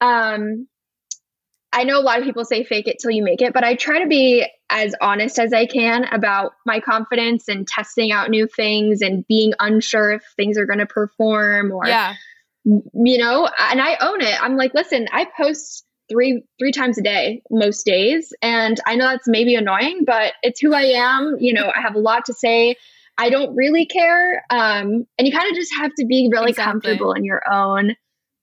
um 0.00 0.66
I 1.72 1.84
know 1.84 2.00
a 2.00 2.02
lot 2.02 2.18
of 2.18 2.24
people 2.24 2.44
say 2.44 2.64
fake 2.64 2.88
it 2.88 2.98
till 2.98 3.12
you 3.12 3.22
make 3.22 3.40
it, 3.40 3.52
but 3.52 3.62
I 3.62 3.74
try 3.74 4.00
to 4.00 4.06
be 4.06 4.46
as 4.70 4.94
honest 5.00 5.38
as 5.38 5.52
I 5.52 5.66
can 5.66 6.04
about 6.04 6.52
my 6.66 6.80
confidence 6.80 7.48
and 7.48 7.66
testing 7.66 8.10
out 8.10 8.30
new 8.30 8.48
things 8.48 9.02
and 9.02 9.26
being 9.26 9.52
unsure 9.60 10.12
if 10.12 10.22
things 10.36 10.58
are 10.58 10.66
going 10.66 10.80
to 10.80 10.86
perform 10.86 11.70
or 11.70 11.86
yeah. 11.86 12.14
you 12.64 13.18
know, 13.18 13.48
and 13.70 13.80
I 13.80 13.96
own 14.00 14.20
it. 14.20 14.42
I'm 14.42 14.56
like, 14.56 14.74
listen, 14.74 15.06
I 15.12 15.26
post 15.36 15.84
three 16.10 16.42
three 16.58 16.72
times 16.72 16.98
a 16.98 17.02
day 17.02 17.40
most 17.50 17.86
days 17.86 18.32
and 18.42 18.80
I 18.84 18.96
know 18.96 19.06
that's 19.06 19.28
maybe 19.28 19.54
annoying, 19.54 20.02
but 20.04 20.32
it's 20.42 20.60
who 20.60 20.74
I 20.74 20.82
am, 20.82 21.36
you 21.38 21.52
know, 21.52 21.72
I 21.74 21.80
have 21.80 21.94
a 21.94 22.00
lot 22.00 22.24
to 22.26 22.34
say. 22.34 22.74
I 23.16 23.28
don't 23.28 23.54
really 23.54 23.84
care. 23.84 24.42
Um, 24.50 25.06
and 25.18 25.28
you 25.28 25.32
kind 25.32 25.48
of 25.48 25.54
just 25.54 25.70
have 25.78 25.92
to 25.98 26.06
be 26.06 26.30
really 26.32 26.50
exactly. 26.50 26.72
comfortable 26.72 27.12
in 27.12 27.22
your 27.22 27.42
own 27.52 27.94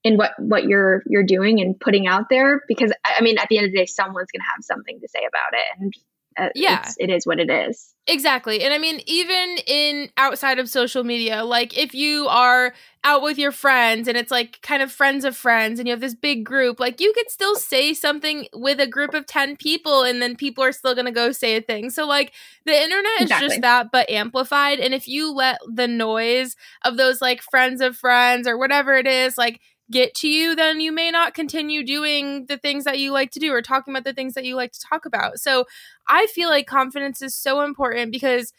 in 0.04 0.16
what 0.16 0.32
what 0.38 0.64
you're 0.64 1.02
you're 1.06 1.24
doing 1.24 1.60
and 1.60 1.78
putting 1.78 2.06
out 2.06 2.26
there 2.30 2.62
because 2.68 2.92
I 3.04 3.20
mean 3.20 3.38
at 3.38 3.48
the 3.48 3.58
end 3.58 3.66
of 3.66 3.72
the 3.72 3.78
day 3.78 3.86
someone's 3.86 4.30
going 4.32 4.40
to 4.40 4.50
have 4.54 4.62
something 4.62 5.00
to 5.00 5.08
say 5.08 5.20
about 5.20 5.58
it 5.58 5.80
and 5.80 5.92
uh, 6.38 6.50
yeah. 6.54 6.88
it 6.98 7.10
is 7.10 7.26
what 7.26 7.40
it 7.40 7.50
is. 7.50 7.94
Exactly. 8.06 8.62
And 8.62 8.72
i 8.72 8.78
mean 8.78 9.00
even 9.06 9.58
in 9.66 10.08
outside 10.16 10.58
of 10.58 10.68
social 10.68 11.04
media 11.04 11.44
like 11.44 11.76
if 11.76 11.94
you 11.94 12.26
are 12.28 12.72
out 13.04 13.22
with 13.22 13.38
your 13.38 13.52
friends 13.52 14.08
and 14.08 14.16
it's 14.16 14.30
like 14.30 14.60
kind 14.62 14.82
of 14.82 14.90
friends 14.90 15.24
of 15.24 15.36
friends 15.36 15.78
and 15.78 15.86
you 15.86 15.92
have 15.92 16.00
this 16.00 16.14
big 16.14 16.44
group 16.44 16.80
like 16.80 17.00
you 17.00 17.12
could 17.14 17.30
still 17.30 17.54
say 17.54 17.92
something 17.92 18.46
with 18.54 18.80
a 18.80 18.86
group 18.86 19.14
of 19.14 19.26
10 19.26 19.56
people 19.56 20.02
and 20.04 20.22
then 20.22 20.36
people 20.36 20.64
are 20.64 20.72
still 20.72 20.94
going 20.94 21.06
to 21.06 21.12
go 21.12 21.32
say 21.32 21.56
a 21.56 21.60
thing. 21.60 21.90
So 21.90 22.06
like 22.06 22.32
the 22.64 22.74
internet 22.74 23.20
exactly. 23.20 23.46
is 23.46 23.52
just 23.52 23.62
that 23.62 23.90
but 23.92 24.08
amplified. 24.08 24.80
And 24.80 24.94
if 24.94 25.08
you 25.08 25.32
let 25.32 25.58
the 25.70 25.88
noise 25.88 26.56
of 26.84 26.96
those 26.96 27.20
like 27.20 27.42
friends 27.42 27.80
of 27.80 27.96
friends 27.96 28.46
or 28.46 28.56
whatever 28.56 28.94
it 28.94 29.06
is 29.06 29.36
like 29.36 29.60
get 29.90 30.14
to 30.16 30.28
you, 30.28 30.54
then 30.54 30.80
you 30.80 30.92
may 30.92 31.10
not 31.10 31.34
continue 31.34 31.84
doing 31.84 32.46
the 32.46 32.58
things 32.58 32.84
that 32.84 32.98
you 32.98 33.12
like 33.12 33.30
to 33.32 33.40
do 33.40 33.52
or 33.52 33.62
talking 33.62 33.92
about 33.92 34.04
the 34.04 34.12
things 34.12 34.34
that 34.34 34.44
you 34.44 34.54
like 34.54 34.72
to 34.72 34.80
talk 34.80 35.06
about. 35.06 35.38
So 35.38 35.64
I 36.06 36.26
feel 36.26 36.48
like 36.48 36.66
confidence 36.66 37.22
is 37.22 37.34
so 37.34 37.62
important 37.62 38.12
because 38.12 38.52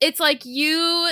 it's 0.00 0.20
like 0.20 0.44
you 0.44 1.10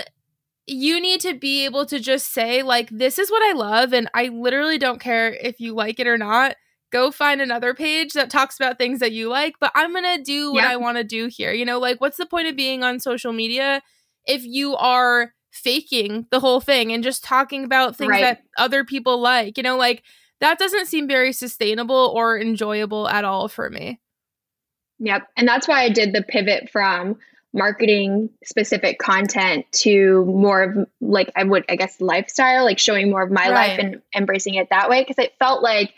you 0.67 1.01
need 1.01 1.21
to 1.21 1.35
be 1.35 1.65
able 1.65 1.85
to 1.87 1.99
just 1.99 2.33
say 2.33 2.63
like 2.63 2.89
this 2.91 3.19
is 3.19 3.31
what 3.31 3.43
I 3.43 3.53
love 3.53 3.93
and 3.93 4.09
I 4.15 4.29
literally 4.29 4.79
don't 4.79 5.01
care 5.01 5.33
if 5.33 5.61
you 5.61 5.75
like 5.75 5.99
it 5.99 6.07
or 6.07 6.17
not. 6.17 6.57
Go 6.93 7.11
find 7.11 7.41
another 7.41 7.75
page 7.75 8.13
that 8.13 8.31
talks 8.31 8.61
about 8.61 8.79
things 8.79 9.01
that 9.01 9.13
you 9.13 9.29
like, 9.29 9.55
but 9.59 9.73
I'm 9.75 9.93
going 9.93 10.17
to 10.17 10.23
do 10.23 10.53
what 10.53 10.63
yeah. 10.63 10.71
I 10.71 10.77
want 10.77 10.99
to 10.99 11.05
do 11.05 11.27
here. 11.27 11.53
You 11.53 11.65
know, 11.65 11.79
like 11.79 12.01
what's 12.01 12.19
the 12.19 12.27
point 12.27 12.49
of 12.49 12.57
being 12.57 12.85
on 12.85 13.01
social 13.01 13.33
media 13.33 13.83
if 14.27 14.45
you 14.45 14.77
are 14.77 15.33
faking 15.53 16.27
the 16.31 16.41
whole 16.41 16.61
thing 16.61 16.93
and 16.93 17.05
just 17.05 17.23
talking 17.23 17.63
about 17.63 17.95
things 17.95 18.11
right. 18.11 18.23
that 18.23 18.43
other 18.57 18.85
people 18.85 19.21
like. 19.21 19.57
You 19.57 19.63
know, 19.63 19.77
like 19.77 20.03
that 20.41 20.59
doesn't 20.59 20.87
seem 20.87 21.07
very 21.07 21.33
sustainable 21.33 22.13
or 22.15 22.39
enjoyable 22.39 23.09
at 23.09 23.25
all 23.25 23.49
for 23.49 23.71
me. 23.71 24.01
Yep. 24.99 25.29
And 25.37 25.47
that's 25.47 25.69
why 25.69 25.83
I 25.83 25.89
did 25.89 26.13
the 26.13 26.23
pivot 26.23 26.71
from 26.71 27.17
marketing 27.53 28.31
specific 28.45 28.99
content 28.99 29.67
to 29.73 30.25
more 30.25 30.63
of 30.63 30.89
like 31.01 31.31
I 31.37 31.45
would 31.45 31.65
I 31.69 31.77
guess 31.77 32.01
lifestyle, 32.01 32.65
like 32.65 32.79
showing 32.79 33.11
more 33.11 33.23
of 33.23 33.31
my 33.31 33.51
right. 33.51 33.53
life 33.53 33.79
and 33.79 34.03
embracing 34.17 34.55
it 34.55 34.71
that 34.71 34.89
way 34.89 35.03
because 35.03 35.23
it 35.23 35.35
felt 35.39 35.63
like 35.63 35.93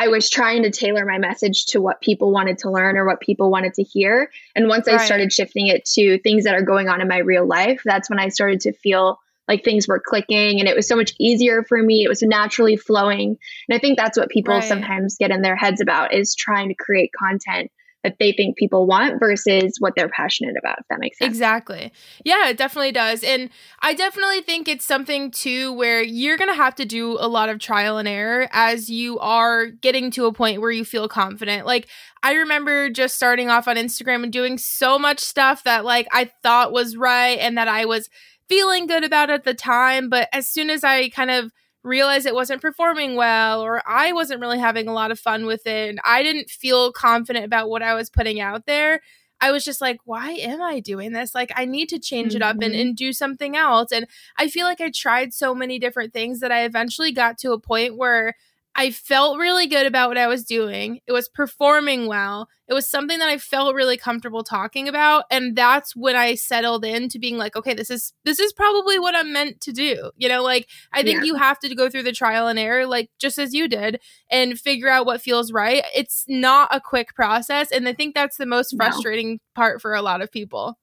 I 0.00 0.08
was 0.08 0.30
trying 0.30 0.62
to 0.62 0.70
tailor 0.70 1.04
my 1.04 1.18
message 1.18 1.66
to 1.66 1.80
what 1.82 2.00
people 2.00 2.32
wanted 2.32 2.56
to 2.58 2.70
learn 2.70 2.96
or 2.96 3.04
what 3.04 3.20
people 3.20 3.50
wanted 3.50 3.74
to 3.74 3.82
hear. 3.82 4.30
And 4.56 4.66
once 4.66 4.86
right. 4.86 4.98
I 4.98 5.04
started 5.04 5.30
shifting 5.30 5.66
it 5.66 5.84
to 5.92 6.18
things 6.20 6.44
that 6.44 6.54
are 6.54 6.62
going 6.62 6.88
on 6.88 7.02
in 7.02 7.08
my 7.08 7.18
real 7.18 7.46
life, 7.46 7.82
that's 7.84 8.08
when 8.08 8.18
I 8.18 8.30
started 8.30 8.60
to 8.60 8.72
feel 8.72 9.20
like 9.46 9.62
things 9.62 9.86
were 9.86 10.00
clicking 10.00 10.58
and 10.58 10.66
it 10.66 10.74
was 10.74 10.88
so 10.88 10.96
much 10.96 11.12
easier 11.20 11.62
for 11.64 11.82
me. 11.82 12.02
It 12.02 12.08
was 12.08 12.22
naturally 12.22 12.76
flowing. 12.76 13.36
And 13.68 13.76
I 13.76 13.78
think 13.78 13.98
that's 13.98 14.16
what 14.16 14.30
people 14.30 14.54
right. 14.54 14.64
sometimes 14.64 15.18
get 15.18 15.32
in 15.32 15.42
their 15.42 15.56
heads 15.56 15.82
about 15.82 16.14
is 16.14 16.34
trying 16.34 16.70
to 16.70 16.74
create 16.74 17.10
content 17.12 17.70
that 18.02 18.16
they 18.18 18.32
think 18.32 18.56
people 18.56 18.86
want 18.86 19.20
versus 19.20 19.76
what 19.78 19.92
they're 19.94 20.08
passionate 20.08 20.56
about, 20.58 20.78
if 20.78 20.86
that 20.88 21.00
makes 21.00 21.18
sense. 21.18 21.28
Exactly. 21.28 21.92
Yeah, 22.24 22.48
it 22.48 22.56
definitely 22.56 22.92
does. 22.92 23.22
And 23.22 23.50
I 23.80 23.92
definitely 23.94 24.40
think 24.40 24.68
it's 24.68 24.84
something 24.84 25.30
too 25.30 25.72
where 25.74 26.02
you're 26.02 26.38
going 26.38 26.50
to 26.50 26.56
have 26.56 26.74
to 26.76 26.84
do 26.86 27.18
a 27.20 27.28
lot 27.28 27.50
of 27.50 27.58
trial 27.58 27.98
and 27.98 28.08
error 28.08 28.48
as 28.52 28.88
you 28.88 29.18
are 29.18 29.66
getting 29.66 30.10
to 30.12 30.26
a 30.26 30.32
point 30.32 30.60
where 30.60 30.70
you 30.70 30.84
feel 30.84 31.08
confident. 31.08 31.66
Like, 31.66 31.88
I 32.22 32.32
remember 32.32 32.88
just 32.90 33.16
starting 33.16 33.50
off 33.50 33.68
on 33.68 33.76
Instagram 33.76 34.24
and 34.24 34.32
doing 34.32 34.56
so 34.58 34.98
much 34.98 35.20
stuff 35.20 35.64
that 35.64 35.84
like 35.84 36.08
I 36.12 36.30
thought 36.42 36.72
was 36.72 36.96
right 36.96 37.38
and 37.38 37.56
that 37.58 37.68
I 37.68 37.84
was 37.84 38.08
feeling 38.48 38.86
good 38.86 39.04
about 39.04 39.30
at 39.30 39.44
the 39.44 39.54
time. 39.54 40.08
But 40.08 40.28
as 40.32 40.48
soon 40.48 40.70
as 40.70 40.84
I 40.84 41.08
kind 41.10 41.30
of 41.30 41.52
realized 41.82 42.26
it 42.26 42.34
wasn't 42.34 42.60
performing 42.60 43.16
well 43.16 43.62
or 43.62 43.82
I 43.86 44.12
wasn't 44.12 44.40
really 44.40 44.58
having 44.58 44.86
a 44.86 44.92
lot 44.92 45.10
of 45.10 45.18
fun 45.18 45.46
with 45.46 45.66
it 45.66 45.88
and 45.88 46.00
I 46.04 46.22
didn't 46.22 46.50
feel 46.50 46.92
confident 46.92 47.44
about 47.44 47.70
what 47.70 47.82
I 47.82 47.94
was 47.94 48.10
putting 48.10 48.40
out 48.40 48.66
there. 48.66 49.00
I 49.40 49.52
was 49.52 49.64
just 49.64 49.80
like, 49.80 50.00
why 50.04 50.32
am 50.32 50.60
I 50.60 50.80
doing 50.80 51.12
this? 51.12 51.34
Like, 51.34 51.50
I 51.56 51.64
need 51.64 51.88
to 51.88 51.98
change 51.98 52.34
it 52.34 52.42
up 52.42 52.56
and, 52.60 52.74
mm-hmm. 52.74 52.80
and 52.80 52.96
do 52.96 53.12
something 53.12 53.56
else. 53.56 53.90
And 53.90 54.06
I 54.36 54.48
feel 54.48 54.66
like 54.66 54.82
I 54.82 54.90
tried 54.90 55.32
so 55.32 55.54
many 55.54 55.78
different 55.78 56.12
things 56.12 56.40
that 56.40 56.52
I 56.52 56.64
eventually 56.64 57.10
got 57.10 57.38
to 57.38 57.52
a 57.52 57.58
point 57.58 57.96
where 57.96 58.34
I 58.76 58.92
felt 58.92 59.38
really 59.38 59.66
good 59.66 59.86
about 59.86 60.08
what 60.08 60.18
I 60.18 60.28
was 60.28 60.44
doing. 60.44 61.00
It 61.06 61.12
was 61.12 61.28
performing 61.28 62.06
well. 62.06 62.48
It 62.68 62.74
was 62.74 62.88
something 62.88 63.18
that 63.18 63.28
I 63.28 63.36
felt 63.36 63.74
really 63.74 63.96
comfortable 63.96 64.44
talking 64.44 64.88
about 64.88 65.24
and 65.30 65.56
that's 65.56 65.96
when 65.96 66.14
I 66.14 66.36
settled 66.36 66.84
into 66.84 67.18
being 67.18 67.36
like, 67.36 67.56
okay, 67.56 67.74
this 67.74 67.90
is 67.90 68.12
this 68.24 68.38
is 68.38 68.52
probably 68.52 68.98
what 68.98 69.16
I'm 69.16 69.32
meant 69.32 69.60
to 69.62 69.72
do. 69.72 70.12
You 70.16 70.28
know, 70.28 70.42
like 70.42 70.68
I 70.92 71.02
think 71.02 71.20
yeah. 71.20 71.24
you 71.24 71.34
have 71.34 71.58
to 71.60 71.74
go 71.74 71.90
through 71.90 72.04
the 72.04 72.12
trial 72.12 72.46
and 72.46 72.58
error 72.58 72.86
like 72.86 73.10
just 73.20 73.38
as 73.38 73.52
you 73.54 73.66
did 73.66 74.00
and 74.30 74.58
figure 74.58 74.88
out 74.88 75.06
what 75.06 75.20
feels 75.20 75.52
right. 75.52 75.82
It's 75.94 76.24
not 76.28 76.68
a 76.74 76.80
quick 76.80 77.14
process 77.14 77.72
and 77.72 77.88
I 77.88 77.92
think 77.92 78.14
that's 78.14 78.36
the 78.36 78.46
most 78.46 78.76
frustrating 78.76 79.32
no. 79.32 79.38
part 79.56 79.82
for 79.82 79.94
a 79.94 80.02
lot 80.02 80.22
of 80.22 80.30
people. 80.30 80.78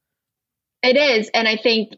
It 0.84 0.98
is 0.98 1.30
and 1.34 1.48
I 1.48 1.56
think 1.56 1.94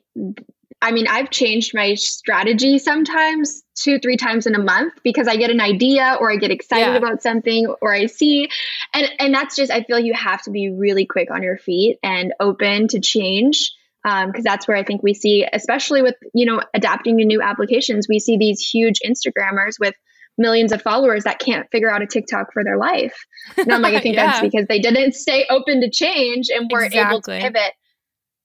I 0.82 0.92
mean, 0.92 1.08
I've 1.08 1.30
changed 1.30 1.74
my 1.74 1.96
strategy 1.96 2.80
sometimes 2.80 3.64
two, 3.76 4.00
three 4.00 4.16
times 4.16 4.48
in 4.48 4.56
a 4.56 4.64
month 4.64 4.94
because 5.04 5.28
I 5.28 5.36
get 5.36 5.50
an 5.50 5.60
idea 5.60 6.18
or 6.20 6.32
I 6.32 6.38
get 6.38 6.52
excited 6.52 6.92
yeah. 6.92 6.98
about 6.98 7.22
something 7.22 7.68
or 7.82 7.94
I 7.94 8.06
see. 8.06 8.50
And 8.94 9.10
and 9.20 9.34
that's 9.34 9.56
just 9.56 9.72
I 9.72 9.84
feel 9.84 10.00
you 10.00 10.14
have 10.14 10.42
to 10.44 10.52
be 10.52 10.72
really 10.72 11.06
quick 11.06 11.32
on 11.32 11.44
your 11.44 11.58
feet 11.58 11.98
and 12.02 12.34
open 12.40 12.88
to 12.90 13.02
change. 13.02 13.74
because 14.04 14.26
um, 14.26 14.42
that's 14.42 14.68
where 14.68 14.78
I 14.78 14.84
think 14.84 15.04
we 15.04 15.14
see, 15.14 15.46
especially 15.52 16.02
with 16.02 16.16
you 16.34 16.46
know 16.46 16.62
adapting 16.74 17.18
to 17.18 17.26
new 17.26 17.42
applications, 17.42 18.08
we 18.08 18.20
see 18.20 18.38
these 18.38 18.62
huge 18.62 19.00
Instagrammers 19.06 19.80
with 19.80 19.96
millions 20.38 20.72
of 20.72 20.82
followers 20.82 21.26
that 21.26 21.40
can't 21.40 21.70
figure 21.70 21.92
out 21.92 22.02
a 22.02 22.08
TikTok 22.08 22.54
for 22.54 22.64
their 22.64 22.78
life. 22.78 23.26
And 23.58 23.74
I'm 23.74 23.82
like, 23.82 23.96
I 23.96 24.00
think 24.02 24.16
yeah. 24.16 24.28
that's 24.28 24.42
because 24.42 24.68
they 24.68 24.80
didn't 24.80 25.14
stay 25.14 25.46
open 25.50 25.82
to 25.82 25.90
change 25.90 26.48
and 26.50 26.72
were 26.72 26.86
exactly. 26.86 27.12
able 27.12 27.22
to 27.22 27.40
pivot 27.40 27.74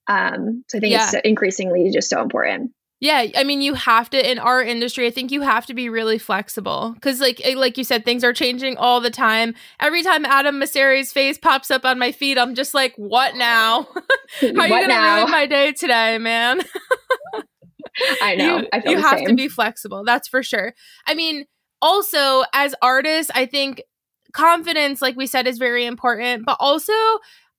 um, 0.07 0.63
so 0.69 0.77
I 0.77 0.81
think 0.81 0.91
yeah. 0.91 1.09
it's 1.11 1.25
increasingly 1.25 1.91
just 1.91 2.09
so 2.09 2.21
important. 2.21 2.71
Yeah, 3.01 3.25
I 3.35 3.43
mean, 3.43 3.61
you 3.61 3.73
have 3.73 4.09
to 4.11 4.31
in 4.31 4.39
our 4.39 4.63
industry. 4.63 5.05
I 5.05 5.11
think 5.11 5.31
you 5.31 5.41
have 5.41 5.65
to 5.65 5.73
be 5.73 5.89
really 5.89 6.17
flexible 6.17 6.91
because, 6.93 7.19
like, 7.19 7.41
eh, 7.43 7.53
like 7.55 7.77
you 7.77 7.83
said, 7.83 8.05
things 8.05 8.23
are 8.23 8.31
changing 8.31 8.77
all 8.77 9.01
the 9.01 9.09
time. 9.09 9.53
Every 9.81 10.01
time 10.01 10.25
Adam 10.25 10.59
Mosseri's 10.59 11.11
face 11.11 11.37
pops 11.37 11.69
up 11.69 11.83
on 11.83 11.99
my 11.99 12.13
feed, 12.13 12.37
I'm 12.37 12.55
just 12.55 12.73
like, 12.73 12.93
"What 12.95 13.35
now? 13.35 13.87
How 14.39 14.47
are 14.47 14.67
you 14.67 14.87
gonna 14.87 15.17
ruin 15.17 15.29
my 15.29 15.45
day 15.45 15.73
today, 15.73 16.17
man?" 16.17 16.61
I 18.21 18.35
know. 18.35 18.59
You, 18.59 18.67
I 18.71 18.81
you 18.85 18.97
have 18.97 19.19
same. 19.19 19.27
to 19.27 19.33
be 19.35 19.49
flexible. 19.49 20.03
That's 20.05 20.27
for 20.29 20.41
sure. 20.41 20.73
I 21.05 21.15
mean, 21.15 21.45
also 21.81 22.43
as 22.53 22.75
artists, 22.81 23.31
I 23.35 23.45
think 23.45 23.83
confidence, 24.33 25.01
like 25.01 25.15
we 25.15 25.27
said, 25.27 25.47
is 25.47 25.57
very 25.57 25.85
important, 25.85 26.45
but 26.45 26.57
also 26.59 26.93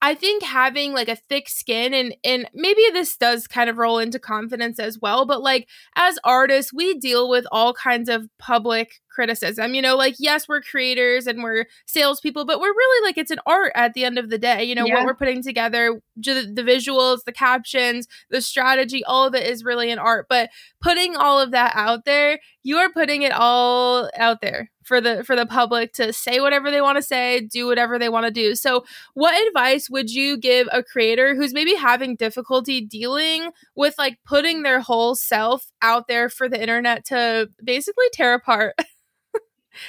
I 0.02 0.14
think 0.14 0.42
having 0.42 0.92
like 0.92 1.08
a 1.08 1.16
thick 1.16 1.48
skin 1.48 1.94
and 1.94 2.14
and 2.22 2.48
maybe 2.54 2.82
this 2.92 3.16
does 3.16 3.46
kind 3.46 3.70
of 3.70 3.78
roll 3.78 3.98
into 3.98 4.18
confidence 4.18 4.78
as 4.78 4.98
well, 5.00 5.24
but 5.26 5.42
like 5.42 5.68
as 5.96 6.18
artists, 6.24 6.72
we 6.72 6.94
deal 6.98 7.28
with 7.28 7.46
all 7.50 7.72
kinds 7.72 8.08
of 8.08 8.28
public 8.38 9.00
criticism. 9.16 9.74
You 9.74 9.80
know, 9.80 9.96
like, 9.96 10.16
yes, 10.18 10.46
we're 10.46 10.60
creators 10.60 11.26
and 11.26 11.42
we're 11.42 11.64
salespeople, 11.86 12.44
but 12.44 12.60
we're 12.60 12.68
really 12.68 13.08
like, 13.08 13.16
it's 13.16 13.30
an 13.30 13.40
art 13.46 13.72
at 13.74 13.94
the 13.94 14.04
end 14.04 14.18
of 14.18 14.28
the 14.28 14.36
day. 14.36 14.62
You 14.62 14.74
know, 14.74 14.84
yeah. 14.84 14.94
what 14.94 15.06
we're 15.06 15.14
putting 15.14 15.42
together, 15.42 16.00
the, 16.16 16.52
the 16.54 16.62
visuals, 16.62 17.24
the 17.24 17.32
captions, 17.32 18.06
the 18.30 18.42
strategy, 18.42 19.02
all 19.04 19.26
of 19.26 19.34
it 19.34 19.46
is 19.46 19.64
really 19.64 19.90
an 19.90 19.98
art. 19.98 20.26
But 20.28 20.50
putting 20.82 21.16
all 21.16 21.40
of 21.40 21.50
that 21.52 21.72
out 21.74 22.04
there, 22.04 22.38
you 22.62 22.76
are 22.76 22.90
putting 22.90 23.22
it 23.22 23.32
all 23.32 24.10
out 24.16 24.40
there 24.42 24.70
for 24.86 25.00
the 25.00 25.24
for 25.24 25.34
the 25.34 25.46
public 25.46 25.92
to 25.94 26.12
say 26.12 26.40
whatever 26.40 26.70
they 26.70 26.80
want 26.80 26.96
to 26.96 27.02
say, 27.02 27.40
do 27.40 27.66
whatever 27.66 27.98
they 27.98 28.08
want 28.08 28.26
to 28.26 28.30
do. 28.30 28.54
So, 28.54 28.84
what 29.14 29.34
advice 29.48 29.90
would 29.90 30.10
you 30.10 30.36
give 30.36 30.68
a 30.72 30.82
creator 30.82 31.34
who's 31.34 31.52
maybe 31.52 31.74
having 31.74 32.16
difficulty 32.16 32.80
dealing 32.80 33.50
with 33.74 33.94
like 33.98 34.18
putting 34.24 34.62
their 34.62 34.80
whole 34.80 35.14
self 35.14 35.70
out 35.82 36.06
there 36.06 36.28
for 36.28 36.48
the 36.48 36.60
internet 36.60 37.04
to 37.06 37.48
basically 37.64 38.06
tear 38.12 38.34
apart? 38.34 38.74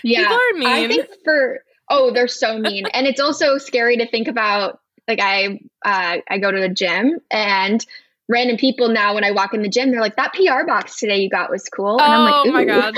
yeah. 0.04 0.22
people 0.22 0.36
are 0.36 0.58
mean. 0.58 0.68
I 0.68 0.88
think 0.88 1.08
for 1.24 1.62
oh, 1.90 2.12
they're 2.12 2.28
so 2.28 2.58
mean. 2.58 2.86
and 2.94 3.08
it's 3.08 3.20
also 3.20 3.58
scary 3.58 3.98
to 3.98 4.08
think 4.08 4.28
about 4.28 4.80
like 5.08 5.20
I 5.22 5.60
uh 5.86 6.18
I 6.30 6.38
go 6.40 6.52
to 6.52 6.60
the 6.60 6.70
gym 6.70 7.20
and 7.32 7.86
random 8.30 8.58
people 8.58 8.90
now 8.90 9.16
when 9.16 9.24
I 9.24 9.32
walk 9.32 9.54
in 9.54 9.62
the 9.62 9.70
gym, 9.70 9.92
they're 9.92 10.02
like, 10.02 10.16
"That 10.18 10.34
PR 10.34 10.66
box 10.66 11.00
today 11.00 11.18
you 11.18 11.30
got 11.30 11.50
was 11.50 11.68
cool." 11.70 12.00
And 12.00 12.02
oh 12.02 12.16
I'm 12.16 12.24
like, 12.26 12.36
oh 12.36 12.52
my 12.52 12.66
god, 12.66 12.96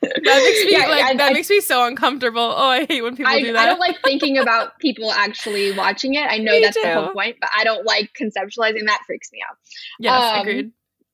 that 0.00 0.22
makes 0.24 0.64
me 0.64 0.72
yeah, 0.78 0.86
like 0.86 1.04
I, 1.04 1.14
that 1.14 1.30
I, 1.30 1.32
makes 1.34 1.50
me 1.50 1.60
so 1.60 1.84
uncomfortable. 1.84 2.40
Oh, 2.40 2.68
I 2.68 2.86
hate 2.86 3.02
when 3.02 3.16
people 3.16 3.32
I, 3.32 3.40
do 3.40 3.52
that. 3.52 3.62
I 3.62 3.66
don't 3.66 3.80
like 3.80 4.00
thinking 4.02 4.38
about 4.42 4.78
people 4.78 5.12
actually 5.12 5.72
watching 5.72 6.14
it. 6.14 6.22
I 6.22 6.38
know 6.38 6.58
that's 6.60 6.76
too. 6.76 6.82
the 6.82 6.94
whole 6.94 7.12
point, 7.12 7.36
but 7.40 7.50
I 7.56 7.64
don't 7.64 7.84
like 7.84 8.10
conceptualizing 8.18 8.86
that. 8.86 9.02
Freaks 9.06 9.30
me 9.32 9.40
out. 9.48 9.56
Yes, 9.98 10.34
um, 10.34 10.40
agreed. 10.40 10.72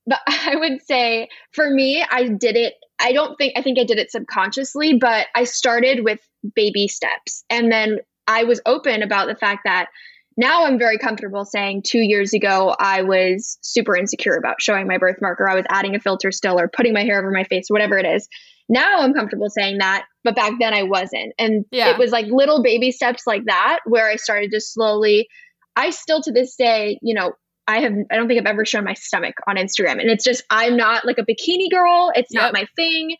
But 0.09 0.19
I 0.27 0.55
would 0.55 0.81
say 0.85 1.29
for 1.53 1.69
me, 1.69 2.03
I 2.09 2.27
did 2.27 2.55
it. 2.55 2.73
I 2.99 3.13
don't 3.13 3.37
think 3.37 3.53
I 3.55 3.61
think 3.61 3.79
I 3.79 3.85
did 3.85 3.99
it 3.99 4.11
subconsciously, 4.11 4.97
but 4.99 5.27
I 5.35 5.45
started 5.45 6.03
with 6.03 6.19
baby 6.55 6.87
steps, 6.87 7.45
and 7.49 7.71
then 7.71 7.99
I 8.27 8.43
was 8.43 8.61
open 8.65 9.01
about 9.01 9.27
the 9.27 9.35
fact 9.35 9.61
that 9.63 9.87
now 10.35 10.65
I'm 10.65 10.79
very 10.79 10.97
comfortable 10.97 11.45
saying 11.45 11.83
two 11.83 11.99
years 11.99 12.33
ago 12.33 12.75
I 12.79 13.03
was 13.03 13.57
super 13.61 13.95
insecure 13.95 14.35
about 14.35 14.61
showing 14.61 14.87
my 14.87 14.97
birthmark 14.97 15.39
or 15.39 15.49
I 15.49 15.55
was 15.55 15.65
adding 15.69 15.95
a 15.95 15.99
filter 15.99 16.31
still 16.31 16.59
or 16.59 16.69
putting 16.69 16.93
my 16.93 17.03
hair 17.03 17.19
over 17.19 17.31
my 17.31 17.43
face, 17.43 17.65
whatever 17.67 17.97
it 17.97 18.05
is. 18.05 18.27
Now 18.69 18.99
I'm 19.01 19.13
comfortable 19.13 19.49
saying 19.49 19.79
that, 19.79 20.05
but 20.23 20.35
back 20.35 20.53
then 20.59 20.73
I 20.73 20.83
wasn't. 20.83 21.33
And 21.39 21.65
yeah. 21.71 21.89
it 21.89 21.97
was 21.97 22.11
like 22.11 22.27
little 22.27 22.61
baby 22.61 22.91
steps 22.91 23.23
like 23.25 23.45
that 23.45 23.79
where 23.85 24.07
I 24.07 24.15
started 24.15 24.51
to 24.51 24.61
slowly 24.61 25.27
I 25.75 25.91
still 25.91 26.21
to 26.23 26.31
this 26.31 26.55
day, 26.55 26.99
you 27.01 27.13
know, 27.13 27.33
I 27.69 27.81
have 27.81 27.93
I 28.11 28.15
don't 28.15 28.27
think 28.27 28.39
I've 28.39 28.51
ever 28.51 28.65
shown 28.65 28.83
my 28.83 28.95
stomach 28.95 29.35
on 29.47 29.55
Instagram. 29.55 30.01
And 30.01 30.09
it's 30.09 30.23
just 30.23 30.43
I'm 30.49 30.75
not 30.75 31.05
like 31.05 31.19
a 31.19 31.23
bikini 31.23 31.69
girl. 31.69 32.11
It's 32.15 32.33
yep. 32.33 32.41
not 32.41 32.53
my 32.53 32.65
thing. 32.75 33.15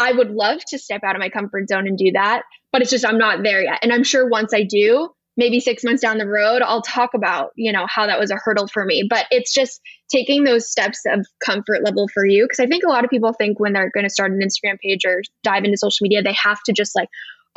I 0.00 0.12
would 0.12 0.30
love 0.30 0.58
to 0.68 0.78
step 0.78 1.02
out 1.04 1.14
of 1.14 1.20
my 1.20 1.28
comfort 1.28 1.68
zone 1.68 1.86
and 1.86 1.96
do 1.96 2.10
that, 2.12 2.42
but 2.72 2.82
it's 2.82 2.90
just 2.90 3.06
I'm 3.06 3.18
not 3.18 3.42
there 3.44 3.62
yet. 3.62 3.78
And 3.82 3.92
I'm 3.92 4.02
sure 4.02 4.28
once 4.28 4.52
I 4.52 4.64
do, 4.64 5.10
maybe 5.36 5.60
six 5.60 5.84
months 5.84 6.02
down 6.02 6.18
the 6.18 6.26
road, 6.26 6.60
I'll 6.62 6.82
talk 6.82 7.14
about, 7.14 7.52
you 7.54 7.72
know, 7.72 7.86
how 7.88 8.08
that 8.08 8.18
was 8.18 8.32
a 8.32 8.36
hurdle 8.36 8.66
for 8.66 8.84
me. 8.84 9.06
But 9.08 9.26
it's 9.30 9.54
just 9.54 9.80
taking 10.10 10.42
those 10.42 10.68
steps 10.68 11.02
of 11.06 11.24
comfort 11.44 11.84
level 11.84 12.08
for 12.08 12.26
you. 12.26 12.48
Cause 12.48 12.58
I 12.58 12.66
think 12.66 12.82
a 12.84 12.88
lot 12.88 13.04
of 13.04 13.10
people 13.10 13.32
think 13.32 13.60
when 13.60 13.72
they're 13.72 13.90
going 13.94 14.06
to 14.06 14.10
start 14.10 14.32
an 14.32 14.40
Instagram 14.40 14.78
page 14.80 15.04
or 15.04 15.22
dive 15.44 15.62
into 15.62 15.76
social 15.76 16.02
media, 16.02 16.22
they 16.22 16.32
have 16.34 16.60
to 16.64 16.72
just 16.72 16.96
like 16.96 17.08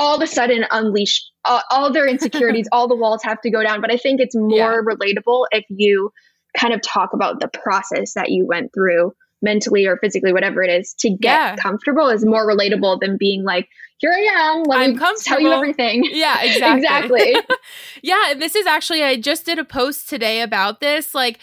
all 0.01 0.15
of 0.15 0.21
a 0.21 0.27
sudden 0.27 0.65
unleash 0.71 1.23
uh, 1.45 1.61
all 1.69 1.93
their 1.93 2.07
insecurities, 2.07 2.67
all 2.71 2.87
the 2.87 2.95
walls 2.95 3.21
have 3.23 3.39
to 3.41 3.51
go 3.51 3.61
down. 3.61 3.81
But 3.81 3.91
I 3.91 3.97
think 3.97 4.19
it's 4.19 4.35
more 4.35 4.57
yeah. 4.57 4.81
relatable 4.95 5.45
if 5.51 5.63
you 5.69 6.11
kind 6.57 6.73
of 6.73 6.81
talk 6.81 7.13
about 7.13 7.39
the 7.39 7.47
process 7.47 8.13
that 8.15 8.31
you 8.31 8.45
went 8.45 8.73
through 8.73 9.13
mentally 9.43 9.85
or 9.85 9.97
physically, 9.97 10.33
whatever 10.33 10.63
it 10.63 10.69
is, 10.69 10.93
to 10.95 11.09
get 11.09 11.19
yeah. 11.21 11.55
comfortable 11.55 12.09
is 12.09 12.25
more 12.25 12.47
relatable 12.47 12.99
than 12.99 13.15
being 13.17 13.43
like, 13.43 13.69
here 13.99 14.11
I 14.11 14.19
am. 14.19 14.63
Let 14.63 14.81
I'm 14.81 14.95
me 14.95 15.15
tell 15.23 15.39
you 15.39 15.51
everything. 15.51 16.03
Yeah, 16.09 16.41
exactly. 16.43 16.79
exactly. 17.21 17.35
yeah, 18.01 18.33
this 18.35 18.55
is 18.55 18.65
actually 18.65 19.03
I 19.03 19.17
just 19.17 19.45
did 19.45 19.59
a 19.59 19.65
post 19.65 20.09
today 20.09 20.41
about 20.41 20.79
this, 20.79 21.13
like 21.13 21.39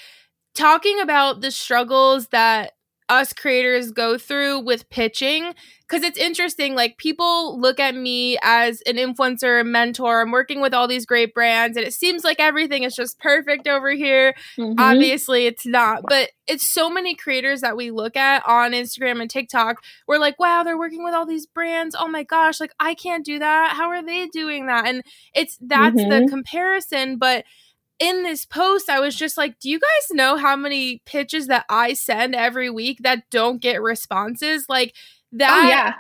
talking 0.54 1.00
about 1.00 1.40
the 1.40 1.52
struggles 1.52 2.28
that 2.28 2.72
us 3.09 3.32
creators 3.32 3.90
go 3.90 4.18
through 4.18 4.61
with 4.61 4.88
pitching 4.90 5.54
because 5.88 6.02
it's 6.02 6.18
interesting 6.18 6.74
like 6.74 6.98
people 6.98 7.59
look 7.59 7.80
at 7.80 7.94
me 7.94 8.38
as 8.42 8.82
an 8.82 8.96
influencer 8.96 9.61
and 9.61 9.72
mentor 9.72 10.20
i'm 10.20 10.30
working 10.30 10.61
with 10.61 10.74
all 10.74 10.86
these 10.86 11.06
great 11.06 11.32
brands 11.32 11.76
and 11.76 11.86
it 11.86 11.94
seems 11.94 12.24
like 12.24 12.38
everything 12.38 12.82
is 12.82 12.94
just 12.94 13.18
perfect 13.18 13.66
over 13.66 13.90
here 13.90 14.34
mm-hmm. 14.56 14.78
obviously 14.78 15.46
it's 15.46 15.64
not 15.64 16.02
but 16.06 16.30
it's 16.46 16.72
so 16.72 16.90
many 16.90 17.14
creators 17.14 17.61
that 17.62 17.76
we 17.76 17.90
look 17.90 18.16
at 18.16 18.46
on 18.46 18.72
instagram 18.72 19.20
and 19.20 19.30
tiktok 19.30 19.82
we're 20.06 20.18
like 20.18 20.38
wow 20.38 20.62
they're 20.62 20.78
working 20.78 21.02
with 21.02 21.14
all 21.14 21.26
these 21.26 21.46
brands 21.46 21.96
oh 21.98 22.09
my 22.09 22.22
gosh 22.22 22.61
like 22.61 22.72
i 22.78 22.94
can't 22.94 23.24
do 23.24 23.38
that 23.38 23.74
how 23.74 23.88
are 23.88 24.02
they 24.02 24.26
doing 24.26 24.66
that 24.66 24.86
and 24.86 25.02
it's 25.34 25.56
that's 25.62 25.96
mm-hmm. 25.96 26.24
the 26.24 26.28
comparison 26.28 27.16
but 27.16 27.44
in 27.99 28.22
this 28.22 28.44
post, 28.44 28.88
I 28.88 29.01
was 29.01 29.16
just 29.16 29.36
like, 29.36 29.59
do 29.59 29.68
you 29.68 29.80
guys 29.80 30.16
know 30.16 30.36
how 30.36 30.57
many 30.57 31.03
pitches 31.05 31.49
that 31.49 31.64
I 31.68 31.94
send 31.94 32.34
every 32.34 32.70
week 32.70 32.99
that 33.03 33.24
don't 33.30 33.61
get 33.61 33.82
responses? 33.82 34.66
Like 34.68 34.94
that. 35.32 35.64
Oh, 35.64 35.68
yeah. 35.68 35.94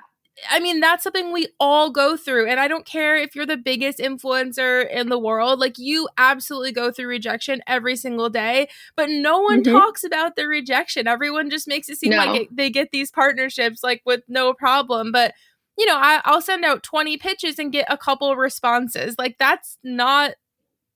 I 0.48 0.60
mean, 0.60 0.78
that's 0.78 1.02
something 1.02 1.32
we 1.32 1.48
all 1.58 1.90
go 1.90 2.16
through. 2.16 2.48
And 2.48 2.60
I 2.60 2.68
don't 2.68 2.86
care 2.86 3.16
if 3.16 3.34
you're 3.34 3.46
the 3.46 3.56
biggest 3.56 3.98
influencer 3.98 4.88
in 4.88 5.08
the 5.08 5.18
world, 5.18 5.58
like, 5.58 5.78
you 5.78 6.08
absolutely 6.16 6.70
go 6.70 6.92
through 6.92 7.08
rejection 7.08 7.60
every 7.66 7.96
single 7.96 8.30
day. 8.30 8.68
But 8.94 9.10
no 9.10 9.40
one 9.40 9.62
mm-hmm. 9.64 9.72
talks 9.72 10.04
about 10.04 10.36
the 10.36 10.46
rejection. 10.46 11.08
Everyone 11.08 11.50
just 11.50 11.66
makes 11.66 11.88
it 11.88 11.98
seem 11.98 12.10
no. 12.10 12.18
like 12.18 12.42
it, 12.42 12.56
they 12.56 12.70
get 12.70 12.90
these 12.92 13.10
partnerships, 13.10 13.82
like, 13.82 14.02
with 14.06 14.22
no 14.28 14.54
problem. 14.54 15.10
But, 15.10 15.34
you 15.76 15.86
know, 15.86 15.96
I, 15.96 16.20
I'll 16.24 16.42
send 16.42 16.64
out 16.64 16.84
20 16.84 17.16
pitches 17.16 17.58
and 17.58 17.72
get 17.72 17.86
a 17.90 17.98
couple 17.98 18.34
responses. 18.36 19.16
Like, 19.18 19.38
that's 19.38 19.76
not 19.82 20.34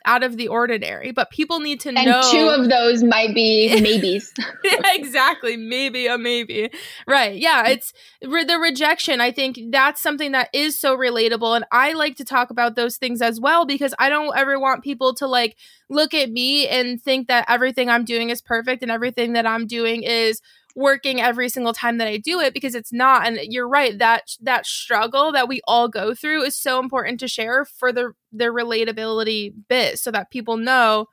out 0.05 0.23
of 0.23 0.37
the 0.37 0.49
ordinary, 0.49 1.13
but 1.13 1.31
people 1.31 1.61
need 1.61 1.81
to 1.81 1.93
know. 1.93 2.01
and 2.01 2.11
know. 2.11 2.31
two 2.31 2.49
of 2.49 2.69
those 2.69 3.03
might 3.03 3.35
be 3.35 3.69
maybes. 3.81 4.33
exactly. 4.85 5.57
Maybe 5.57 6.07
a 6.07 6.19
maybe. 6.19 6.71
Right. 7.07 7.37
Yeah. 7.39 7.65
Mm. 7.67 7.71
It's 7.71 7.93
re- 8.25 8.45
the 8.45 8.59
rejection. 8.59 9.21
I 9.21 9.33
think 9.33 9.59
that's 9.71 10.01
something 10.01 10.33
that 10.33 10.49
is 10.53 10.79
so 10.81 10.97
relatable. 10.97 11.57
And 11.57 11.65
I 11.73 11.93
like 11.93 12.17
to 12.17 12.25
talk 12.25 12.51
about 12.51 12.77
those 12.77 12.97
things 12.97 13.23
as 13.23 13.41
well 13.41 13.65
because 13.65 13.95
I 13.99 14.09
don't 14.09 14.37
ever 14.37 14.59
want 14.59 14.85
people 14.85 15.15
to 15.15 15.27
like 15.27 15.57
look 15.89 16.15
at 16.15 16.31
me 16.31 16.69
and 16.69 17.01
think 17.01 17.29
that 17.29 17.45
everything 17.49 17.89
I'm 17.89 18.05
doing 18.05 18.31
is 18.31 18.41
perfect 18.41 18.83
and 18.83 18.91
everything 18.91 19.35
that 19.35 19.47
I'm 19.47 19.67
doing 19.67 20.03
is 20.03 20.41
working 20.75 21.21
every 21.21 21.49
single 21.49 21.73
time 21.73 21.99
that 21.99 22.09
I 22.09 22.17
do 22.17 22.41
it 22.41 22.55
because 22.55 22.75
it's 22.75 22.93
not 22.93 23.27
and 23.27 23.39
you're 23.43 23.69
right 23.69 23.99
that 23.99 24.37
that 24.41 24.67
struggle 24.67 25.33
that 25.33 25.49
we 25.49 25.61
all 25.67 25.89
go 25.89 26.15
through 26.15 26.45
is 26.45 26.57
so 26.57 26.79
important 26.79 27.21
to 27.21 27.29
share 27.29 27.65
for 27.65 27.93
the 27.93 28.13
their 28.33 28.53
relatability 28.53 29.53
bit 29.69 29.99
so 29.99 30.11
that 30.11 30.31
people 30.31 30.57
know 30.57 31.07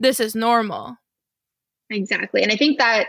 this 0.00 0.20
is 0.20 0.34
normal. 0.34 0.96
Exactly. 1.90 2.42
And 2.42 2.50
I 2.50 2.56
think 2.56 2.78
that 2.78 3.08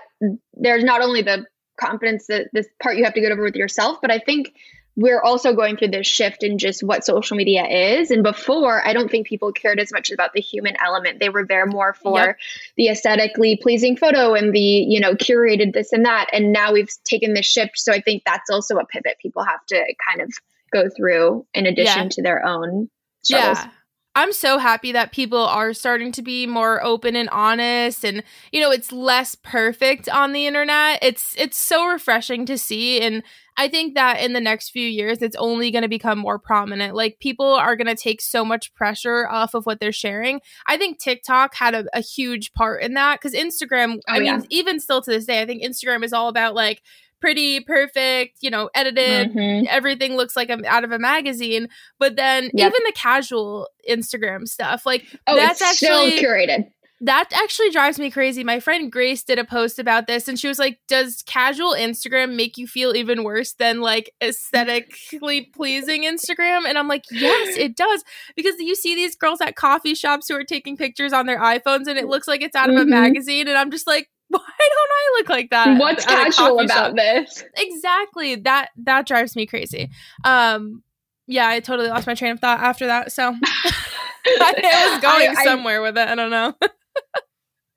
there's 0.53 0.83
not 0.83 1.01
only 1.01 1.21
the 1.21 1.45
confidence 1.79 2.27
that 2.27 2.47
this 2.53 2.67
part 2.81 2.97
you 2.97 3.03
have 3.03 3.13
to 3.13 3.21
get 3.21 3.31
over 3.31 3.43
with 3.43 3.55
yourself, 3.55 3.99
but 4.01 4.11
I 4.11 4.19
think 4.19 4.53
we're 4.95 5.21
also 5.21 5.53
going 5.53 5.75
through 5.75 5.89
this 5.89 6.07
shift 6.07 6.43
in 6.43 6.57
just 6.57 6.81
what 6.81 7.05
social 7.05 7.35
media 7.35 7.65
is. 7.65 8.11
And 8.11 8.23
before, 8.23 8.85
I 8.85 8.93
don't 8.93 9.11
think 9.11 9.27
people 9.27 9.51
cared 9.51 9.79
as 9.79 9.91
much 9.91 10.09
about 10.09 10.31
the 10.33 10.39
human 10.41 10.75
element. 10.83 11.19
They 11.19 11.29
were 11.29 11.45
there 11.45 11.65
more 11.65 11.93
for 11.93 12.17
yep. 12.17 12.37
the 12.77 12.87
aesthetically 12.87 13.59
pleasing 13.61 13.97
photo 13.97 14.33
and 14.33 14.53
the, 14.53 14.59
you 14.59 15.01
know, 15.01 15.13
curated 15.13 15.73
this 15.73 15.91
and 15.91 16.05
that. 16.05 16.27
And 16.31 16.53
now 16.53 16.71
we've 16.71 16.89
taken 17.03 17.33
this 17.33 17.45
shift. 17.45 17.77
So 17.77 17.91
I 17.91 17.99
think 17.99 18.23
that's 18.25 18.49
also 18.49 18.77
a 18.77 18.85
pivot 18.85 19.17
people 19.21 19.43
have 19.43 19.65
to 19.67 19.95
kind 20.09 20.21
of 20.21 20.31
go 20.71 20.89
through 20.95 21.45
in 21.53 21.65
addition 21.65 22.03
yeah. 22.03 22.09
to 22.09 22.21
their 22.21 22.45
own 22.45 22.89
struggles. 23.21 23.57
Yeah. 23.57 23.69
I'm 24.15 24.31
so 24.31 24.57
happy 24.57 24.93
that 24.93 25.11
people 25.11 25.39
are 25.39 25.73
starting 25.73 26.11
to 26.13 26.21
be 26.21 26.47
more 26.47 26.83
open 26.83 27.15
and 27.15 27.29
honest 27.29 28.05
and 28.05 28.23
you 28.51 28.61
know 28.61 28.71
it's 28.71 28.91
less 28.91 29.35
perfect 29.35 30.07
on 30.09 30.31
the 30.31 30.47
internet. 30.47 30.99
It's 31.01 31.35
it's 31.37 31.57
so 31.57 31.85
refreshing 31.85 32.45
to 32.45 32.57
see 32.57 33.01
and 33.01 33.23
I 33.57 33.69
think 33.69 33.95
that 33.95 34.19
in 34.19 34.33
the 34.33 34.41
next 34.41 34.71
few 34.71 34.87
years, 34.87 35.21
it's 35.21 35.35
only 35.37 35.71
going 35.71 35.83
to 35.83 35.87
become 35.87 36.19
more 36.19 36.37
prominent. 36.37 36.93
Like 36.93 37.19
people 37.19 37.45
are 37.45 37.75
going 37.75 37.87
to 37.87 37.95
take 37.95 38.21
so 38.21 38.43
much 38.43 38.73
pressure 38.73 39.27
off 39.29 39.53
of 39.53 39.65
what 39.65 39.79
they're 39.79 39.93
sharing. 39.93 40.41
I 40.67 40.77
think 40.77 40.99
TikTok 40.99 41.55
had 41.55 41.73
a, 41.73 41.85
a 41.93 42.01
huge 42.01 42.53
part 42.53 42.81
in 42.83 42.95
that 42.95 43.19
because 43.19 43.33
Instagram, 43.33 43.97
oh, 44.09 44.13
I 44.13 44.19
yeah. 44.19 44.37
mean, 44.37 44.47
even 44.49 44.79
still 44.79 45.01
to 45.01 45.09
this 45.09 45.25
day, 45.25 45.41
I 45.41 45.45
think 45.45 45.63
Instagram 45.63 46.03
is 46.03 46.11
all 46.11 46.27
about 46.27 46.53
like, 46.53 46.81
pretty 47.21 47.59
perfect 47.61 48.37
you 48.41 48.49
know 48.49 48.69
edited 48.75 49.31
mm-hmm. 49.31 49.65
everything 49.69 50.15
looks 50.15 50.35
like 50.35 50.49
i'm 50.49 50.63
out 50.65 50.83
of 50.83 50.91
a 50.91 50.99
magazine 50.99 51.67
but 51.97 52.15
then 52.15 52.49
yep. 52.53 52.71
even 52.71 52.83
the 52.85 52.93
casual 52.93 53.67
instagram 53.89 54.47
stuff 54.47 54.85
like 54.85 55.05
oh, 55.27 55.35
that's 55.35 55.61
actually 55.61 56.19
curated 56.19 56.65
that 57.01 57.29
actually 57.33 57.71
drives 57.71 57.99
me 57.99 58.09
crazy. 58.09 58.43
My 58.43 58.61
friend 58.61 58.89
Grace 58.89 59.23
did 59.23 59.37
a 59.37 59.43
post 59.43 59.79
about 59.79 60.07
this 60.07 60.29
and 60.29 60.39
she 60.39 60.47
was 60.47 60.57
like, 60.57 60.79
Does 60.87 61.23
casual 61.25 61.73
Instagram 61.73 62.35
make 62.35 62.57
you 62.57 62.67
feel 62.67 62.95
even 62.95 63.23
worse 63.23 63.53
than 63.53 63.81
like 63.81 64.11
aesthetically 64.23 65.49
pleasing 65.53 66.03
Instagram? 66.03 66.65
And 66.65 66.77
I'm 66.77 66.87
like, 66.87 67.03
Yes, 67.11 67.57
it 67.57 67.75
does. 67.75 68.03
Because 68.35 68.55
you 68.59 68.75
see 68.75 68.95
these 68.95 69.15
girls 69.15 69.41
at 69.41 69.55
coffee 69.55 69.93
shops 69.93 70.27
who 70.29 70.35
are 70.35 70.45
taking 70.45 70.77
pictures 70.77 71.11
on 71.11 71.25
their 71.25 71.39
iPhones 71.39 71.87
and 71.87 71.97
it 71.97 72.07
looks 72.07 72.27
like 72.27 72.41
it's 72.41 72.55
out 72.55 72.69
of 72.69 72.75
mm-hmm. 72.75 72.87
a 72.93 73.01
magazine. 73.01 73.47
And 73.49 73.57
I'm 73.57 73.71
just 73.71 73.87
like, 73.87 74.09
why 74.29 74.39
don't 74.39 74.91
I 74.91 75.17
look 75.17 75.29
like 75.29 75.49
that? 75.51 75.79
What's 75.79 76.05
casual 76.05 76.59
about 76.59 76.69
shop? 76.69 76.95
this? 76.95 77.43
Exactly. 77.57 78.35
That 78.35 78.69
that 78.83 79.05
drives 79.05 79.35
me 79.35 79.45
crazy. 79.45 79.89
Um 80.23 80.83
yeah, 81.27 81.47
I 81.47 81.59
totally 81.59 81.89
lost 81.89 82.07
my 82.07 82.13
train 82.13 82.31
of 82.31 82.39
thought 82.39 82.59
after 82.59 82.87
that. 82.87 83.11
So 83.11 83.33
I 84.25 84.91
was 84.91 85.01
going 85.01 85.35
I, 85.37 85.43
somewhere 85.43 85.81
with 85.81 85.97
it. 85.97 86.07
I 86.07 86.15
don't 86.15 86.31
know. 86.31 86.53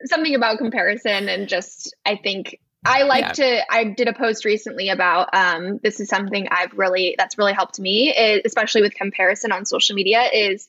something 0.05 0.35
about 0.35 0.59
comparison 0.59 1.29
and 1.29 1.49
just 1.49 1.95
I 2.07 2.17
think 2.17 2.59
I 2.85 3.03
like 3.03 3.25
yeah. 3.25 3.33
to 3.33 3.73
I 3.73 3.85
did 3.85 4.09
a 4.09 4.13
post 4.13 4.45
recently 4.45 4.89
about 4.89 5.29
um 5.35 5.81
this 5.83 6.01
is 6.01 6.09
something 6.09 6.49
I've 6.51 6.73
really 6.75 7.15
that's 7.19 7.37
really 7.37 7.53
helped 7.53 7.79
me, 7.79 8.15
is, 8.15 8.43
especially 8.45 8.83
with 8.83 8.95
comparison 8.95 9.53
on 9.53 9.67
social 9.67 9.97
media 9.97 10.29
is 10.33 10.69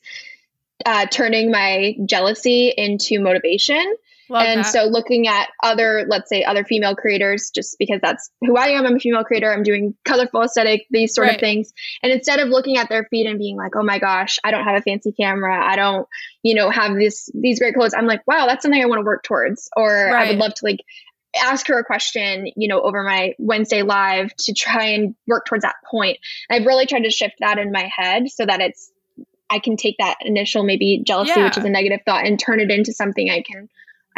uh, 0.86 1.06
turning 1.06 1.50
my 1.50 1.94
jealousy 2.06 2.72
into 2.76 3.20
motivation. 3.20 3.96
Love 4.30 4.46
and 4.46 4.60
that. 4.60 4.72
so 4.72 4.84
looking 4.84 5.26
at 5.26 5.48
other, 5.62 6.06
let's 6.08 6.28
say 6.28 6.44
other 6.44 6.62
female 6.64 6.94
creators, 6.94 7.50
just 7.52 7.76
because 7.80 8.00
that's 8.00 8.30
who 8.40 8.56
I 8.56 8.68
am, 8.68 8.86
I'm 8.86 8.94
a 8.94 9.00
female 9.00 9.24
creator, 9.24 9.52
I'm 9.52 9.64
doing 9.64 9.94
colorful 10.04 10.42
aesthetic, 10.42 10.86
these 10.90 11.12
sort 11.12 11.26
right. 11.26 11.34
of 11.34 11.40
things. 11.40 11.72
And 12.04 12.12
instead 12.12 12.38
of 12.38 12.48
looking 12.48 12.78
at 12.78 12.88
their 12.88 13.08
feed 13.10 13.26
and 13.26 13.40
being 13.40 13.56
like, 13.56 13.72
oh 13.74 13.82
my 13.82 13.98
gosh, 13.98 14.38
I 14.44 14.52
don't 14.52 14.62
have 14.62 14.76
a 14.76 14.82
fancy 14.82 15.10
camera, 15.10 15.60
I 15.60 15.74
don't, 15.74 16.06
you 16.44 16.54
know, 16.54 16.70
have 16.70 16.94
this 16.94 17.28
these 17.34 17.58
great 17.58 17.74
clothes, 17.74 17.92
I'm 17.92 18.06
like, 18.06 18.24
wow, 18.28 18.46
that's 18.46 18.62
something 18.62 18.80
I 18.80 18.86
want 18.86 19.00
to 19.00 19.04
work 19.04 19.24
towards. 19.24 19.68
Or 19.76 19.90
right. 19.90 20.28
I 20.28 20.30
would 20.30 20.38
love 20.38 20.54
to 20.54 20.64
like 20.64 20.78
ask 21.36 21.66
her 21.66 21.80
a 21.80 21.84
question, 21.84 22.52
you 22.54 22.68
know, 22.68 22.80
over 22.80 23.02
my 23.02 23.34
Wednesday 23.38 23.82
live 23.82 24.32
to 24.36 24.52
try 24.52 24.84
and 24.84 25.16
work 25.26 25.44
towards 25.46 25.62
that 25.62 25.76
point. 25.90 26.18
I've 26.48 26.66
really 26.66 26.86
tried 26.86 27.02
to 27.02 27.10
shift 27.10 27.34
that 27.40 27.58
in 27.58 27.72
my 27.72 27.90
head 27.96 28.30
so 28.30 28.46
that 28.46 28.60
it's 28.60 28.92
I 29.52 29.58
can 29.58 29.76
take 29.76 29.96
that 29.98 30.18
initial 30.20 30.62
maybe 30.62 31.02
jealousy, 31.04 31.32
yeah. 31.34 31.46
which 31.46 31.58
is 31.58 31.64
a 31.64 31.68
negative 31.68 32.00
thought, 32.06 32.24
and 32.24 32.38
turn 32.38 32.60
it 32.60 32.70
into 32.70 32.92
something 32.92 33.28
I 33.28 33.42
can 33.42 33.68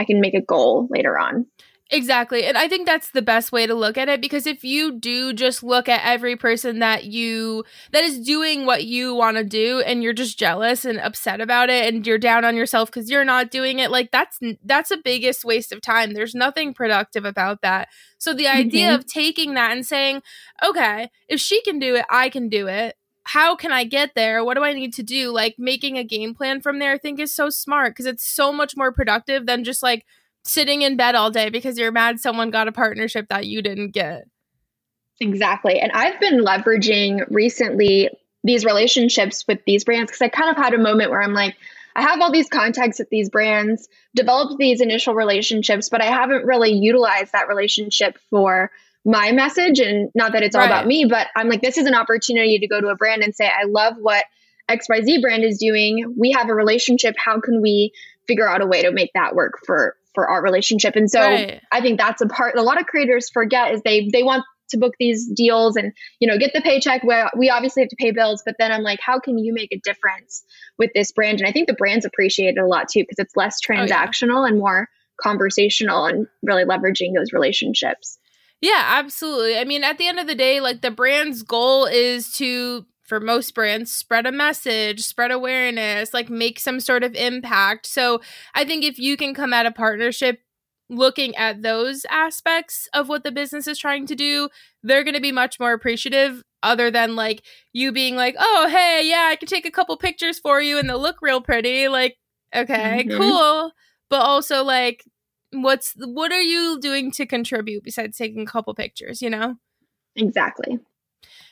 I 0.03 0.05
can 0.05 0.21
make 0.21 0.35
a 0.35 0.41
goal 0.41 0.89
later 0.91 1.17
on. 1.19 1.47
Exactly. 1.93 2.45
And 2.45 2.57
I 2.57 2.69
think 2.69 2.87
that's 2.87 3.11
the 3.11 3.21
best 3.21 3.53
way 3.53 3.67
to 3.67 3.75
look 3.75 3.99
at 3.99 4.09
it 4.09 4.23
because 4.23 4.47
if 4.47 4.65
you 4.65 4.99
do 4.99 5.35
just 5.35 5.63
look 5.63 5.91
at 5.91 6.01
every 6.03 6.37
person 6.37 6.79
that 6.79 7.05
you 7.05 7.65
that 7.93 8.03
is 8.03 8.19
doing 8.19 8.65
what 8.65 8.85
you 8.85 9.15
want 9.15 9.37
to 9.37 9.45
do 9.45 9.81
and 9.81 10.03
you're 10.03 10.15
just 10.15 10.39
jealous 10.39 10.87
and 10.87 10.99
upset 10.99 11.43
about 11.43 11.69
it 11.69 11.93
and 11.93 12.07
you're 12.07 12.17
down 12.17 12.47
on 12.47 12.57
yourself 12.57 12.91
cuz 12.91 13.11
you're 13.11 13.27
not 13.27 13.51
doing 13.51 13.79
it, 13.79 13.91
like 13.91 14.11
that's 14.11 14.39
that's 14.65 14.91
a 14.91 14.97
biggest 14.97 15.45
waste 15.45 15.71
of 15.71 15.83
time. 15.83 16.15
There's 16.15 16.35
nothing 16.35 16.73
productive 16.73 17.27
about 17.27 17.61
that. 17.61 17.89
So 18.17 18.33
the 18.33 18.49
idea 18.49 18.87
mm-hmm. 18.87 18.95
of 18.95 19.07
taking 19.07 19.53
that 19.55 19.73
and 19.73 19.85
saying, 19.85 20.23
"Okay, 20.65 21.11
if 21.29 21.41
she 21.41 21.61
can 21.61 21.79
do 21.79 21.95
it, 21.95 22.07
I 22.09 22.31
can 22.31 22.49
do 22.49 22.69
it." 22.69 22.97
How 23.25 23.55
can 23.55 23.73
I 23.73 23.85
get 23.85 24.15
there? 24.15 24.45
What 24.45 24.55
do 24.57 24.65
I 24.65 24.73
need 24.73 24.95
to 24.95 25.03
do? 25.03 25.31
Like 25.31 25.57
making 25.59 25.97
a 25.97 26.05
game 26.05 26.35
plan 26.35 26.61
from 26.61 26.79
there, 26.79 26.93
I 26.93 26.99
think 26.99 27.21
is 27.21 27.35
so 27.35 27.51
smart 27.51 27.93
because 27.93 28.07
it's 28.07 28.27
so 28.27 28.53
much 28.53 28.77
more 28.77 28.93
productive 28.93 29.47
than 29.47 29.65
just 29.65 29.83
like 29.83 30.05
sitting 30.45 30.83
in 30.83 30.97
bed 30.97 31.15
all 31.15 31.31
day 31.31 31.49
because 31.49 31.79
you're 31.79 31.93
mad 31.93 32.19
someone 32.19 32.51
got 32.51 32.69
a 32.69 32.73
partnership 32.73 33.29
that 33.29 33.47
you 33.47 33.63
didn't 33.63 33.93
get. 33.93 34.25
Exactly. 35.21 35.79
And 35.79 35.93
I've 35.93 36.19
been 36.19 36.45
leveraging 36.45 37.25
recently 37.31 38.11
these 38.43 38.65
relationships 38.65 39.45
with 39.47 39.61
these 39.67 39.85
brands 39.85 40.11
because 40.11 40.23
I 40.23 40.29
kind 40.29 40.51
of 40.51 40.57
had 40.57 40.75
a 40.75 40.79
moment 40.79 41.11
where 41.11 41.23
I'm 41.23 41.35
like, 41.35 41.57
I 41.95 42.03
have 42.03 42.21
all 42.21 42.33
these 42.33 42.49
contacts 42.49 42.99
at 42.99 43.11
these 43.11 43.29
brands, 43.29 43.89
developed 44.17 44.59
these 44.59 44.81
initial 44.81 45.15
relationships, 45.15 45.89
but 45.89 46.01
I 46.01 46.07
haven't 46.07 46.45
really 46.45 46.73
utilized 46.73 47.33
that 47.33 47.49
relationship 47.49 48.19
for 48.31 48.71
my 49.05 49.33
message. 49.33 49.81
And 49.81 50.11
not 50.15 50.33
that 50.33 50.43
it's 50.43 50.55
all 50.55 50.63
right. 50.63 50.67
about 50.67 50.87
me, 50.87 51.07
but 51.09 51.29
I'm 51.37 51.49
like, 51.49 51.63
this 51.63 51.79
is 51.79 51.87
an 51.87 51.95
opportunity 51.95 52.59
to 52.59 52.67
go 52.67 52.81
to 52.81 52.89
a 52.89 52.97
brand 52.97 53.23
and 53.23 53.35
say, 53.35 53.47
I 53.47 53.65
love 53.65 53.95
what 54.01 54.25
XYZ 54.71 55.21
brand 55.21 55.45
is 55.45 55.59
doing. 55.59 56.15
We 56.19 56.33
have 56.33 56.49
a 56.49 56.55
relationship. 56.55 57.15
How 57.19 57.41
can 57.41 57.61
we 57.61 57.93
figure 58.27 58.49
out 58.49 58.63
a 58.63 58.67
way 58.67 58.83
to 58.83 58.93
make 58.93 59.11
that 59.15 59.35
work 59.35 59.59
for 59.67 59.97
for 60.15 60.29
our 60.29 60.43
relationship? 60.43 60.95
And 60.95 61.11
so 61.11 61.21
right. 61.21 61.61
I 61.73 61.81
think 61.81 61.99
that's 61.99 62.21
a 62.21 62.27
part 62.27 62.57
a 62.57 62.63
lot 62.63 62.81
of 62.81 62.87
creators 62.87 63.31
forget 63.31 63.73
is 63.73 63.83
they 63.85 64.09
they 64.13 64.23
want 64.23 64.45
to 64.73 64.79
book 64.79 64.95
these 64.99 65.29
deals 65.29 65.77
and 65.77 65.93
you 66.19 66.27
know 66.27 66.39
get 66.39 66.53
the 66.53 66.61
paycheck 66.61 67.05
where 67.05 67.31
we 67.37 67.51
obviously 67.51 67.83
have 67.83 67.91
to 67.91 67.97
pay 67.97 68.11
bills 68.11 68.43
but 68.45 68.57
then 68.59 68.73
i'm 68.73 68.83
like 68.83 68.99
how 69.05 69.21
can 69.21 69.39
you 69.39 69.53
make 69.53 69.71
a 69.71 69.79
difference 69.85 70.43
with 70.79 70.91
this 70.95 71.13
brand 71.13 71.39
and 71.39 71.47
i 71.47 71.53
think 71.53 71.69
the 71.69 71.75
brands 71.75 72.07
appreciate 72.07 72.57
it 72.57 72.61
a 72.61 72.67
lot 72.67 72.89
too 72.89 73.01
because 73.01 73.19
it's 73.19 73.37
less 73.37 73.59
transactional 73.61 74.39
oh, 74.39 74.45
yeah. 74.45 74.49
and 74.49 74.59
more 74.59 74.89
conversational 75.21 76.07
and 76.07 76.27
really 76.43 76.65
leveraging 76.65 77.15
those 77.15 77.33
relationships 77.33 78.19
yeah, 78.63 78.85
absolutely. 78.87 79.59
I 79.59 79.65
mean, 79.65 79.83
at 79.83 79.99
the 79.99 80.07
end 80.07 80.21
of 80.21 80.29
the 80.29 80.37
day, 80.37 80.61
like 80.61 80.83
the 80.83 80.93
brand's 80.93 81.43
goal 81.43 81.85
is 81.85 82.33
to, 82.35 82.87
for 83.03 83.19
most 83.19 83.57
brands, 83.57 83.91
spread 83.91 84.25
a 84.25 84.33
message, 84.33 85.01
spread 85.01 85.33
awareness, 85.33 86.15
like 86.15 86.31
make 86.31 86.61
some 86.61 86.79
sort 86.79 87.03
of 87.03 87.13
impact. 87.17 87.87
So 87.87 88.21
I 88.55 88.65
think 88.65 88.85
if 88.85 89.01
you 89.01 89.17
can 89.17 89.35
come 89.35 89.53
at 89.53 89.67
a 89.67 89.73
partnership 89.73 90.39
looking 90.89 91.35
at 91.35 91.63
those 91.63 92.07
aspects 92.09 92.89
of 92.95 93.09
what 93.09 93.25
the 93.25 93.33
business 93.33 93.67
is 93.67 93.81
trying 93.81 94.07
to 94.07 94.15
do, 94.15 94.49
they're 94.85 95.03
going 95.03 95.15
to 95.15 95.21
be 95.21 95.33
much 95.33 95.59
more 95.59 95.73
appreciative 95.73 96.45
other 96.63 96.89
than 96.89 97.17
like 97.17 97.43
you 97.73 97.91
being 97.91 98.15
like, 98.15 98.37
"Oh, 98.39 98.69
hey, 98.71 99.03
yeah, 99.05 99.29
I 99.29 99.35
can 99.35 99.49
take 99.49 99.67
a 99.67 99.73
couple 99.73 99.97
pictures 99.97 100.39
for 100.39 100.63
you 100.63 100.79
and 100.79 100.89
they'll 100.89 101.01
look 101.01 101.21
real 101.21 101.41
pretty." 101.41 101.89
Like, 101.89 102.17
okay, 102.55 103.05
mm-hmm. 103.05 103.21
cool. 103.21 103.73
But 104.09 104.21
also 104.21 104.63
like 104.63 105.03
what's 105.53 105.95
what 105.97 106.33
are 106.33 106.41
you 106.41 106.79
doing 106.81 107.11
to 107.13 107.27
contribute 107.27 107.85
besides 107.85 108.17
taking 108.17 108.43
a 108.43 108.47
couple 108.47 108.75
pictures 108.75 109.21
you 109.23 109.31
know? 109.31 109.57
Exactly. 110.17 110.79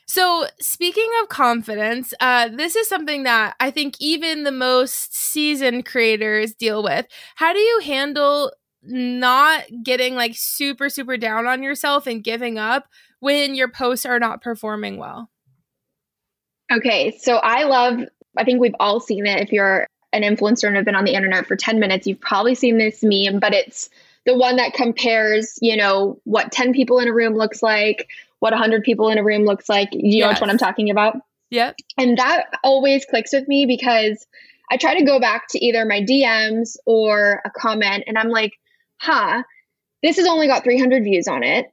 So 0.07 0.47
speaking 0.61 1.09
of 1.23 1.29
confidence 1.29 2.13
uh, 2.21 2.49
this 2.49 2.77
is 2.77 2.89
something 2.89 3.23
that 3.25 3.55
i 3.61 3.71
think 3.71 3.95
even 4.01 4.45
the 4.45 4.53
most 4.53 5.15
seasoned 5.15 5.87
creators 5.87 6.55
deal 6.55 6.83
with. 6.83 7.07
How 7.37 7.53
do 7.53 7.59
you 7.59 7.81
handle 7.85 8.53
not 8.83 9.65
getting 9.85 10.15
like 10.15 10.33
super 10.35 10.89
super 10.89 11.17
down 11.17 11.47
on 11.47 11.63
yourself 11.63 12.07
and 12.07 12.25
giving 12.25 12.59
up 12.59 12.89
when 13.21 13.55
your 13.55 13.69
posts 13.69 14.07
are 14.07 14.19
not 14.19 14.43
performing 14.43 14.97
well? 14.97 15.31
Okay 16.73 17.17
so 17.19 17.37
i 17.37 17.65
love 17.65 18.01
i 18.37 18.45
think 18.45 18.61
we've 18.61 18.75
all 18.81 19.01
seen 19.01 19.27
it 19.27 19.41
if 19.41 19.53
you're 19.53 19.87
an 20.13 20.23
influencer 20.23 20.67
and 20.67 20.77
have 20.77 20.85
been 20.85 20.95
on 20.95 21.05
the 21.05 21.15
internet 21.15 21.47
for 21.47 21.57
10 21.57 21.79
minutes, 21.79 22.07
you've 22.07 22.21
probably 22.21 22.55
seen 22.55 22.79
this 22.79 23.03
meme, 23.03 23.39
but 23.39 23.53
it's 23.53 23.91
the 24.27 24.37
one 24.37 24.57
that 24.57 24.75
compares, 24.75 25.59
you 25.63 25.77
know, 25.77 26.21
what 26.25 26.53
10 26.53 26.73
people 26.73 26.99
in 26.99 27.09
a 27.09 27.13
room 27.13 27.35
looks 27.35 27.63
like, 27.63 28.09
what 28.41 28.53
100 28.53 28.83
people 28.83 29.09
in 29.09 29.19
a 29.19 29.25
room 29.25 29.45
looks 29.45 29.69
like. 29.69 29.89
You 29.93 30.01
yes. 30.03 30.23
know 30.23 30.29
which 30.31 30.41
one 30.41 30.51
I'm 30.51 30.59
talking 30.59 30.91
about? 30.91 31.17
Yep. 31.51 31.77
And 31.99 32.19
that 32.19 32.47
always 32.63 33.05
clicks 33.05 33.33
with 33.33 33.49
me 33.49 33.67
because 33.67 34.27
I 34.71 34.77
try 34.77 34.97
to 34.99 35.05
go 35.05 35.19
back 35.19 35.49
to 35.49 35.65
either 35.65 35.85
my 35.85 36.01
DMs 36.01 36.77
or 36.87 37.43
a 37.45 37.51
comment 37.51 38.05
and 38.07 38.17
I'm 38.17 38.29
like, 38.29 38.59
huh, 38.99 39.43
this 40.03 40.17
has 40.17 40.27
only 40.27 40.47
got 40.47 40.65
300 40.65 41.03
views 41.03 41.27
on 41.27 41.43
it, 41.43 41.73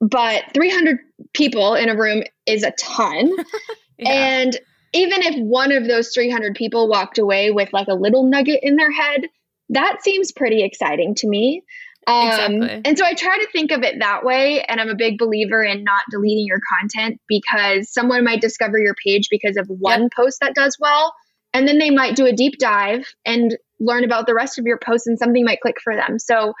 but 0.00 0.44
300 0.54 0.98
people 1.32 1.74
in 1.74 1.88
a 1.88 1.96
room 1.96 2.22
is 2.46 2.62
a 2.62 2.70
ton. 2.72 3.34
yeah. 3.98 4.08
And 4.08 4.58
even 4.92 5.22
if 5.22 5.38
one 5.40 5.72
of 5.72 5.86
those 5.86 6.12
300 6.14 6.54
people 6.54 6.88
walked 6.88 7.18
away 7.18 7.50
with 7.50 7.72
like 7.72 7.88
a 7.88 7.94
little 7.94 8.24
nugget 8.24 8.60
in 8.62 8.76
their 8.76 8.90
head, 8.90 9.28
that 9.70 10.02
seems 10.02 10.32
pretty 10.32 10.62
exciting 10.62 11.14
to 11.16 11.28
me. 11.28 11.62
Um, 12.06 12.28
exactly. 12.28 12.80
And 12.86 12.98
so 12.98 13.04
I 13.04 13.12
try 13.12 13.36
to 13.36 13.46
think 13.52 13.70
of 13.70 13.82
it 13.82 13.98
that 13.98 14.24
way. 14.24 14.62
And 14.62 14.80
I'm 14.80 14.88
a 14.88 14.94
big 14.94 15.18
believer 15.18 15.62
in 15.62 15.84
not 15.84 16.02
deleting 16.10 16.46
your 16.46 16.60
content 16.80 17.20
because 17.28 17.92
someone 17.92 18.24
might 18.24 18.40
discover 18.40 18.78
your 18.78 18.94
page 18.94 19.28
because 19.30 19.58
of 19.58 19.66
one 19.68 20.02
yep. 20.02 20.12
post 20.16 20.38
that 20.40 20.54
does 20.54 20.78
well. 20.80 21.14
And 21.58 21.66
then 21.66 21.78
they 21.78 21.90
might 21.90 22.14
do 22.14 22.24
a 22.24 22.32
deep 22.32 22.56
dive 22.60 23.04
and 23.26 23.58
learn 23.80 24.04
about 24.04 24.26
the 24.26 24.34
rest 24.34 24.60
of 24.60 24.64
your 24.64 24.78
posts 24.78 25.08
and 25.08 25.18
something 25.18 25.44
might 25.44 25.60
click 25.60 25.74
for 25.82 25.96
them. 25.96 26.20
So 26.20 26.52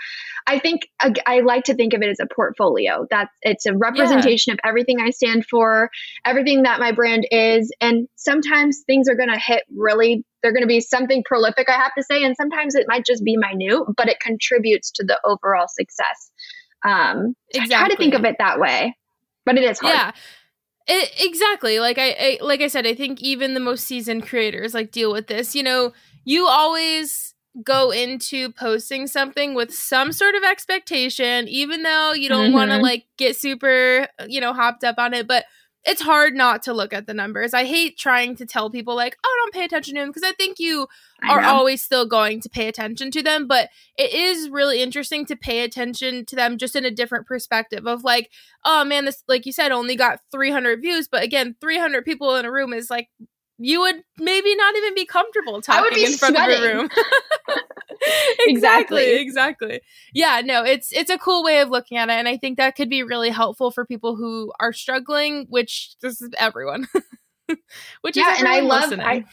I 0.48 0.58
think 0.58 0.88
I, 1.00 1.12
I 1.24 1.40
like 1.40 1.62
to 1.64 1.74
think 1.74 1.94
of 1.94 2.02
it 2.02 2.08
as 2.08 2.18
a 2.18 2.26
portfolio. 2.34 3.06
That's 3.08 3.30
it's 3.42 3.66
a 3.66 3.76
representation 3.76 4.50
yeah. 4.50 4.54
of 4.54 4.60
everything 4.68 4.98
I 5.00 5.10
stand 5.10 5.46
for, 5.46 5.88
everything 6.24 6.64
that 6.64 6.80
my 6.80 6.90
brand 6.90 7.28
is, 7.30 7.72
and 7.80 8.08
sometimes 8.16 8.82
things 8.88 9.08
are 9.08 9.14
going 9.14 9.28
to 9.28 9.38
hit 9.38 9.62
really 9.72 10.24
they're 10.42 10.52
going 10.52 10.62
to 10.62 10.68
be 10.68 10.80
something 10.80 11.22
prolific 11.24 11.68
I 11.68 11.74
have 11.74 11.94
to 11.96 12.02
say 12.02 12.24
and 12.24 12.34
sometimes 12.36 12.74
it 12.74 12.86
might 12.88 13.06
just 13.06 13.22
be 13.22 13.36
minute, 13.36 13.84
but 13.96 14.08
it 14.08 14.18
contributes 14.18 14.90
to 14.96 15.04
the 15.04 15.20
overall 15.24 15.68
success. 15.68 16.32
Um 16.84 17.36
exactly. 17.50 17.74
I 17.76 17.78
try 17.78 17.88
to 17.88 17.96
think 17.96 18.14
of 18.14 18.24
it 18.24 18.34
that 18.40 18.58
way. 18.58 18.96
But 19.44 19.58
it 19.58 19.64
is 19.64 19.78
hard. 19.78 19.94
Yeah. 19.94 20.10
It, 20.88 21.12
exactly. 21.18 21.80
Like 21.80 21.98
I, 21.98 22.10
I 22.18 22.38
like 22.40 22.62
I 22.62 22.68
said 22.68 22.86
I 22.86 22.94
think 22.94 23.20
even 23.20 23.54
the 23.54 23.60
most 23.60 23.84
seasoned 23.84 24.26
creators 24.26 24.72
like 24.74 24.90
deal 24.90 25.12
with 25.12 25.26
this. 25.26 25.54
You 25.54 25.62
know, 25.62 25.92
you 26.24 26.46
always 26.46 27.34
go 27.62 27.90
into 27.90 28.52
posting 28.52 29.06
something 29.06 29.54
with 29.54 29.72
some 29.72 30.12
sort 30.12 30.34
of 30.34 30.44
expectation 30.44 31.48
even 31.48 31.82
though 31.82 32.12
you 32.12 32.28
don't 32.28 32.46
mm-hmm. 32.46 32.54
want 32.54 32.70
to 32.70 32.76
like 32.76 33.06
get 33.16 33.34
super 33.34 34.06
you 34.28 34.40
know 34.40 34.52
hopped 34.52 34.84
up 34.84 34.94
on 34.98 35.12
it 35.12 35.26
but 35.26 35.44
it's 35.84 36.02
hard 36.02 36.34
not 36.34 36.62
to 36.62 36.72
look 36.72 36.92
at 36.92 37.06
the 37.06 37.14
numbers 37.14 37.54
i 37.54 37.64
hate 37.64 37.96
trying 37.96 38.34
to 38.36 38.44
tell 38.44 38.70
people 38.70 38.94
like 38.94 39.16
oh 39.24 39.36
don't 39.42 39.54
pay 39.54 39.64
attention 39.64 39.94
to 39.94 40.00
them 40.00 40.08
because 40.08 40.22
i 40.22 40.32
think 40.32 40.58
you 40.58 40.86
I 41.22 41.32
are 41.32 41.40
know. 41.40 41.48
always 41.48 41.82
still 41.82 42.06
going 42.06 42.40
to 42.40 42.48
pay 42.48 42.68
attention 42.68 43.10
to 43.12 43.22
them 43.22 43.46
but 43.46 43.68
it 43.96 44.12
is 44.12 44.50
really 44.50 44.82
interesting 44.82 45.24
to 45.26 45.36
pay 45.36 45.62
attention 45.62 46.24
to 46.26 46.36
them 46.36 46.58
just 46.58 46.76
in 46.76 46.84
a 46.84 46.90
different 46.90 47.26
perspective 47.26 47.86
of 47.86 48.04
like 48.04 48.30
oh 48.64 48.84
man 48.84 49.04
this 49.04 49.22
like 49.28 49.46
you 49.46 49.52
said 49.52 49.72
only 49.72 49.96
got 49.96 50.20
300 50.32 50.80
views 50.80 51.08
but 51.08 51.22
again 51.22 51.56
300 51.60 52.04
people 52.04 52.34
in 52.36 52.44
a 52.44 52.52
room 52.52 52.72
is 52.72 52.90
like 52.90 53.08
you 53.58 53.80
would 53.80 54.02
maybe 54.18 54.54
not 54.54 54.76
even 54.76 54.94
be 54.94 55.04
comfortable 55.04 55.60
talking 55.60 55.94
be 55.94 56.04
in 56.04 56.12
front 56.12 56.36
sweating. 56.36 56.56
of 56.56 56.62
a 56.62 56.74
room. 56.76 56.88
exactly, 58.40 59.16
exactly. 59.20 59.80
Yeah, 60.12 60.42
no, 60.44 60.64
it's 60.64 60.92
it's 60.92 61.10
a 61.10 61.18
cool 61.18 61.42
way 61.44 61.60
of 61.60 61.70
looking 61.70 61.98
at 61.98 62.08
it, 62.08 62.12
and 62.12 62.28
I 62.28 62.36
think 62.36 62.58
that 62.58 62.76
could 62.76 62.90
be 62.90 63.02
really 63.02 63.30
helpful 63.30 63.70
for 63.70 63.84
people 63.84 64.16
who 64.16 64.52
are 64.60 64.72
struggling, 64.72 65.46
which 65.48 65.94
this 66.02 66.20
is 66.20 66.30
everyone. 66.38 66.88
which 68.02 68.16
yeah, 68.16 68.32
is 68.32 68.38
and 68.40 68.48
I 68.48 68.60
love 68.60 68.92
I, 68.92 69.24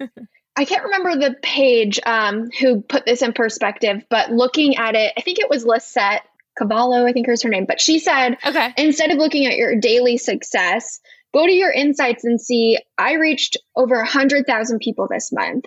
I 0.56 0.64
can't 0.64 0.84
remember 0.84 1.16
the 1.16 1.34
page 1.42 1.98
um, 2.06 2.48
who 2.60 2.82
put 2.82 3.04
this 3.06 3.22
in 3.22 3.32
perspective, 3.32 4.04
but 4.08 4.30
looking 4.30 4.76
at 4.76 4.94
it, 4.94 5.12
I 5.16 5.20
think 5.20 5.38
it 5.38 5.50
was 5.50 5.64
Lisette 5.64 6.22
Cavallo, 6.56 7.06
I 7.06 7.12
think 7.12 7.28
is 7.28 7.42
her 7.42 7.48
name, 7.48 7.66
but 7.66 7.80
she 7.80 7.98
said, 7.98 8.36
okay, 8.46 8.72
instead 8.76 9.10
of 9.10 9.18
looking 9.18 9.46
at 9.46 9.56
your 9.56 9.74
daily 9.76 10.16
success, 10.16 11.00
go 11.32 11.44
to 11.44 11.52
your 11.52 11.72
insights 11.72 12.24
and 12.24 12.40
see 12.40 12.78
I 12.96 13.14
reached 13.14 13.56
over 13.74 13.96
a 13.96 14.06
hundred 14.06 14.46
thousand 14.46 14.78
people 14.78 15.08
this 15.10 15.32
month. 15.32 15.64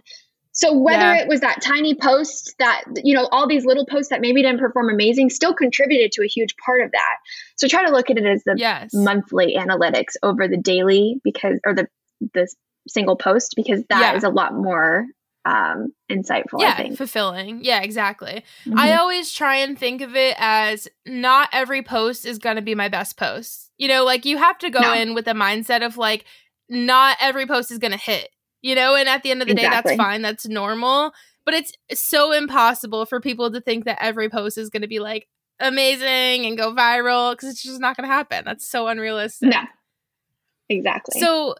So 0.57 0.73
whether 0.73 1.13
yeah. 1.13 1.21
it 1.21 1.27
was 1.27 1.41
that 1.41 1.61
tiny 1.61 1.93
post 1.93 2.55
that 2.57 2.83
you 3.03 3.15
know 3.15 3.29
all 3.31 3.47
these 3.47 3.63
little 3.63 3.85
posts 3.85 4.09
that 4.09 4.21
maybe 4.21 4.41
didn't 4.41 4.59
perform 4.59 4.89
amazing 4.89 5.29
still 5.29 5.53
contributed 5.53 6.11
to 6.13 6.23
a 6.23 6.27
huge 6.27 6.55
part 6.65 6.81
of 6.81 6.91
that. 6.91 7.17
So 7.57 7.67
try 7.67 7.85
to 7.85 7.91
look 7.91 8.09
at 8.09 8.17
it 8.17 8.25
as 8.25 8.43
the 8.43 8.55
yes. 8.57 8.89
monthly 8.93 9.55
analytics 9.55 10.15
over 10.23 10.47
the 10.47 10.57
daily 10.57 11.21
because 11.23 11.59
or 11.63 11.75
the 11.75 11.87
the 12.33 12.47
single 12.87 13.15
post 13.15 13.53
because 13.55 13.83
that 13.89 13.99
yeah. 13.99 14.15
is 14.15 14.23
a 14.23 14.29
lot 14.29 14.55
more 14.55 15.05
um, 15.45 15.93
insightful. 16.11 16.59
Yeah, 16.59 16.93
fulfilling. 16.95 17.63
Yeah, 17.63 17.81
exactly. 17.81 18.43
Mm-hmm. 18.65 18.79
I 18.79 18.97
always 18.97 19.31
try 19.31 19.57
and 19.57 19.77
think 19.77 20.01
of 20.01 20.15
it 20.15 20.35
as 20.39 20.87
not 21.05 21.49
every 21.53 21.83
post 21.83 22.25
is 22.25 22.39
going 22.39 22.55
to 22.55 22.63
be 22.63 22.73
my 22.73 22.89
best 22.89 23.15
post. 23.15 23.71
You 23.77 23.87
know, 23.87 24.03
like 24.03 24.25
you 24.25 24.37
have 24.37 24.57
to 24.57 24.71
go 24.71 24.79
no. 24.79 24.93
in 24.93 25.13
with 25.13 25.27
a 25.27 25.33
mindset 25.33 25.85
of 25.85 25.97
like, 25.97 26.25
not 26.67 27.15
every 27.21 27.45
post 27.45 27.71
is 27.71 27.77
going 27.77 27.91
to 27.91 27.97
hit 27.97 28.29
you 28.67 28.75
know 28.75 28.95
and 28.95 29.07
at 29.07 29.23
the 29.23 29.31
end 29.31 29.41
of 29.41 29.47
the 29.47 29.53
exactly. 29.53 29.91
day 29.91 29.97
that's 29.97 29.97
fine 29.97 30.21
that's 30.21 30.47
normal 30.47 31.13
but 31.45 31.53
it's 31.53 31.71
so 31.93 32.33
impossible 32.33 33.05
for 33.05 33.21
people 33.21 33.49
to 33.49 33.61
think 33.61 33.85
that 33.85 33.97
every 34.01 34.29
post 34.29 34.57
is 34.57 34.69
going 34.69 34.81
to 34.81 34.87
be 34.87 34.99
like 34.99 35.27
amazing 35.59 36.45
and 36.45 36.57
go 36.57 36.73
viral 36.73 37.31
because 37.31 37.49
it's 37.49 37.63
just 37.63 37.79
not 37.79 37.95
going 37.95 38.07
to 38.07 38.13
happen 38.13 38.43
that's 38.45 38.67
so 38.67 38.87
unrealistic 38.87 39.49
no 39.49 39.61
exactly 40.69 41.19
so 41.19 41.55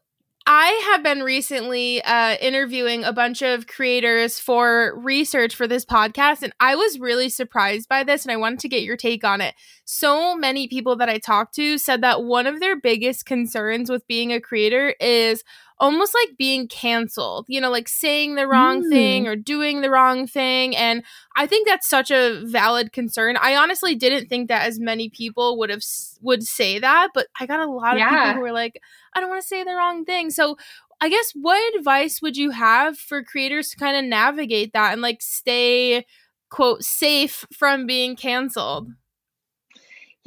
I 0.49 0.81
have 0.91 1.03
been 1.03 1.23
recently 1.23 2.01
uh, 2.03 2.37
interviewing 2.39 3.03
a 3.03 3.11
bunch 3.11 3.41
of 3.41 3.67
creators 3.67 4.39
for 4.39 4.97
research 4.97 5.53
for 5.53 5.67
this 5.67 5.83
podcast, 5.83 6.41
and 6.41 6.53
I 6.61 6.73
was 6.77 6.99
really 6.99 7.27
surprised 7.27 7.89
by 7.89 8.05
this, 8.05 8.23
and 8.23 8.31
I 8.31 8.37
wanted 8.37 8.59
to 8.59 8.69
get 8.69 8.83
your 8.83 8.95
take 8.95 9.25
on 9.25 9.41
it. 9.41 9.55
So 9.83 10.37
many 10.37 10.69
people 10.69 10.95
that 10.95 11.09
I 11.09 11.17
talked 11.17 11.53
to 11.55 11.77
said 11.77 11.99
that 11.99 12.23
one 12.23 12.47
of 12.47 12.61
their 12.61 12.79
biggest 12.79 13.25
concerns 13.25 13.89
with 13.89 14.07
being 14.07 14.31
a 14.31 14.39
creator 14.39 14.95
is 15.01 15.43
almost 15.79 16.13
like 16.13 16.37
being 16.37 16.67
canceled, 16.67 17.45
you 17.47 17.61
know, 17.61 17.69
like 17.69 17.87
saying 17.87 18.35
the 18.35 18.47
wrong 18.47 18.83
mm. 18.83 18.89
thing 18.89 19.27
or 19.27 19.35
doing 19.35 19.81
the 19.81 19.89
wrong 19.89 20.25
thing. 20.25 20.75
And 20.75 21.03
I 21.35 21.45
think 21.45 21.67
that's 21.67 21.87
such 21.87 22.09
a 22.09 22.41
valid 22.45 22.91
concern. 22.91 23.37
I 23.37 23.55
honestly 23.55 23.95
didn't 23.95 24.27
think 24.27 24.47
that 24.47 24.65
as 24.65 24.79
many 24.79 25.09
people 25.09 25.57
would 25.59 25.69
have 25.69 25.83
would 26.21 26.43
say 26.43 26.79
that, 26.79 27.09
but 27.13 27.27
I 27.39 27.45
got 27.45 27.59
a 27.59 27.69
lot 27.69 27.93
of 27.93 27.99
yeah. 27.99 28.09
people 28.09 28.33
who 28.33 28.41
were 28.41 28.51
like, 28.51 28.81
I 29.13 29.19
don't 29.19 29.29
want 29.29 29.41
to 29.41 29.47
say 29.47 29.63
the 29.63 29.75
wrong 29.75 30.03
thing. 30.03 30.31
So 30.31 30.57
I 30.99 31.09
guess 31.09 31.31
what 31.33 31.75
advice 31.75 32.21
would 32.21 32.37
you 32.37 32.51
have 32.51 32.97
for 32.97 33.23
creators 33.23 33.69
to 33.69 33.77
kind 33.77 33.97
of 33.97 34.03
navigate 34.03 34.73
that 34.73 34.93
and 34.93 35.01
like 35.01 35.21
stay 35.21 36.05
quote 36.49 36.83
safe 36.83 37.45
from 37.53 37.85
being 37.85 38.15
canceled? 38.15 38.89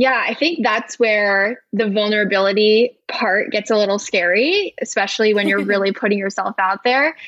Yeah, 0.00 0.24
I 0.26 0.32
think 0.32 0.60
that's 0.62 0.98
where 0.98 1.62
the 1.74 1.90
vulnerability 1.90 2.98
part 3.06 3.50
gets 3.50 3.70
a 3.70 3.76
little 3.76 3.98
scary, 3.98 4.74
especially 4.80 5.34
when 5.34 5.46
you're 5.46 5.62
really 5.66 5.92
putting 5.92 6.18
yourself 6.18 6.54
out 6.58 6.82
there. 6.84 7.18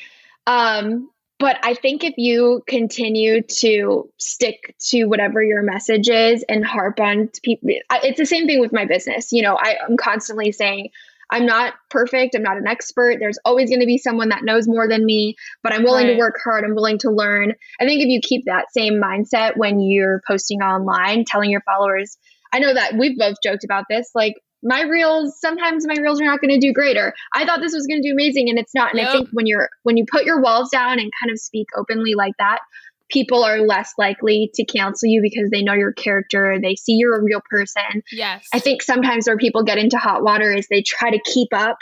Um, 0.47 1.11
but 1.37 1.59
I 1.61 1.75
think 1.75 2.03
if 2.03 2.15
you 2.17 2.63
continue 2.65 3.43
to 3.43 4.09
stick 4.17 4.75
to 4.87 5.05
whatever 5.05 5.43
your 5.43 5.61
message 5.61 6.09
is 6.09 6.43
and 6.49 6.65
harp 6.65 6.99
on 6.99 7.29
people, 7.43 7.69
it's 7.91 8.17
the 8.17 8.25
same 8.25 8.47
thing 8.47 8.59
with 8.59 8.73
my 8.73 8.85
business. 8.85 9.31
You 9.31 9.43
know, 9.43 9.55
I, 9.55 9.75
I'm 9.87 9.95
constantly 9.95 10.51
saying, 10.51 10.89
I'm 11.29 11.45
not 11.45 11.75
perfect. 11.91 12.33
I'm 12.33 12.41
not 12.41 12.57
an 12.57 12.67
expert. 12.67 13.17
There's 13.19 13.37
always 13.45 13.69
going 13.69 13.81
to 13.81 13.85
be 13.85 13.99
someone 13.99 14.29
that 14.29 14.43
knows 14.43 14.67
more 14.67 14.87
than 14.87 15.05
me, 15.05 15.35
but 15.61 15.73
I'm 15.73 15.83
willing 15.83 16.07
right. 16.07 16.13
to 16.13 16.19
work 16.19 16.35
hard. 16.43 16.63
I'm 16.63 16.73
willing 16.73 16.97
to 16.99 17.11
learn. 17.11 17.53
I 17.79 17.85
think 17.85 18.01
if 18.01 18.07
you 18.07 18.19
keep 18.19 18.45
that 18.45 18.73
same 18.73 18.99
mindset 18.99 19.57
when 19.57 19.79
you're 19.79 20.23
posting 20.27 20.61
online, 20.61 21.23
telling 21.25 21.51
your 21.51 21.61
followers, 21.61 22.17
I 22.53 22.59
know 22.59 22.73
that 22.73 22.93
we've 22.97 23.17
both 23.17 23.37
joked 23.43 23.63
about 23.63 23.85
this. 23.89 24.11
Like 24.15 24.35
my 24.61 24.81
reels, 24.83 25.39
sometimes 25.39 25.85
my 25.85 25.95
reels 25.95 26.21
are 26.21 26.25
not 26.25 26.39
going 26.39 26.53
to 26.53 26.59
do 26.59 26.71
great, 26.71 26.97
or 26.97 27.13
I 27.33 27.45
thought 27.45 27.59
this 27.59 27.73
was 27.73 27.85
going 27.85 28.01
to 28.01 28.07
do 28.07 28.13
amazing, 28.13 28.49
and 28.49 28.57
it's 28.57 28.73
not. 28.73 28.91
And 28.91 28.99
yep. 28.99 29.09
I 29.09 29.11
think 29.11 29.29
when 29.33 29.45
you're 29.45 29.69
when 29.83 29.97
you 29.97 30.05
put 30.09 30.23
your 30.23 30.41
walls 30.41 30.69
down 30.69 30.99
and 30.99 31.11
kind 31.21 31.31
of 31.31 31.39
speak 31.39 31.67
openly 31.75 32.13
like 32.15 32.33
that, 32.39 32.59
people 33.09 33.43
are 33.43 33.59
less 33.59 33.93
likely 33.97 34.51
to 34.53 34.63
cancel 34.65 35.09
you 35.09 35.21
because 35.21 35.49
they 35.51 35.61
know 35.61 35.73
your 35.73 35.93
character, 35.93 36.57
they 36.61 36.75
see 36.75 36.93
you're 36.93 37.17
a 37.17 37.23
real 37.23 37.41
person. 37.49 38.03
Yes. 38.11 38.47
I 38.53 38.59
think 38.59 38.81
sometimes 38.81 39.27
where 39.27 39.37
people 39.37 39.63
get 39.63 39.77
into 39.77 39.97
hot 39.97 40.23
water 40.23 40.51
is 40.51 40.67
they 40.67 40.81
try 40.81 41.11
to 41.11 41.19
keep 41.25 41.49
up 41.53 41.77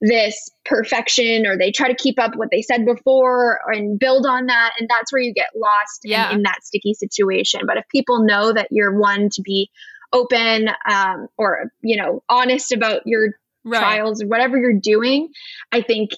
this 0.00 0.48
perfection 0.64 1.46
or 1.46 1.58
they 1.58 1.70
try 1.70 1.88
to 1.88 1.94
keep 1.94 2.18
up 2.18 2.34
what 2.34 2.48
they 2.50 2.62
said 2.62 2.86
before 2.86 3.60
and 3.66 3.98
build 3.98 4.24
on 4.24 4.46
that 4.46 4.72
and 4.78 4.88
that's 4.88 5.12
where 5.12 5.20
you 5.20 5.34
get 5.34 5.48
lost 5.54 6.00
yeah. 6.04 6.30
in, 6.30 6.36
in 6.36 6.42
that 6.42 6.56
sticky 6.62 6.94
situation 6.94 7.60
but 7.66 7.76
if 7.76 7.84
people 7.90 8.24
know 8.24 8.50
that 8.50 8.66
you're 8.70 8.98
one 8.98 9.28
to 9.28 9.42
be 9.42 9.70
open 10.12 10.68
um, 10.88 11.28
or 11.38 11.72
you 11.82 11.96
know 11.96 12.22
honest 12.28 12.72
about 12.72 13.06
your 13.06 13.30
right. 13.64 13.80
trials 13.80 14.22
or 14.22 14.26
whatever 14.26 14.58
you're 14.58 14.72
doing 14.72 15.28
i 15.72 15.80
think 15.80 16.10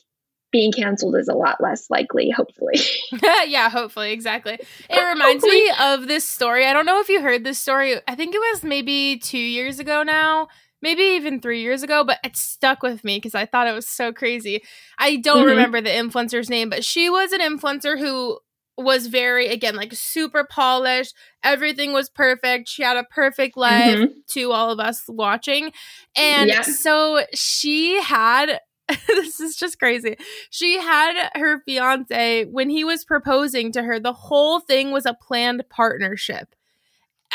being 0.51 0.73
canceled 0.73 1.17
is 1.17 1.29
a 1.29 1.35
lot 1.35 1.63
less 1.63 1.89
likely 1.91 2.31
hopefully 2.31 2.79
yeah 3.47 3.71
hopefully 3.71 4.13
exactly 4.13 4.59
it 4.91 5.01
reminds 5.01 5.45
me 5.45 5.73
of 5.81 6.09
this 6.09 6.27
story 6.27 6.67
i 6.67 6.73
don't 6.73 6.87
know 6.87 7.01
if 7.01 7.09
you 7.09 7.21
heard 7.21 7.45
this 7.45 7.59
story 7.59 7.97
i 8.07 8.15
think 8.15 8.35
it 8.35 8.39
was 8.39 8.63
maybe 8.63 9.19
two 9.19 9.39
years 9.39 9.79
ago 9.79 10.03
now 10.03 10.49
maybe 10.83 11.03
even 11.03 11.41
three 11.41 11.63
years 11.63 11.83
ago, 11.83 12.05
but 12.05 12.19
it 12.25 12.37
stuck 12.37 12.83
with 12.83 13.05
me 13.05 13.17
because 13.17 13.35
I 13.35 13.47
thought 13.47 13.69
it 13.69 13.73
was 13.73 13.89
so 13.89 14.13
crazy. 14.13 14.63
I 14.99 15.17
don't 15.17 15.39
mm-hmm. 15.39 15.47
remember 15.47 15.81
the 15.81 15.91
influencer's 15.91 16.51
name, 16.51 16.69
but 16.69 16.85
she 16.85 17.09
was 17.09 17.33
an 17.33 17.41
influencer 17.41 17.99
who 17.99 18.41
was 18.79 19.07
very 19.07 19.49
again 19.49 19.77
like 19.77 19.93
super 19.93 20.45
polished. 20.45 21.15
Everything 21.43 21.93
was 21.93 22.09
perfect. 22.09 22.69
She 22.69 22.83
had 22.83 22.97
a 22.97 23.05
perfect 23.05 23.57
life 23.57 23.99
mm-hmm. 23.99 24.13
to 24.31 24.53
all 24.53 24.71
of 24.71 24.81
us 24.81 25.05
watching. 25.09 25.73
And 26.17 26.49
yeah. 26.49 26.63
so 26.63 27.23
she 27.35 28.01
had 28.03 28.61
this 29.07 29.41
is 29.41 29.57
just 29.57 29.79
crazy. 29.79 30.17
She 30.51 30.79
had 30.79 31.31
her 31.35 31.63
fiance 31.65 32.47
when 32.47 32.71
he 32.71 32.85
was 32.85 33.05
proposing 33.05 33.73
to 33.73 33.83
her 33.83 33.99
the 33.99 34.13
whole 34.13 34.61
thing 34.61 34.91
was 34.91 35.07
a 35.07 35.15
planned 35.15 35.65
partnership 35.71 36.55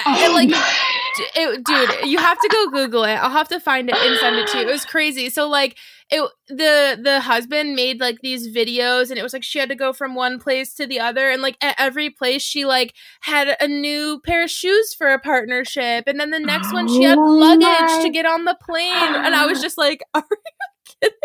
oh 0.06 0.24
and 0.24 0.34
like 0.34 0.50
it, 1.36 1.64
dude 1.64 2.10
you 2.10 2.18
have 2.18 2.40
to 2.40 2.48
go 2.50 2.70
google 2.70 3.04
it 3.04 3.16
i'll 3.16 3.30
have 3.30 3.48
to 3.48 3.60
find 3.60 3.90
it 3.90 3.96
and 3.96 4.20
send 4.20 4.36
it 4.36 4.48
to 4.48 4.60
you 4.60 4.68
it 4.68 4.72
was 4.72 4.86
crazy 4.86 5.30
so 5.30 5.48
like 5.48 5.78
it 6.10 6.30
the 6.48 7.00
the 7.02 7.20
husband 7.22 7.76
made 7.76 8.00
like 8.00 8.20
these 8.22 8.56
videos 8.56 9.10
and 9.10 9.18
it 9.18 9.24
was 9.24 9.34
like 9.34 9.44
she 9.44 9.60
had 9.60 9.70
to 9.70 9.76
go 9.76 9.92
from 9.92 10.16
one 10.16 10.40
place 10.40 10.74
to 10.74 10.86
the 10.86 11.00
other 11.00 11.30
and 11.30 11.42
like 11.42 11.58
at 11.62 11.76
every 11.78 12.10
place 12.10 12.42
she 12.42 12.66
like 12.66 12.94
had 13.22 13.56
a 13.60 13.68
new 13.68 14.20
pair 14.24 14.44
of 14.44 14.50
shoes 14.50 14.94
for 14.94 15.08
a 15.08 15.20
partnership 15.20 16.06
and 16.08 16.20
then 16.20 16.30
the 16.30 16.40
next 16.40 16.70
oh 16.72 16.76
one 16.76 16.88
she 16.88 17.04
had 17.04 17.18
oh 17.18 17.24
luggage 17.24 17.62
my. 17.62 18.00
to 18.04 18.10
get 18.10 18.26
on 18.26 18.46
the 18.46 18.58
plane 18.62 18.94
and 18.94 19.36
i 19.36 19.46
was 19.46 19.62
just 19.62 19.78
like 19.78 20.02
are 20.14 20.24
you 20.32 20.38
kidding 21.02 21.18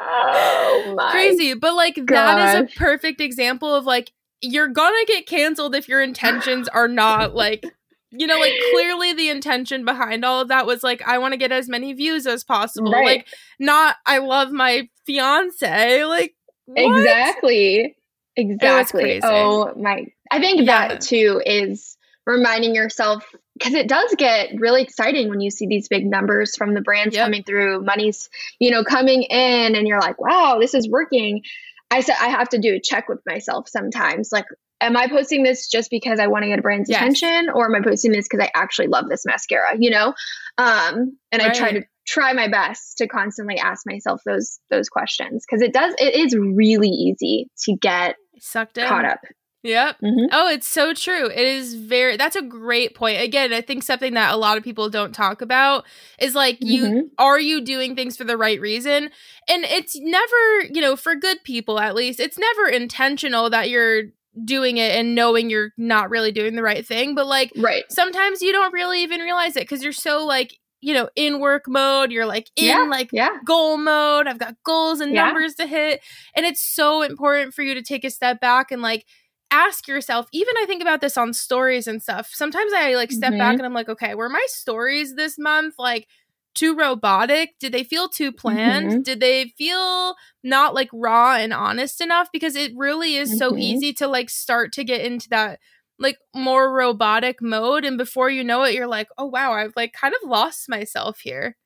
oh 0.00 0.94
my 0.96 1.10
crazy 1.10 1.54
but 1.54 1.74
like 1.74 1.96
gosh. 2.04 2.06
that 2.06 2.56
is 2.56 2.72
a 2.72 2.78
perfect 2.78 3.20
example 3.20 3.74
of 3.74 3.84
like 3.84 4.12
you're 4.40 4.68
gonna 4.68 5.04
get 5.06 5.26
canceled 5.26 5.74
if 5.74 5.88
your 5.88 6.02
intentions 6.02 6.68
are 6.68 6.88
not 6.88 7.34
like 7.34 7.64
you 8.12 8.26
know, 8.26 8.38
like 8.38 8.52
clearly 8.72 9.14
the 9.14 9.30
intention 9.30 9.84
behind 9.84 10.24
all 10.24 10.42
of 10.42 10.48
that 10.48 10.66
was 10.66 10.82
like, 10.82 11.02
I 11.02 11.18
want 11.18 11.32
to 11.32 11.38
get 11.38 11.50
as 11.50 11.68
many 11.68 11.92
views 11.94 12.26
as 12.26 12.44
possible. 12.44 12.92
Right. 12.92 13.04
Like, 13.04 13.26
not 13.58 13.96
I 14.06 14.18
love 14.18 14.52
my 14.52 14.88
fiance. 15.06 16.04
Like, 16.04 16.34
what? 16.66 17.00
exactly, 17.00 17.96
exactly. 18.36 19.20
Oh 19.22 19.72
my! 19.76 20.06
I 20.30 20.40
think 20.40 20.60
yeah. 20.60 20.88
that 20.88 21.00
too 21.00 21.42
is 21.44 21.96
reminding 22.26 22.74
yourself 22.74 23.24
because 23.54 23.74
it 23.74 23.88
does 23.88 24.14
get 24.16 24.60
really 24.60 24.82
exciting 24.82 25.28
when 25.28 25.40
you 25.40 25.50
see 25.50 25.66
these 25.66 25.88
big 25.88 26.06
numbers 26.06 26.54
from 26.56 26.74
the 26.74 26.80
brands 26.80 27.14
yep. 27.14 27.26
coming 27.26 27.42
through, 27.42 27.82
money's 27.82 28.28
you 28.58 28.70
know 28.70 28.84
coming 28.84 29.22
in, 29.22 29.74
and 29.74 29.88
you're 29.88 30.00
like, 30.00 30.20
wow, 30.20 30.58
this 30.60 30.74
is 30.74 30.88
working. 30.88 31.42
I 31.90 32.00
said 32.00 32.16
I 32.20 32.28
have 32.28 32.48
to 32.50 32.58
do 32.58 32.74
a 32.74 32.80
check 32.80 33.08
with 33.08 33.20
myself 33.26 33.68
sometimes. 33.68 34.32
Like, 34.32 34.46
am 34.82 34.96
I 34.96 35.08
posting 35.08 35.42
this 35.42 35.68
just 35.68 35.90
because 35.90 36.18
I 36.18 36.26
want 36.26 36.42
to 36.42 36.48
get 36.48 36.58
a 36.58 36.62
brand's 36.62 36.90
yes. 36.90 37.00
attention, 37.00 37.50
or 37.54 37.66
am 37.66 37.74
I 37.74 37.84
posting 37.84 38.12
this 38.12 38.26
because 38.28 38.44
I 38.44 38.50
actually 38.54 38.88
love 38.88 39.08
this 39.08 39.24
mascara? 39.24 39.76
You 39.78 39.90
know, 39.90 40.14
um, 40.58 41.16
and 41.30 41.42
right. 41.42 41.50
I 41.50 41.54
try 41.54 41.72
to 41.72 41.82
try 42.06 42.32
my 42.32 42.48
best 42.48 42.98
to 42.98 43.06
constantly 43.06 43.58
ask 43.58 43.82
myself 43.86 44.20
those 44.26 44.58
those 44.70 44.88
questions 44.88 45.44
because 45.48 45.62
it 45.62 45.72
does 45.72 45.94
it 45.98 46.14
is 46.14 46.36
really 46.36 46.88
easy 46.88 47.48
to 47.64 47.76
get 47.76 48.16
sucked 48.40 48.76
in. 48.76 48.88
caught 48.88 49.04
up 49.04 49.20
Yep. 49.64 50.00
Mm-hmm. 50.02 50.26
Oh, 50.32 50.48
it's 50.48 50.66
so 50.66 50.92
true. 50.92 51.26
It 51.26 51.38
is 51.38 51.74
very 51.74 52.16
that's 52.16 52.34
a 52.34 52.42
great 52.42 52.96
point. 52.96 53.20
Again, 53.20 53.52
I 53.52 53.60
think 53.60 53.84
something 53.84 54.14
that 54.14 54.34
a 54.34 54.36
lot 54.36 54.58
of 54.58 54.64
people 54.64 54.90
don't 54.90 55.14
talk 55.14 55.40
about 55.40 55.84
is 56.18 56.34
like 56.34 56.58
you 56.60 56.84
mm-hmm. 56.84 57.00
are 57.16 57.38
you 57.38 57.60
doing 57.60 57.94
things 57.94 58.16
for 58.16 58.24
the 58.24 58.36
right 58.36 58.60
reason? 58.60 59.10
And 59.48 59.64
it's 59.64 59.96
never, 59.96 60.62
you 60.72 60.80
know, 60.80 60.96
for 60.96 61.14
good 61.14 61.44
people 61.44 61.78
at 61.78 61.94
least, 61.94 62.18
it's 62.18 62.38
never 62.38 62.66
intentional 62.66 63.50
that 63.50 63.70
you're 63.70 64.04
doing 64.44 64.76
it 64.78 64.92
and 64.92 65.14
knowing 65.14 65.50
you're 65.50 65.70
not 65.76 66.10
really 66.10 66.32
doing 66.32 66.54
the 66.56 66.62
right 66.62 66.86
thing. 66.86 67.14
But 67.14 67.26
like 67.26 67.52
right. 67.56 67.84
sometimes 67.90 68.40
you 68.42 68.52
don't 68.52 68.72
really 68.72 69.02
even 69.02 69.20
realize 69.20 69.56
it 69.56 69.60
because 69.64 69.82
you're 69.82 69.92
so 69.92 70.24
like, 70.24 70.54
you 70.80 70.94
know, 70.94 71.08
in 71.16 71.38
work 71.40 71.64
mode. 71.68 72.10
You're 72.10 72.26
like 72.26 72.48
in 72.56 72.66
Yeah, 72.66 72.86
like 72.90 73.10
yeah. 73.12 73.36
goal 73.44 73.76
mode. 73.76 74.26
I've 74.26 74.38
got 74.38 74.56
goals 74.64 75.00
and 75.00 75.12
Yeah. 75.12 75.26
numbers 75.26 75.54
to 75.56 75.66
hit. 75.66 76.00
And 76.34 76.46
it's 76.46 76.62
so 76.62 77.02
important 77.02 77.54
for 77.54 77.62
you 77.62 77.74
to 77.74 77.82
take 77.82 78.04
a 78.04 78.10
step 78.10 78.40
back 78.40 78.70
and 78.72 78.82
like 78.82 79.04
ask 79.50 79.86
yourself, 79.86 80.26
even 80.32 80.54
I 80.58 80.64
think 80.66 80.80
about 80.80 81.02
this 81.02 81.18
on 81.18 81.34
stories 81.34 81.86
and 81.86 82.02
stuff. 82.02 82.30
Sometimes 82.32 82.72
I 82.74 82.94
like 82.94 83.12
step 83.12 83.32
back 83.36 83.54
Mhm. 83.56 83.58
and 83.58 83.66
I'm 83.66 83.74
like, 83.74 83.88
okay, 83.90 84.14
were 84.14 84.30
my 84.30 84.44
stories 84.48 85.14
this 85.14 85.38
month 85.38 85.74
like 85.78 86.08
too 86.54 86.74
robotic? 86.76 87.58
Did 87.58 87.72
they 87.72 87.84
feel 87.84 88.08
too 88.08 88.32
planned? 88.32 88.90
Mhm. 88.90 89.04
Did 89.04 89.20
they 89.20 89.54
feel 89.58 90.14
not 90.42 90.74
like 90.74 90.88
raw 90.92 91.36
and 91.36 91.52
honest 91.52 92.00
enough? 92.00 92.28
Because 92.32 92.56
it 92.56 92.72
really 92.76 93.16
is 93.16 93.36
so 93.36 93.56
Mhm. 93.56 93.56
easy 93.56 93.92
to 93.94 94.06
like 94.06 94.30
start 94.30 94.72
to 94.74 94.84
get 94.84 95.00
into 95.02 95.28
that 95.30 95.60
like 95.98 96.18
more 96.34 96.72
robotic 96.72 97.40
mode 97.40 97.84
and 97.84 97.96
before 97.98 98.28
you 98.30 98.42
know 98.42 98.62
it 98.64 98.74
you're 98.74 98.86
like 98.86 99.08
oh 99.18 99.26
wow 99.26 99.52
i've 99.52 99.74
like 99.76 99.92
kind 99.92 100.14
of 100.20 100.28
lost 100.28 100.68
myself 100.68 101.20
here 101.20 101.56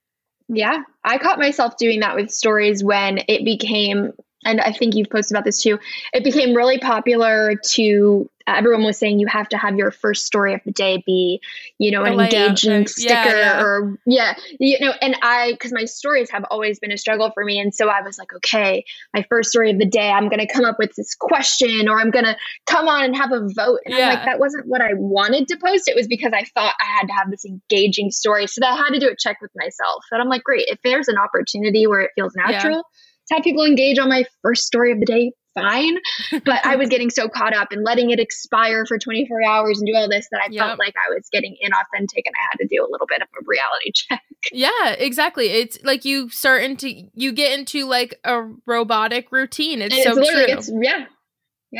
Yeah, 0.48 0.78
I 1.04 1.18
caught 1.18 1.38
myself 1.38 1.76
doing 1.76 2.00
that 2.00 2.14
with 2.14 2.30
stories 2.30 2.82
when 2.84 3.18
it 3.28 3.44
became, 3.44 4.12
and 4.44 4.60
I 4.60 4.72
think 4.72 4.94
you've 4.94 5.10
posted 5.10 5.34
about 5.36 5.44
this 5.44 5.62
too. 5.62 5.78
It 6.12 6.24
became 6.24 6.54
really 6.54 6.78
popular 6.78 7.56
to 7.70 8.30
everyone 8.48 8.84
was 8.84 8.96
saying 8.96 9.18
you 9.18 9.26
have 9.26 9.48
to 9.48 9.56
have 9.58 9.74
your 9.74 9.90
first 9.90 10.24
story 10.24 10.54
of 10.54 10.60
the 10.64 10.70
day 10.70 11.02
be, 11.04 11.40
you 11.78 11.90
know, 11.90 12.04
The 12.04 12.10
an 12.12 12.16
layout, 12.16 12.32
engaging 12.62 12.86
sticker 12.86 13.12
Yeah, 13.14 13.34
yeah. 13.40 13.60
or 13.60 13.98
yeah, 14.06 14.34
you 14.60 14.78
know, 14.78 14.92
and 15.02 15.16
I 15.20 15.50
because 15.52 15.72
my 15.72 15.84
stories 15.84 16.30
have 16.30 16.44
always 16.48 16.78
been 16.78 16.92
a 16.92 16.96
struggle 16.96 17.32
for 17.34 17.44
me, 17.44 17.58
and 17.58 17.74
so 17.74 17.88
I 17.88 18.02
was 18.02 18.18
like, 18.18 18.32
okay, 18.34 18.84
my 19.12 19.24
first 19.28 19.50
story 19.50 19.72
of 19.72 19.78
the 19.78 19.84
day, 19.84 20.10
I'm 20.10 20.28
gonna 20.28 20.46
come 20.46 20.64
up 20.64 20.78
with 20.78 20.94
this 20.94 21.16
question 21.16 21.88
or 21.88 21.98
I'm 21.98 22.12
gonna 22.12 22.36
come 22.66 22.86
on 22.86 23.04
and 23.06 23.16
have 23.16 23.32
a 23.32 23.40
vote, 23.40 23.80
and 23.84 23.94
I'm 23.94 24.00
Yeah. 24.00 24.08
like, 24.10 24.24
that 24.26 24.38
wasn't 24.38 24.68
what 24.68 24.80
I 24.80 24.94
wanted 24.94 25.48
to 25.48 25.56
post. 25.56 25.88
It 25.88 25.96
was 25.96 26.06
because 26.06 26.32
I 26.32 26.44
thought 26.54 26.74
I 26.80 26.84
had 27.00 27.08
to 27.08 27.14
have 27.14 27.32
this 27.32 27.44
engaging 27.44 28.12
story, 28.12 28.46
so 28.46 28.60
that 28.60 28.74
I 28.74 28.76
had 28.76 28.90
to 28.90 29.00
do 29.00 29.08
a 29.08 29.16
check 29.16 29.40
with 29.40 29.50
myself. 29.56 30.04
And 30.12 30.22
I'm 30.22 30.28
like, 30.28 30.44
great, 30.44 30.66
if 30.68 30.78
there's 30.84 31.08
an 31.08 31.18
opportunity 31.18 31.88
where 31.88 32.02
it 32.02 32.12
feels 32.14 32.36
natural 32.36 32.84
to 33.28 33.34
have 33.34 33.44
people 33.44 33.64
engage 33.64 33.98
on 33.98 34.08
my 34.08 34.24
first 34.42 34.64
story 34.66 34.92
of 34.92 35.00
the 35.00 35.06
day, 35.06 35.32
fine. 35.54 35.96
But 36.44 36.64
I 36.66 36.76
was 36.76 36.88
getting 36.88 37.10
so 37.10 37.28
caught 37.28 37.54
up 37.56 37.72
in 37.72 37.82
letting 37.82 38.10
it 38.10 38.20
expire 38.20 38.84
for 38.86 38.98
24 38.98 39.42
hours 39.48 39.78
and 39.78 39.86
do 39.86 39.94
all 39.96 40.08
this 40.08 40.28
that 40.30 40.40
I 40.42 40.48
Yep. 40.50 40.64
felt 40.66 40.78
like 40.78 40.94
I 40.96 41.12
was 41.14 41.28
getting 41.32 41.56
inauthentic 41.64 42.22
and 42.24 42.34
I 42.34 42.44
had 42.50 42.58
to 42.60 42.66
do 42.70 42.82
a 42.82 42.88
little 42.90 43.06
bit 43.06 43.22
of 43.22 43.28
a 43.28 43.42
reality 43.46 43.90
check. 43.94 44.22
yeah 44.52 44.90
exactly 44.98 45.46
it's 45.48 45.78
like 45.82 46.04
you 46.04 46.28
start 46.28 46.62
into 46.62 46.92
you 47.14 47.32
get 47.32 47.58
into 47.58 47.86
like 47.86 48.20
a 48.24 48.42
robotic 48.66 49.32
routine 49.32 49.80
it's 49.82 49.94
And 49.94 50.04
so 50.04 50.14
true 50.14 50.44
it's, 50.46 50.70
yeah. 50.80 51.06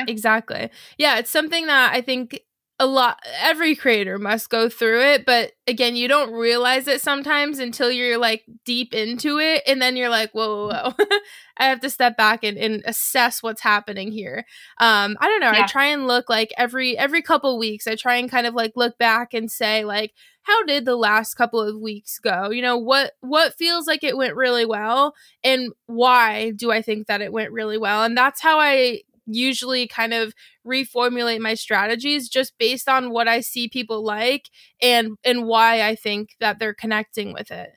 exactly 0.09 0.71
yeah 0.99 1.19
it's 1.19 1.31
something 1.31 1.67
that 1.67 1.93
i 1.95 2.01
think 2.01 2.41
a 2.79 2.87
lot 2.87 3.19
every 3.41 3.75
creator 3.75 4.19
must 4.19 4.51
go 4.51 4.69
through 4.69 5.01
it 5.01 5.25
but 5.25 5.53
again 5.67 5.97
you 5.97 6.07
don't 6.09 6.31
realize 6.33 6.87
it 6.87 7.01
sometimes 7.01 7.59
until 7.59 7.91
you're 7.91 8.19
like 8.19 8.45
deep 8.67 8.93
into 8.93 9.39
it 9.39 9.63
and 9.67 9.81
then 9.81 9.97
you're 9.97 10.11
like 10.11 10.31
whoa 10.33 10.69
whoa, 10.69 10.91
whoa. 10.91 11.07
i 11.57 11.65
have 11.65 11.81
to 11.81 11.89
step 11.89 12.19
back 12.19 12.45
and, 12.45 12.59
and 12.59 12.83
assess 12.85 13.43
what's 13.43 13.63
happening 13.63 14.13
here. 14.13 14.45
Um 14.79 15.17
i 15.21 15.27
don't 15.27 15.41
know 15.41 15.51
i 15.51 15.67
try 15.67 15.87
and 15.87 16.07
look 16.07 16.29
like 16.29 16.53
every 16.59 16.99
every 16.99 17.23
couple 17.23 17.59
weeks 17.59 17.87
i 17.87 17.95
try 17.95 18.17
and 18.17 18.31
kind 18.31 18.47
of 18.47 18.55
like 18.55 18.73
look 18.77 18.99
back 18.99 19.33
and 19.33 19.51
say 19.51 19.85
like 19.85 20.13
how 20.43 20.63
did 20.65 20.85
the 20.85 20.95
last 20.95 21.35
couple 21.35 21.61
of 21.61 21.81
weeks 21.81 22.21
go? 22.21 22.51
You 22.51 22.63
know 22.63 22.77
what 22.77 23.15
what 23.21 23.57
feels 23.57 23.89
like 23.89 24.05
it 24.05 24.17
went 24.17 24.37
really 24.37 24.65
well 24.65 25.13
and 25.43 25.73
why 25.87 26.53
do 26.53 26.71
i 26.71 26.81
think 26.83 27.09
that 27.09 27.21
it 27.21 27.33
went 27.33 27.51
really 27.51 27.79
well? 27.79 28.05
And 28.05 28.17
that's 28.17 28.41
how 28.41 28.61
i 28.61 29.01
usually 29.27 29.87
kind 29.87 30.15
of 30.15 30.33
reformulate 30.67 31.41
my 31.41 31.55
strategies 31.55 32.29
just 32.29 32.57
based 32.59 32.89
on 32.89 33.11
what 33.11 33.29
I 33.29 33.41
see 33.41 33.69
people 33.69 34.05
like 34.05 34.49
and 34.81 35.17
and 35.25 35.47
why 35.47 35.83
I 35.83 35.95
think 35.95 36.31
that 36.41 36.59
they're 36.59 36.75
connecting 36.75 37.33
with 37.33 37.51
it. 37.51 37.71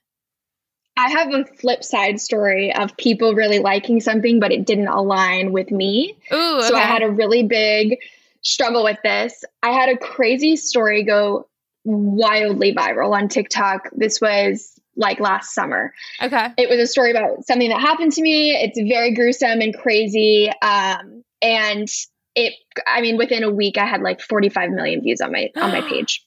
I 0.97 1.09
have 1.09 1.33
a 1.33 1.45
flip 1.45 1.83
side 1.83 2.19
story 2.19 2.75
of 2.75 2.95
people 2.97 3.33
really 3.33 3.59
liking 3.59 4.01
something, 4.01 4.39
but 4.39 4.51
it 4.51 4.65
didn't 4.65 4.89
align 4.89 5.53
with 5.53 5.71
me. 5.71 6.17
Ooh, 6.33 6.61
So 6.63 6.75
I 6.75 6.81
had 6.81 7.01
a 7.01 7.09
really 7.09 7.43
big 7.43 7.97
struggle 8.41 8.83
with 8.83 8.97
this. 9.01 9.45
I 9.63 9.69
had 9.71 9.87
a 9.87 9.97
crazy 9.97 10.57
story 10.57 11.03
go 11.03 11.47
wildly 11.85 12.75
viral 12.75 13.13
on 13.13 13.29
TikTok. 13.29 13.89
This 13.93 14.19
was 14.19 14.77
like 14.97 15.21
last 15.21 15.53
summer. 15.53 15.93
okay. 16.21 16.49
It 16.57 16.69
was 16.69 16.79
a 16.79 16.87
story 16.87 17.11
about 17.11 17.45
something 17.45 17.69
that 17.69 17.79
happened 17.79 18.11
to 18.13 18.21
me. 18.21 18.51
It's 18.51 18.77
very 18.77 19.13
gruesome 19.13 19.61
and 19.61 19.73
crazy. 19.73 20.51
Um, 20.61 21.23
and 21.41 21.87
it, 22.35 22.53
I 22.87 23.01
mean, 23.01 23.17
within 23.17 23.43
a 23.43 23.49
week, 23.49 23.77
I 23.77 23.85
had 23.85 24.01
like 24.01 24.21
45 24.21 24.69
million 24.71 25.01
views 25.01 25.19
on 25.21 25.31
my 25.31 25.49
on 25.55 25.71
my 25.71 25.81
page. 25.89 26.23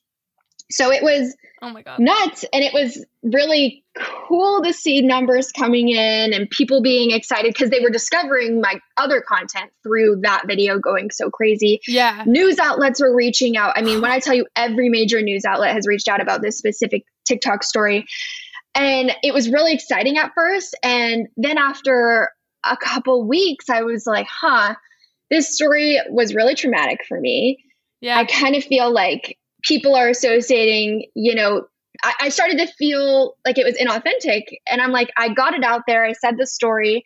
So 0.71 0.91
it 0.91 1.03
was 1.03 1.37
Oh 1.61 1.71
my 1.71 1.83
god. 1.83 2.01
nuts 2.01 2.45
and 2.53 2.65
it 2.65 2.73
was 2.75 3.05
really 3.23 3.85
cool 4.27 4.63
to 4.65 4.73
see 4.73 5.01
numbers 5.01 5.53
coming 5.53 5.91
in 5.91 6.33
and 6.33 6.51
people 6.51 6.83
being 6.83 7.13
excited 7.13 7.53
because 7.55 7.71
they 7.71 7.79
were 7.79 7.91
discovering 7.91 8.61
my 8.61 8.81
other 8.97 9.21
content 9.21 9.71
through 9.85 10.21
that 10.23 10.43
video 10.49 10.79
going 10.81 11.11
so 11.13 11.31
crazy 11.31 11.81
Yeah. 11.87 12.25
news 12.27 12.59
outlets 12.59 13.01
were 13.01 13.15
reaching 13.15 13.57
out 13.57 13.75
i 13.77 13.83
mean 13.83 14.01
when 14.01 14.11
i 14.11 14.19
tell 14.27 14.35
you 14.35 14.47
every 14.57 14.89
major 14.89 15.23
news 15.23 15.45
outlet 15.45 15.73
has 15.73 15.87
reached 15.87 16.09
out 16.09 16.21
about 16.21 16.43
this 16.43 16.59
specific 16.59 17.05
tiktok 17.25 17.63
story 17.63 18.07
and 18.75 19.13
it 19.23 19.33
was 19.33 19.49
really 19.49 19.73
exciting 19.75 20.17
at 20.19 20.33
first 20.35 20.75
and 20.83 21.29
then 21.37 21.59
after 21.59 22.31
a 22.65 22.77
couple 22.77 23.25
weeks 23.29 23.71
i 23.71 23.83
was 23.83 24.05
like 24.05 24.27
huh 24.29 24.75
this 25.33 25.55
story 25.55 25.99
was 26.11 26.35
really 26.35 26.55
traumatic 26.55 27.01
for 27.09 27.19
me 27.19 27.59
Yeah. 28.03 28.19
I 28.19 28.25
kind 28.27 28.55
of 28.55 28.63
feel 28.63 28.93
like 28.93 29.39
people 29.63 29.95
are 29.95 30.09
associating, 30.09 31.07
you 31.15 31.35
know, 31.35 31.67
I, 32.03 32.15
I 32.23 32.29
started 32.29 32.59
to 32.59 32.67
feel 32.67 33.37
like 33.47 33.59
it 33.59 33.65
was 33.65 33.77
inauthentic. 33.77 34.43
And 34.69 34.81
I'm 34.81 34.91
like, 34.91 35.11
I 35.17 35.29
got 35.33 35.55
it 35.55 35.65
out 35.65 35.83
there. 35.87 36.05
I 36.05 36.13
said 36.13 36.37
the 36.37 36.47
story. 36.47 37.05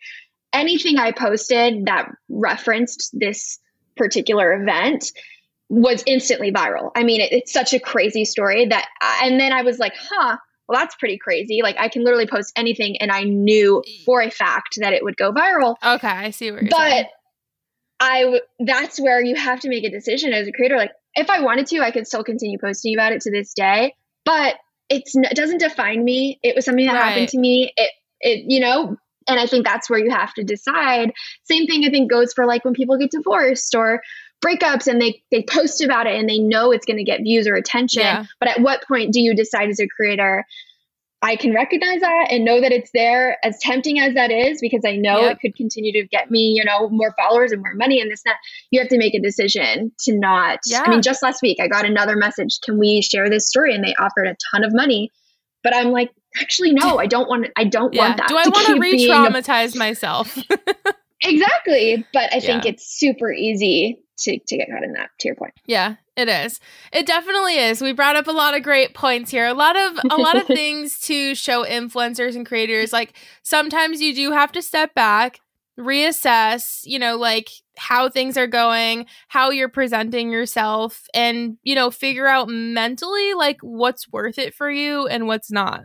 Anything 0.53 0.97
I 0.97 1.11
posted 1.11 1.85
that 1.85 2.09
referenced 2.29 3.11
this 3.13 3.59
particular 3.95 4.53
event 4.53 5.11
was 5.69 6.03
instantly 6.05 6.51
viral. 6.51 6.91
I 6.95 7.03
mean, 7.03 7.21
it, 7.21 7.31
it's 7.31 7.53
such 7.53 7.73
a 7.73 7.79
crazy 7.79 8.25
story 8.25 8.65
that, 8.65 8.87
and 9.21 9.39
then 9.39 9.53
I 9.53 9.61
was 9.61 9.77
like, 9.79 9.93
huh, 9.97 10.37
well, 10.67 10.79
that's 10.79 10.95
pretty 10.95 11.17
crazy. 11.17 11.61
Like, 11.61 11.75
I 11.77 11.89
can 11.89 12.03
literally 12.03 12.27
post 12.27 12.53
anything, 12.55 12.97
and 12.97 13.11
I 13.11 13.23
knew 13.23 13.83
for 14.05 14.21
a 14.21 14.29
fact 14.29 14.77
that 14.79 14.93
it 14.93 15.03
would 15.03 15.17
go 15.17 15.31
viral 15.31 15.75
okay, 15.85 16.07
I 16.07 16.31
see 16.31 16.51
what 16.51 16.63
you're 16.63 16.71
saying. 16.71 17.05
I 17.99 18.21
w- 18.21 18.41
that's 18.59 18.99
where 18.99 19.21
you 19.21 19.35
have 19.35 19.59
to 19.61 19.69
make 19.69 19.83
a 19.83 19.89
decision 19.89 20.33
as 20.33 20.47
a 20.47 20.51
creator. 20.51 20.77
Like, 20.77 20.91
if 21.15 21.29
I 21.29 21.41
wanted 21.41 21.67
to, 21.67 21.79
I 21.79 21.91
could 21.91 22.05
still 22.07 22.23
continue 22.23 22.57
posting 22.59 22.93
about 22.93 23.11
it 23.11 23.21
to 23.21 23.31
this 23.31 23.53
day, 23.53 23.95
but 24.25 24.55
it's 24.89 25.15
n- 25.15 25.25
it 25.25 25.35
doesn't 25.35 25.57
define 25.59 26.03
me. 26.03 26.39
It 26.43 26.55
was 26.55 26.65
something 26.65 26.85
that 26.85 26.93
Right. 26.93 27.03
happened 27.09 27.29
to 27.29 27.39
me. 27.39 27.73
It 27.75 27.91
it 28.21 28.43
you 28.47 28.59
know, 28.59 28.95
and 29.27 29.39
I 29.39 29.45
think 29.47 29.65
that's 29.65 29.89
where 29.89 29.99
you 29.99 30.11
have 30.11 30.33
to 30.35 30.43
decide. 30.43 31.11
Same 31.45 31.65
thing 31.67 31.83
I 31.85 31.89
think 31.89 32.09
goes 32.09 32.33
for 32.33 32.45
like 32.45 32.63
when 32.63 32.73
people 32.73 32.97
get 32.97 33.11
divorced 33.11 33.73
or 33.75 34.01
breakups 34.45 34.85
and 34.87 35.01
they 35.01 35.23
they 35.31 35.41
post 35.43 35.81
about 35.83 36.05
it 36.05 36.15
and 36.19 36.29
they 36.29 36.37
know 36.39 36.71
it's 36.71 36.85
going 36.85 36.97
to 36.97 37.03
get 37.03 37.21
views 37.21 37.47
or 37.47 37.55
attention. 37.55 38.01
Yeah. 38.03 38.25
But 38.39 38.49
at 38.49 38.61
what 38.61 38.83
point 38.87 39.11
do 39.11 39.19
you 39.21 39.35
decide 39.35 39.69
as 39.69 39.79
a 39.79 39.87
creator? 39.87 40.45
I 41.21 41.35
can 41.35 41.53
recognize 41.53 42.01
that 42.01 42.27
and 42.29 42.45
know 42.45 42.61
that 42.61 42.71
it's 42.71 42.91
there, 42.93 43.37
as 43.43 43.57
tempting 43.59 43.99
as 43.99 44.13
that 44.13 44.29
is, 44.29 44.59
because 44.61 44.81
I 44.85 44.95
know 44.97 45.21
Yep. 45.21 45.31
it 45.31 45.39
could 45.39 45.55
continue 45.55 45.91
to 45.93 46.07
get 46.07 46.29
me, 46.29 46.53
you 46.55 46.63
know, 46.63 46.89
more 46.89 47.13
followers 47.17 47.51
and 47.51 47.61
more 47.61 47.73
money 47.73 47.99
and 47.99 48.11
this 48.11 48.21
and 48.25 48.31
that. 48.33 48.37
You 48.69 48.79
have 48.79 48.89
to 48.89 48.97
make 48.99 49.15
a 49.15 49.19
decision 49.19 49.91
to 50.01 50.15
not. 50.15 50.59
Yeah. 50.67 50.83
I 50.85 50.89
mean, 50.89 51.01
just 51.01 51.23
last 51.23 51.41
week 51.41 51.57
I 51.59 51.67
got 51.67 51.85
another 51.85 52.15
message. 52.15 52.59
Can 52.63 52.77
we 52.77 53.01
share 53.01 53.29
this 53.29 53.47
story? 53.47 53.73
And 53.73 53.83
they 53.83 53.95
offered 53.95 54.27
a 54.27 54.35
ton 54.51 54.63
of 54.63 54.73
money, 54.75 55.11
but 55.63 55.75
I'm 55.75 55.91
like, 55.91 56.11
actually, 56.39 56.71
no, 56.73 56.99
I 56.99 57.07
don't 57.07 57.27
want. 57.27 57.47
I 57.57 57.63
don't 57.63 57.93
yeah. 57.95 58.05
want 58.05 58.17
that. 58.17 58.27
Do 58.27 58.37
I 58.37 58.47
want 58.47 58.67
to 58.67 58.73
a- 58.73 58.79
re-traumatize 58.79 59.75
myself? 59.75 60.37
exactly, 61.21 62.05
but 62.13 62.33
I 62.33 62.39
think 62.39 62.63
Yeah. 62.65 62.71
it's 62.71 62.85
super 62.85 63.31
easy 63.31 63.99
to 64.19 64.39
to 64.39 64.57
get 64.57 64.69
caught 64.71 64.83
in 64.83 64.93
that. 64.93 65.09
To 65.19 65.27
your 65.27 65.35
point. 65.35 65.53
Yeah, 65.65 65.95
it 66.15 66.27
is. 66.27 66.59
It 66.91 67.05
definitely 67.05 67.57
is. 67.57 67.81
We 67.81 67.91
brought 67.93 68.15
up 68.15 68.27
a 68.27 68.31
lot 68.31 68.55
of 68.55 68.63
great 68.63 68.93
points 68.93 69.29
here. 69.31 69.45
A 69.45 69.53
lot 69.53 69.75
of 69.75 69.99
a 70.11 70.17
lot 70.17 70.37
of 70.37 70.47
things 70.47 70.99
to 71.01 71.35
show 71.35 71.63
influencers 71.65 72.35
and 72.35 72.45
creators. 72.45 72.91
Like 72.93 73.13
sometimes 73.43 74.01
you 74.01 74.15
do 74.15 74.31
have 74.31 74.51
to 74.53 74.61
step 74.61 74.93
back, 74.95 75.39
reassess, 75.79 76.81
you 76.83 76.99
know, 76.99 77.15
like 77.17 77.49
how 77.77 78.09
things 78.09 78.37
are 78.37 78.47
going, 78.47 79.05
how 79.27 79.49
you're 79.51 79.69
presenting 79.69 80.31
yourself 80.31 81.07
and, 81.13 81.57
you 81.63 81.75
know, 81.75 81.91
figure 81.91 82.27
out 82.27 82.47
mentally 82.49 83.33
like 83.33 83.57
what's 83.61 84.11
worth 84.11 84.37
it 84.39 84.53
for 84.53 84.69
you 84.69 85.07
and 85.07 85.27
what's 85.27 85.51
not. 85.51 85.81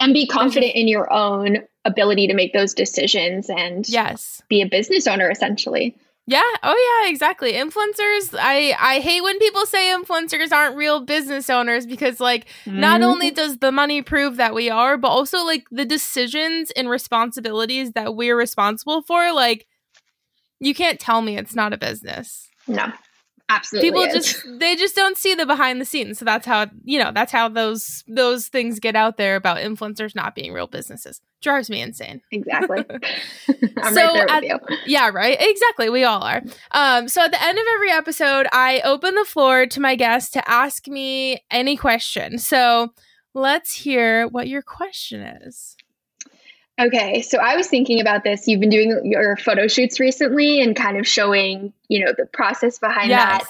And 0.00 0.14
be 0.14 0.26
confident 0.26 0.74
in 0.74 0.88
your 0.88 1.12
own 1.12 1.58
ability 1.84 2.26
to 2.26 2.34
make 2.34 2.52
those 2.52 2.74
decisions 2.74 3.48
and 3.50 3.88
Yes. 3.88 4.42
be 4.48 4.62
a 4.62 4.66
business 4.66 5.06
owner 5.06 5.30
essentially. 5.30 5.94
Yeah. 6.26 6.42
Oh 6.62 7.02
yeah, 7.04 7.10
exactly. 7.10 7.54
Influencers, 7.54 8.34
I 8.38 8.76
I 8.78 9.00
hate 9.00 9.22
when 9.22 9.38
people 9.38 9.66
say 9.66 9.92
influencers 9.92 10.52
aren't 10.52 10.76
real 10.76 11.00
business 11.00 11.50
owners 11.50 11.86
because 11.86 12.20
like 12.20 12.46
not 12.66 13.00
Mhm. 13.00 13.04
only 13.04 13.30
does 13.30 13.58
the 13.58 13.72
money 13.72 14.00
prove 14.02 14.36
that 14.36 14.54
we 14.54 14.70
are, 14.70 14.96
but 14.96 15.08
also 15.08 15.44
like 15.44 15.64
the 15.70 15.84
decisions 15.84 16.70
and 16.72 16.88
responsibilities 16.88 17.92
that 17.92 18.14
we're 18.14 18.36
responsible 18.36 19.02
for, 19.02 19.32
like 19.32 19.66
you 20.60 20.74
can't 20.74 21.00
tell 21.00 21.20
me 21.22 21.36
it's 21.36 21.54
not 21.54 21.72
a 21.72 21.78
business. 21.78 22.48
No. 22.68 22.92
Absolutely. 23.50 23.90
People 23.90 24.02
is. 24.02 24.12
just 24.14 24.46
they 24.58 24.76
just 24.76 24.94
don't 24.94 25.16
see 25.16 25.34
the 25.34 25.44
behind 25.44 25.80
the 25.80 25.84
scenes. 25.84 26.18
So 26.18 26.24
that's 26.24 26.46
how, 26.46 26.66
you 26.84 26.98
know, 27.02 27.10
that's 27.12 27.32
how 27.32 27.48
those 27.48 28.04
those 28.06 28.48
things 28.48 28.78
get 28.78 28.94
out 28.96 29.16
there 29.16 29.36
about 29.36 29.58
influencers 29.58 30.14
not 30.14 30.34
being 30.34 30.52
real 30.52 30.66
businesses. 30.68 31.20
Drives 31.42 31.68
me 31.70 31.80
insane. 31.80 32.20
Exactly. 32.30 32.84
I'm 33.82 33.94
So 33.94 34.02
right 34.02 34.14
there 34.14 34.22
with 34.24 34.30
at- 34.30 34.42
you. 34.44 34.58
Yeah, 34.86 35.08
right. 35.08 35.36
Exactly. 35.40 35.90
We 35.90 36.04
all 36.04 36.22
are. 36.22 36.42
Um, 36.70 37.08
so 37.08 37.22
at 37.22 37.30
the 37.32 37.42
end 37.42 37.58
of 37.58 37.64
every 37.74 37.90
episode, 37.90 38.46
I 38.52 38.80
open 38.84 39.14
the 39.14 39.24
floor 39.24 39.66
to 39.66 39.80
my 39.80 39.96
guests 39.96 40.30
to 40.32 40.48
ask 40.50 40.86
me 40.86 41.42
any 41.50 41.76
question. 41.76 42.38
So 42.38 42.92
let's 43.34 43.74
hear 43.74 44.26
what 44.28 44.48
your 44.48 44.62
question 44.62 45.20
is. 45.22 45.76
Okay, 46.80 47.20
so 47.20 47.38
I 47.38 47.56
was 47.56 47.66
thinking 47.68 48.00
about 48.00 48.24
this. 48.24 48.48
You've 48.48 48.60
been 48.60 48.70
doing 48.70 49.02
your 49.04 49.36
photo 49.36 49.68
shoots 49.68 50.00
recently 50.00 50.62
and 50.62 50.74
kind 50.74 50.96
of 50.96 51.06
showing, 51.06 51.72
you 51.88 52.02
know, 52.04 52.12
the 52.16 52.26
process 52.26 52.78
behind 52.78 53.10
Yes. 53.10 53.44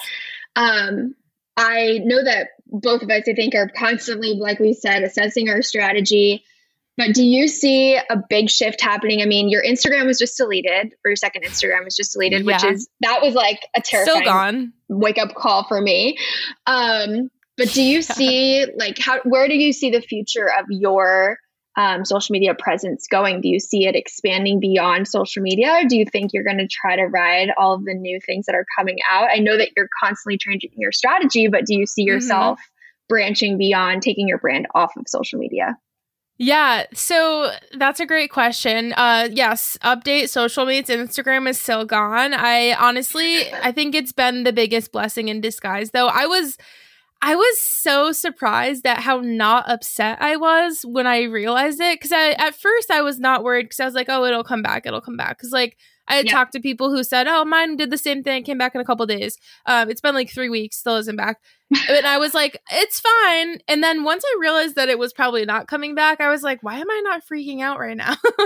that. 0.56 0.60
Um, 0.60 1.14
I 1.56 2.00
know 2.04 2.24
that 2.24 2.48
both 2.66 3.02
of 3.02 3.10
us, 3.10 3.24
I 3.28 3.34
think, 3.34 3.54
are 3.54 3.68
constantly, 3.68 4.34
like 4.34 4.58
we 4.58 4.72
said, 4.72 5.02
assessing 5.02 5.48
our 5.48 5.62
strategy. 5.62 6.42
But 6.96 7.14
do 7.14 7.22
you 7.22 7.46
see 7.48 7.96
a 7.96 8.16
big 8.28 8.50
shift 8.50 8.80
happening? 8.80 9.22
I 9.22 9.26
mean, 9.26 9.48
your 9.48 9.62
Instagram 9.62 10.06
was 10.06 10.18
just 10.18 10.36
deleted, 10.36 10.94
or 11.04 11.10
your 11.10 11.16
second 11.16 11.44
Instagram 11.44 11.84
was 11.84 11.94
just 11.96 12.12
deleted, 12.12 12.44
which 12.44 12.64
is 12.64 12.88
that 13.00 13.22
was 13.22 13.34
like 13.34 13.60
a 13.76 13.80
Still 13.84 14.04
terrifying 14.06 14.24
gone. 14.24 14.72
wake 14.88 15.18
up 15.18 15.34
call 15.34 15.64
for 15.68 15.80
me. 15.80 16.18
Um, 16.66 17.30
but 17.56 17.68
do 17.72 17.82
you 17.82 18.02
see 18.18 18.66
like 18.76 18.98
how 18.98 19.20
where 19.24 19.46
do 19.48 19.54
you 19.54 19.72
see 19.72 19.90
the 19.90 20.00
future 20.02 20.50
of 20.58 20.66
your 20.68 21.38
um, 21.76 22.04
social 22.04 22.32
media 22.32 22.54
presence 22.54 23.06
going? 23.06 23.40
Do 23.40 23.48
you 23.48 23.60
see 23.60 23.86
it 23.86 23.94
expanding 23.94 24.60
beyond 24.60 25.08
social 25.08 25.42
media? 25.42 25.72
Or 25.72 25.84
do 25.84 25.96
you 25.96 26.04
think 26.04 26.32
you're 26.32 26.44
going 26.44 26.58
to 26.58 26.68
try 26.68 26.96
to 26.96 27.04
ride 27.04 27.50
all 27.56 27.74
of 27.74 27.84
the 27.84 27.94
new 27.94 28.18
things 28.24 28.46
that 28.46 28.54
are 28.54 28.66
coming 28.76 28.98
out? 29.08 29.28
I 29.30 29.38
know 29.38 29.56
that 29.56 29.70
you're 29.76 29.88
constantly 30.02 30.38
changing 30.38 30.70
your 30.76 30.92
strategy, 30.92 31.48
but 31.48 31.66
do 31.66 31.74
you 31.74 31.86
see 31.86 32.02
yourself 32.02 32.60
branching 33.08 33.58
beyond 33.58 34.02
taking 34.02 34.28
your 34.28 34.38
brand 34.38 34.66
off 34.74 34.96
of 34.96 35.04
social 35.06 35.38
media? 35.38 35.76
Yeah, 36.42 36.86
so 36.94 37.52
that's 37.76 38.00
a 38.00 38.06
great 38.06 38.30
question. 38.30 38.94
Uh 38.94 39.28
yes, 39.30 39.76
update 39.82 40.30
social 40.30 40.64
meets 40.64 40.88
Instagram 40.88 41.46
is 41.46 41.60
still 41.60 41.84
gone. 41.84 42.32
I 42.32 42.72
honestly 42.72 43.52
I 43.52 43.72
think 43.72 43.94
it's 43.94 44.12
been 44.12 44.44
the 44.44 44.52
biggest 44.52 44.90
blessing 44.90 45.28
in 45.28 45.42
disguise 45.42 45.90
though. 45.90 46.06
I 46.06 46.24
was 46.24 46.56
I 47.22 47.34
was 47.36 47.60
so 47.60 48.12
surprised 48.12 48.86
at 48.86 49.00
how 49.00 49.18
not 49.20 49.68
upset 49.68 50.18
I 50.22 50.36
was 50.36 50.84
when 50.86 51.06
I 51.06 51.24
realized 51.24 51.80
it 51.80 52.00
cuz 52.00 52.12
I 52.12 52.30
at 52.32 52.54
first 52.54 52.90
I 52.90 53.02
was 53.02 53.20
not 53.20 53.44
worried 53.44 53.68
cuz 53.70 53.78
I 53.80 53.84
was 53.84 53.94
like, 53.94 54.06
"Oh, 54.08 54.24
it'll 54.24 54.44
come 54.44 54.62
back. 54.62 54.86
It'll 54.86 55.02
come 55.02 55.16
back." 55.18 55.38
Cuz 55.40 55.52
like 55.52 55.76
I 56.10 56.16
had 56.16 56.26
Yeah. 56.26 56.32
talked 56.32 56.52
to 56.52 56.60
people 56.60 56.90
who 56.90 57.02
said, 57.04 57.26
"Oh, 57.28 57.44
mine 57.46 57.76
did 57.76 57.90
the 57.90 57.98
same 57.98 58.22
thing, 58.22 58.44
came 58.44 58.58
back 58.58 58.74
in 58.74 58.80
a 58.82 58.84
couple 58.84 59.06
days." 59.06 59.38
Um 59.66 59.88
it's 59.90 60.02
been 60.02 60.14
like 60.14 60.30
3 60.30 60.50
weeks, 60.50 60.76
still 60.76 60.96
isn't 60.96 61.16
back 61.16 61.38
and 61.88 62.06
I 62.06 62.18
was 62.18 62.34
like, 62.34 62.60
it's 62.72 62.98
fine. 63.00 63.58
And 63.68 63.82
then 63.82 64.02
once 64.04 64.24
I 64.26 64.36
realized 64.40 64.74
that 64.74 64.88
it 64.88 64.98
was 64.98 65.12
probably 65.12 65.44
not 65.44 65.68
coming 65.68 65.94
back, 65.94 66.20
I 66.20 66.28
was 66.28 66.42
like, 66.42 66.62
why 66.64 66.74
am 66.78 66.90
I 66.90 67.00
not 67.04 67.22
freaking 67.24 67.62
out 67.62 67.78
right 67.78 67.96
now? 67.96 68.16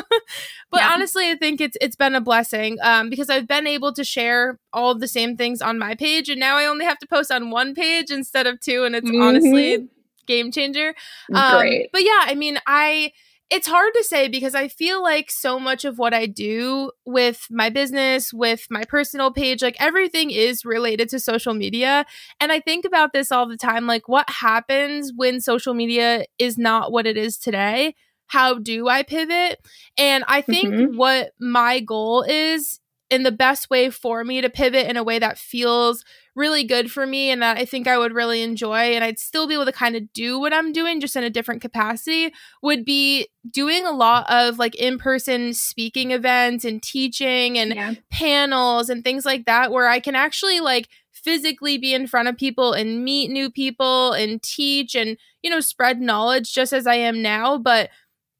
but 0.70 0.80
Yeah. 0.80 0.90
honestly, 0.92 1.30
I 1.30 1.34
think 1.36 1.60
it's 1.60 1.76
it's 1.80 1.96
been 1.96 2.14
a 2.14 2.20
blessing 2.20 2.76
um, 2.82 3.08
because 3.10 3.30
I've 3.30 3.48
been 3.48 3.66
able 3.66 3.92
to 3.94 4.04
share 4.04 4.58
all 4.74 4.90
of 4.90 5.00
the 5.00 5.08
same 5.08 5.36
things 5.36 5.62
on 5.62 5.78
my 5.78 5.94
page, 5.94 6.28
and 6.28 6.38
now 6.40 6.56
I 6.56 6.66
only 6.66 6.84
have 6.84 6.98
to 6.98 7.06
post 7.06 7.30
on 7.32 7.50
one 7.50 7.74
page 7.74 8.10
instead 8.10 8.46
of 8.46 8.60
two, 8.60 8.84
and 8.84 8.94
it's 8.94 9.10
honestly 9.22 9.88
game 10.26 10.50
changer. 10.52 10.94
Um, 11.34 11.58
Great. 11.60 11.88
But 11.92 12.02
yeah, 12.02 12.22
I 12.22 12.34
mean, 12.34 12.58
I 12.66 13.12
it's 13.50 13.68
hard 13.68 13.92
to 13.94 14.02
say 14.04 14.28
because 14.28 14.54
I 14.54 14.68
feel 14.68 15.02
like 15.02 15.30
so 15.30 15.60
much 15.60 15.84
of 15.84 15.98
what 15.98 16.12
I 16.14 16.26
do 16.26 16.90
with 17.06 17.46
my 17.50 17.70
business, 17.70 18.32
with 18.32 18.66
my 18.70 18.84
personal 18.84 19.30
page, 19.30 19.62
like 19.62 19.76
everything 19.78 20.30
is 20.30 20.64
related 20.64 21.08
to 21.10 21.20
social 21.20 21.54
media. 21.54 22.04
And 22.40 22.50
I 22.50 22.58
think 22.60 22.84
about 22.84 23.12
this 23.12 23.30
all 23.30 23.46
the 23.48 23.56
time 23.56 23.86
like, 23.86 24.08
what 24.08 24.28
happens 24.28 25.12
when 25.14 25.40
social 25.40 25.74
media 25.74 26.24
is 26.38 26.58
not 26.58 26.90
what 26.90 27.06
it 27.06 27.16
is 27.16 27.38
today? 27.38 27.94
How 28.26 28.58
do 28.58 28.88
I 28.88 29.02
pivot? 29.02 29.60
And 29.96 30.24
I 30.26 30.40
think 30.40 30.74
Mhm. 30.74 30.96
what 30.96 31.32
my 31.38 31.80
goal 31.80 32.22
is 32.22 32.80
in 33.10 33.22
the 33.22 33.30
best 33.32 33.70
way 33.70 33.90
for 33.90 34.24
me 34.24 34.40
to 34.40 34.50
pivot 34.50 34.88
in 34.88 34.96
a 34.96 35.04
way 35.04 35.18
that 35.18 35.38
feels 35.38 36.04
really 36.36 36.64
good 36.64 36.90
for 36.90 37.06
me 37.06 37.30
and 37.30 37.42
that 37.42 37.58
I 37.58 37.64
think 37.64 37.86
I 37.86 37.96
would 37.96 38.12
really 38.12 38.42
enjoy 38.42 38.94
and 38.94 39.04
I'd 39.04 39.18
still 39.18 39.46
be 39.46 39.54
able 39.54 39.66
to 39.66 39.72
kind 39.72 39.94
of 39.94 40.12
do 40.12 40.38
what 40.38 40.52
I'm 40.52 40.72
doing 40.72 41.00
just 41.00 41.16
in 41.16 41.22
a 41.22 41.30
different 41.30 41.62
capacity 41.62 42.32
would 42.62 42.84
be 42.84 43.28
doing 43.50 43.86
a 43.86 43.92
lot 43.92 44.28
of 44.28 44.58
like 44.58 44.74
in-person 44.74 45.54
speaking 45.54 46.10
events 46.10 46.64
and 46.64 46.82
teaching 46.82 47.56
and 47.58 47.74
yeah. 47.74 47.94
panels 48.10 48.88
and 48.88 49.04
things 49.04 49.24
like 49.24 49.44
that 49.46 49.70
where 49.70 49.88
I 49.88 50.00
can 50.00 50.14
actually 50.14 50.60
like 50.60 50.88
physically 51.12 51.78
be 51.78 51.94
in 51.94 52.06
front 52.06 52.28
of 52.28 52.36
people 52.36 52.72
and 52.72 53.04
meet 53.04 53.30
new 53.30 53.48
people 53.48 54.12
and 54.12 54.42
teach 54.42 54.94
and 54.96 55.16
you 55.42 55.50
know 55.50 55.60
spread 55.60 56.00
knowledge 56.00 56.52
just 56.52 56.72
as 56.72 56.86
I 56.86 56.96
am 56.96 57.22
now 57.22 57.58
but 57.58 57.90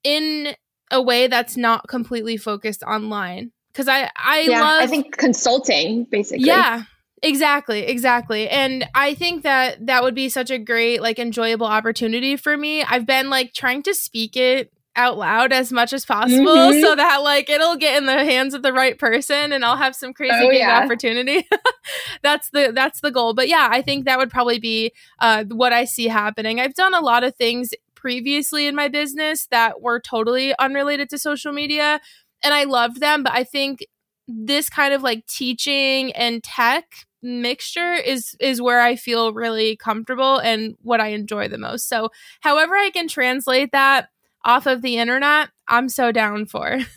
in 0.03 0.53
a 0.91 1.01
way 1.01 1.27
that's 1.27 1.55
not 1.55 1.87
completely 1.87 2.35
focused 2.35 2.83
online 2.83 3.51
cuz 3.73 3.87
I 3.87 4.11
I 4.17 4.41
yeah. 4.41 4.59
love 4.59 4.83
I 4.83 4.87
think 4.87 5.17
consulting 5.17 6.03
basically. 6.03 6.45
yeah. 6.45 6.83
Exactly, 7.25 7.79
exactly. 7.87 8.47
And 8.47 8.87
I 8.93 9.15
think 9.15 9.41
that 9.43 9.83
that 9.87 10.03
would 10.03 10.13
be 10.13 10.29
such 10.29 10.51
a 10.51 10.59
great 10.59 11.01
like 11.01 11.17
enjoyable 11.17 11.65
opportunity 11.65 12.37
for 12.37 12.55
me. 12.55 12.83
I've 12.83 13.07
been 13.07 13.31
like 13.31 13.53
trying 13.53 13.81
to 13.83 13.95
speak 13.95 14.37
it 14.37 14.71
out 14.95 15.17
loud 15.17 15.51
as 15.51 15.71
much 15.73 15.91
as 15.91 16.05
possible 16.05 16.45
Mhm. 16.45 16.81
so 16.81 16.95
that 16.95 17.17
like 17.17 17.49
it'll 17.49 17.75
get 17.77 17.97
in 17.97 18.05
the 18.05 18.13
hands 18.23 18.53
of 18.53 18.61
the 18.61 18.71
right 18.71 18.97
person 18.97 19.51
and 19.51 19.65
I'll 19.65 19.75
have 19.75 19.95
some 19.95 20.13
crazy 20.13 20.35
Oh, 20.39 20.49
big 20.49 20.59
yeah. 20.59 20.83
opportunity. 20.83 21.45
that's 22.21 22.51
the 22.51 22.71
that's 22.73 23.01
the 23.01 23.11
goal. 23.11 23.33
But 23.33 23.47
yeah, 23.49 23.67
I 23.71 23.81
think 23.81 24.05
that 24.05 24.19
would 24.19 24.29
probably 24.29 24.59
be 24.59 24.91
uh 25.19 25.45
what 25.45 25.73
I 25.73 25.85
see 25.85 26.07
happening. 26.07 26.59
I've 26.59 26.75
done 26.75 26.93
a 26.93 27.01
lot 27.01 27.23
of 27.23 27.35
things 27.35 27.71
previously 27.95 28.67
in 28.67 28.75
my 28.75 28.87
business 28.87 29.47
that 29.47 29.81
were 29.81 29.99
totally 29.99 30.53
unrelated 30.59 31.09
to 31.09 31.17
social 31.17 31.51
media 31.51 31.99
and 32.43 32.53
I 32.53 32.65
loved 32.65 32.99
them, 32.99 33.23
but 33.23 33.33
I 33.33 33.43
think 33.43 33.85
this 34.27 34.69
kind 34.69 34.93
of 34.93 35.01
like 35.03 35.25
teaching 35.27 36.11
and 36.13 36.43
tech 36.43 37.04
mixture 37.25 37.93
is 37.93 38.35
is 38.39 38.61
where 38.61 38.81
I 38.81 38.95
feel 38.95 39.33
really 39.33 39.75
comfortable 39.75 40.37
and 40.37 40.75
what 40.81 41.01
I 41.01 41.07
enjoy 41.07 41.47
the 41.47 41.57
most. 41.57 41.89
So, 41.89 42.09
however 42.41 42.75
I 42.75 42.91
can 42.91 43.07
translate 43.07 43.71
that 43.71 44.09
off 44.45 44.67
of 44.67 44.81
the 44.81 44.97
internet, 44.97 45.49
I'm 45.67 45.89
so 45.89 46.11
down 46.11 46.45
for. 46.45 46.79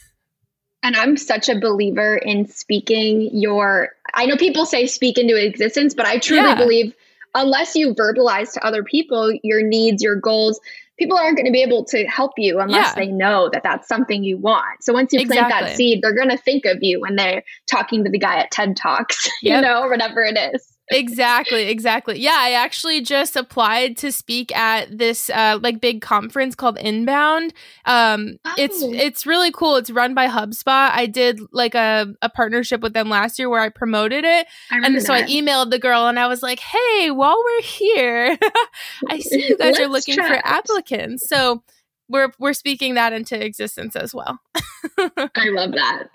And 0.81 0.95
I'm 0.95 1.17
such 1.17 1.49
a 1.49 1.59
believer 1.59 2.17
in 2.19 2.47
speaking 2.47 3.31
your. 3.33 3.91
I 4.15 4.27
know 4.27 4.37
people 4.37 4.65
say 4.65 4.87
speak 4.87 5.19
into 5.19 5.35
existence, 5.35 5.93
but 5.93 6.07
I 6.07 6.19
truly 6.19 6.51
Yeah. 6.51 6.55
believe 6.55 6.95
unless 7.35 7.75
you 7.75 7.95
verbalize 7.95 8.53
to 8.53 8.65
other 8.65 8.85
people 8.85 9.33
your 9.43 9.61
needs, 9.61 10.03
your 10.05 10.15
goals, 10.15 10.61
people 10.99 11.17
aren't 11.17 11.37
going 11.37 11.47
to 11.47 11.53
be 11.53 11.63
able 11.63 11.85
to 11.87 12.05
help 12.07 12.33
you 12.37 12.61
unless 12.61 12.89
Yeah. 12.97 13.05
they 13.05 13.11
know 13.11 13.49
that 13.53 13.63
that's 13.63 13.87
something 13.89 14.25
you 14.25 14.37
want. 14.37 14.83
So 14.83 14.93
once 14.93 15.13
you 15.13 15.27
plant 15.27 15.49
that 15.51 15.77
seed, 15.77 16.01
they're 16.03 16.15
going 16.15 16.31
to 16.31 16.37
think 16.39 16.65
of 16.65 16.79
you 16.83 17.01
when 17.01 17.17
they're 17.17 17.43
talking 17.71 18.05
to 18.05 18.11
the 18.11 18.19
guy 18.19 18.37
at 18.39 18.51
TED 18.51 18.77
Talks, 18.77 19.27
you 19.43 19.53
Yep. 19.53 19.63
know, 19.63 19.89
whatever 19.89 20.23
it 20.23 20.37
is. 20.55 20.67
Exactly, 20.91 21.69
exactly. 21.69 22.19
Yeah, 22.19 22.37
I 22.37 22.53
actually 22.53 23.01
just 23.01 23.37
applied 23.37 23.97
to 23.99 24.11
speak 24.13 24.55
at 24.57 24.97
this 24.97 25.31
uh 25.31 25.59
like 25.63 25.81
big 25.81 26.01
conference 26.01 26.55
called 26.55 26.79
Inbound. 26.79 27.53
Um 27.85 28.39
it's 28.57 28.83
Oh. 28.83 28.93
it's 28.93 29.27
really 29.27 29.51
cool. 29.53 29.77
It's 29.77 29.91
run 29.91 30.15
by 30.15 30.27
HubSpot. 30.29 30.91
I 30.93 31.07
did 31.07 31.41
like 31.53 31.75
a 31.75 32.15
a 32.23 32.29
partnership 32.29 32.81
with 32.81 32.93
them 32.95 33.09
last 33.09 33.39
year 33.39 33.49
where 33.49 33.61
I 33.61 33.69
promoted 33.69 34.25
it. 34.25 34.47
I 34.71 34.79
And 34.85 35.03
so 35.03 35.13
I 35.15 35.23
emailed 35.25 35.71
the 35.71 35.79
girl 35.79 36.07
and 36.07 36.19
I 36.19 36.27
was 36.27 36.43
like, 36.43 36.61
"Hey, 36.61 37.11
while 37.11 37.37
we're 37.45 37.63
here, 37.63 38.39
I 39.09 39.19
see 39.19 39.49
you 39.49 39.57
guys 39.59 39.79
are 39.79 39.89
looking 39.89 40.15
for 40.17 40.23
chat." 40.23 40.43
applicants." 40.45 41.29
So 41.29 41.63
we're 42.09 42.33
we're 42.39 42.55
speaking 42.55 42.95
that 42.95 43.13
into 43.13 43.39
existence 43.45 43.95
as 43.95 44.15
well. 44.15 44.39
I 44.99 45.49
love 45.51 45.73
that. 45.73 46.09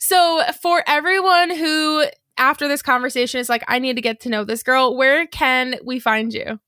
So 0.00 0.42
for 0.60 0.82
everyone 0.88 1.54
who 1.54 2.04
after 2.40 2.66
this 2.66 2.82
conversation 2.82 3.38
is 3.38 3.48
like, 3.48 3.62
"I 3.68 3.78
need 3.78 3.94
to 3.94 4.02
get 4.02 4.20
to 4.20 4.28
know 4.28 4.42
this 4.42 4.64
girl," 4.64 4.96
where 4.96 5.26
can 5.26 5.76
we 5.84 6.00
find 6.00 6.32
you? 6.34 6.58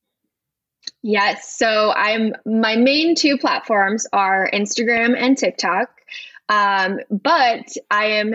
Yes. 1.03 1.57
So 1.59 1.93
I'm 1.93 2.35
my 2.47 2.77
main 2.77 3.15
two 3.15 3.39
platforms 3.39 4.07
are 4.13 4.49
Instagram 4.53 5.17
and 5.17 5.37
TikTok. 5.37 5.89
Um, 6.49 6.99
but 7.11 7.73
I 7.91 8.07
am 8.07 8.35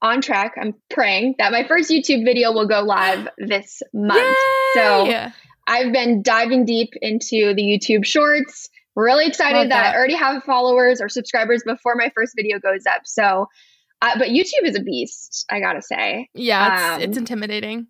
on 0.00 0.20
track. 0.20 0.54
I'm 0.60 0.74
praying 0.90 1.36
that 1.38 1.52
my 1.52 1.66
first 1.66 1.90
YouTube 1.90 2.24
video 2.24 2.52
will 2.52 2.66
go 2.66 2.80
live 2.80 3.28
this 3.38 3.82
month. 3.92 4.36
So 4.74 5.04
Yay! 5.06 5.28
I've 5.66 5.92
been 5.92 6.22
diving 6.22 6.64
deep 6.64 6.94
into 7.00 7.54
the 7.54 7.62
YouTube 7.62 8.04
shorts. 8.04 8.68
Really 8.94 9.26
excited 9.26 9.70
that. 9.70 9.82
that. 9.82 9.94
I 9.94 9.96
already 9.96 10.14
have 10.14 10.42
followers 10.44 11.00
or 11.00 11.08
subscribers 11.08 11.62
before 11.64 11.94
my 11.94 12.10
first 12.14 12.34
video 12.36 12.58
goes 12.58 12.84
up. 12.86 13.02
So, 13.06 13.48
uh, 14.02 14.18
but 14.18 14.28
YouTube 14.28 14.64
is 14.64 14.76
a 14.76 14.82
beast, 14.82 15.46
I 15.50 15.60
gotta 15.60 15.80
say. 15.80 16.28
yeah, 16.34 16.74
it's, 16.74 17.04
um, 17.04 17.08
it's 17.08 17.16
intimidating. 17.18 17.86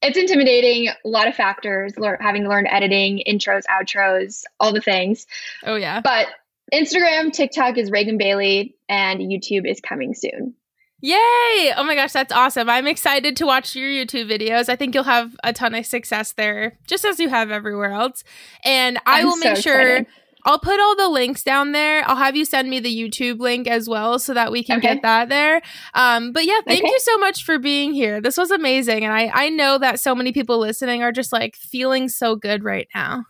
it's 0.00 0.16
intimidating. 0.16 0.88
A 0.88 0.94
lot 1.08 1.28
of 1.28 1.34
factors. 1.34 1.92
Having 2.20 2.44
to 2.44 2.48
learn 2.48 2.66
editing, 2.66 3.22
intros, 3.28 3.64
outros, 3.70 4.44
all 4.60 4.72
the 4.72 4.80
things. 4.80 5.26
Oh 5.64 5.74
yeah, 5.76 6.00
But 6.00 6.28
Instagram, 6.72 7.32
TikTok 7.32 7.76
is 7.76 7.90
Reagan 7.90 8.16
Bailey, 8.16 8.74
and 8.88 9.20
YouTube 9.20 9.68
is 9.70 9.80
coming 9.80 10.14
soon. 10.14 10.54
Yay! 11.00 11.72
Oh 11.76 11.84
my 11.84 11.94
gosh, 11.94 12.12
that's 12.12 12.32
awesome. 12.32 12.70
I'm 12.70 12.86
excited 12.86 13.36
to 13.36 13.44
watch 13.44 13.76
your 13.76 13.88
YouTube 13.90 14.26
videos. 14.30 14.70
I 14.70 14.76
think 14.76 14.94
you'll 14.94 15.04
have 15.04 15.36
a 15.44 15.52
ton 15.52 15.74
of 15.74 15.84
success 15.84 16.32
there, 16.32 16.78
just 16.86 17.04
as 17.04 17.20
you 17.20 17.28
have 17.28 17.50
everywhere 17.50 17.92
else. 17.92 18.24
And 18.64 18.96
I 19.04 19.20
I'm 19.20 19.26
will 19.26 19.36
make 19.36 19.56
so 19.56 19.60
sure 19.62 19.80
excited. 19.96 20.06
I'll 20.44 20.58
put 20.58 20.78
all 20.80 20.94
the 20.96 21.08
links 21.08 21.42
down 21.42 21.72
there. 21.72 22.02
I'll 22.08 22.16
have 22.16 22.36
you 22.36 22.44
send 22.44 22.68
me 22.68 22.80
the 22.80 22.94
YouTube 22.94 23.38
link 23.40 23.66
as 23.66 23.88
well 23.88 24.18
so 24.18 24.34
that 24.34 24.52
we 24.52 24.62
can 24.62 24.78
Okay. 24.78 24.94
get 24.94 25.02
that 25.02 25.28
there. 25.28 25.62
Um, 25.94 26.32
but 26.32 26.44
yeah, 26.44 26.60
thank 26.66 26.82
Okay. 26.84 26.90
you 26.92 26.98
so 27.00 27.16
much 27.18 27.44
for 27.44 27.58
being 27.58 27.94
here. 27.94 28.20
This 28.20 28.36
was 28.36 28.50
amazing. 28.50 29.04
And 29.04 29.12
I, 29.12 29.30
I 29.32 29.48
know 29.48 29.78
that 29.78 30.00
so 30.00 30.14
many 30.14 30.32
people 30.32 30.58
listening 30.58 31.02
are 31.02 31.12
just 31.12 31.32
like 31.32 31.56
feeling 31.56 32.08
so 32.08 32.36
good 32.36 32.62
right 32.62 32.88
now. 32.94 33.24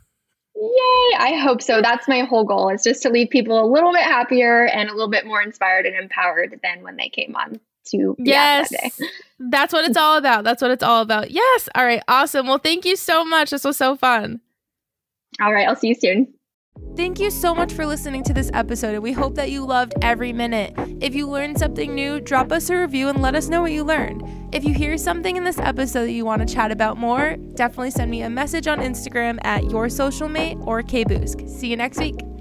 Yay! 0.57 1.19
I 1.19 1.39
hope 1.43 1.61
so. 1.63 1.83
That's 1.83 2.07
my 2.09 2.21
whole 2.21 2.45
goal 2.45 2.69
is 2.71 2.83
just 2.85 3.03
to 3.03 3.11
leave 3.11 3.29
people 3.31 3.61
a 3.61 3.67
little 3.71 3.93
bit 3.93 4.03
happier 4.03 4.67
and 4.67 4.89
a 4.89 4.93
little 4.93 5.11
bit 5.11 5.27
more 5.27 5.43
inspired 5.43 5.85
and 5.87 5.97
empowered 5.97 6.59
than 6.63 6.83
when 6.83 6.97
they 6.97 7.09
came 7.09 7.35
on 7.37 7.61
to 7.91 8.17
Yes. 8.19 8.71
that. 8.71 8.93
That's 9.39 9.73
what 9.73 9.85
it's 9.85 9.97
all 9.97 10.17
about. 10.17 10.45
That's 10.45 10.63
what 10.63 10.71
it's 10.71 10.83
all 10.83 11.03
about. 11.03 11.31
Yes. 11.31 11.69
All 11.75 11.85
right. 11.85 12.03
Awesome. 12.09 12.47
Well, 12.47 12.59
thank 12.59 12.85
you 12.85 12.97
so 12.97 13.25
much. 13.25 13.51
This 13.51 13.65
was 13.65 13.77
so 13.77 13.95
fun. 13.97 14.41
All 15.41 15.53
right, 15.53 15.69
I'll 15.69 15.77
see 15.77 15.89
you 15.89 15.95
soon. 15.97 16.33
Thank 16.97 17.19
you 17.19 17.31
so 17.31 17.55
much 17.55 17.73
for 17.73 17.87
listening 17.87 18.23
to 18.25 18.33
this 18.33 18.51
episode, 18.55 18.95
and 18.95 19.03
we 19.03 19.13
hope 19.13 19.35
that 19.35 19.51
you 19.51 19.65
loved 19.65 19.95
every 20.01 20.33
minute. 20.33 20.75
If 21.01 21.15
you 21.15 21.29
learned 21.29 21.59
something 21.59 21.93
new, 21.93 22.21
drop 22.21 22.53
us 22.53 22.71
a 22.71 22.77
review 22.77 23.09
and 23.09 23.21
let 23.21 23.35
us 23.35 23.49
know 23.49 23.63
what 23.63 23.73
you 23.73 23.83
learned. 23.83 24.23
If 24.55 24.65
you 24.65 24.75
hear 24.75 24.97
something 24.97 25.37
in 25.37 25.43
this 25.43 25.59
episode 25.59 26.07
that 26.07 26.13
you 26.13 26.25
want 26.25 26.47
to 26.47 26.55
chat 26.55 26.71
about 26.71 26.97
more, 26.97 27.37
definitely 27.55 27.91
send 27.91 28.11
me 28.11 28.23
a 28.23 28.31
message 28.31 28.69
on 28.69 28.79
Instagram 28.79 29.39
at 29.45 29.71
your 29.71 29.89
social 29.89 30.29
mate 30.29 30.59
or 30.61 30.83
kbousq. 30.83 31.49
See 31.49 31.69
you 31.69 31.77
next 31.77 31.99
week. 31.99 32.34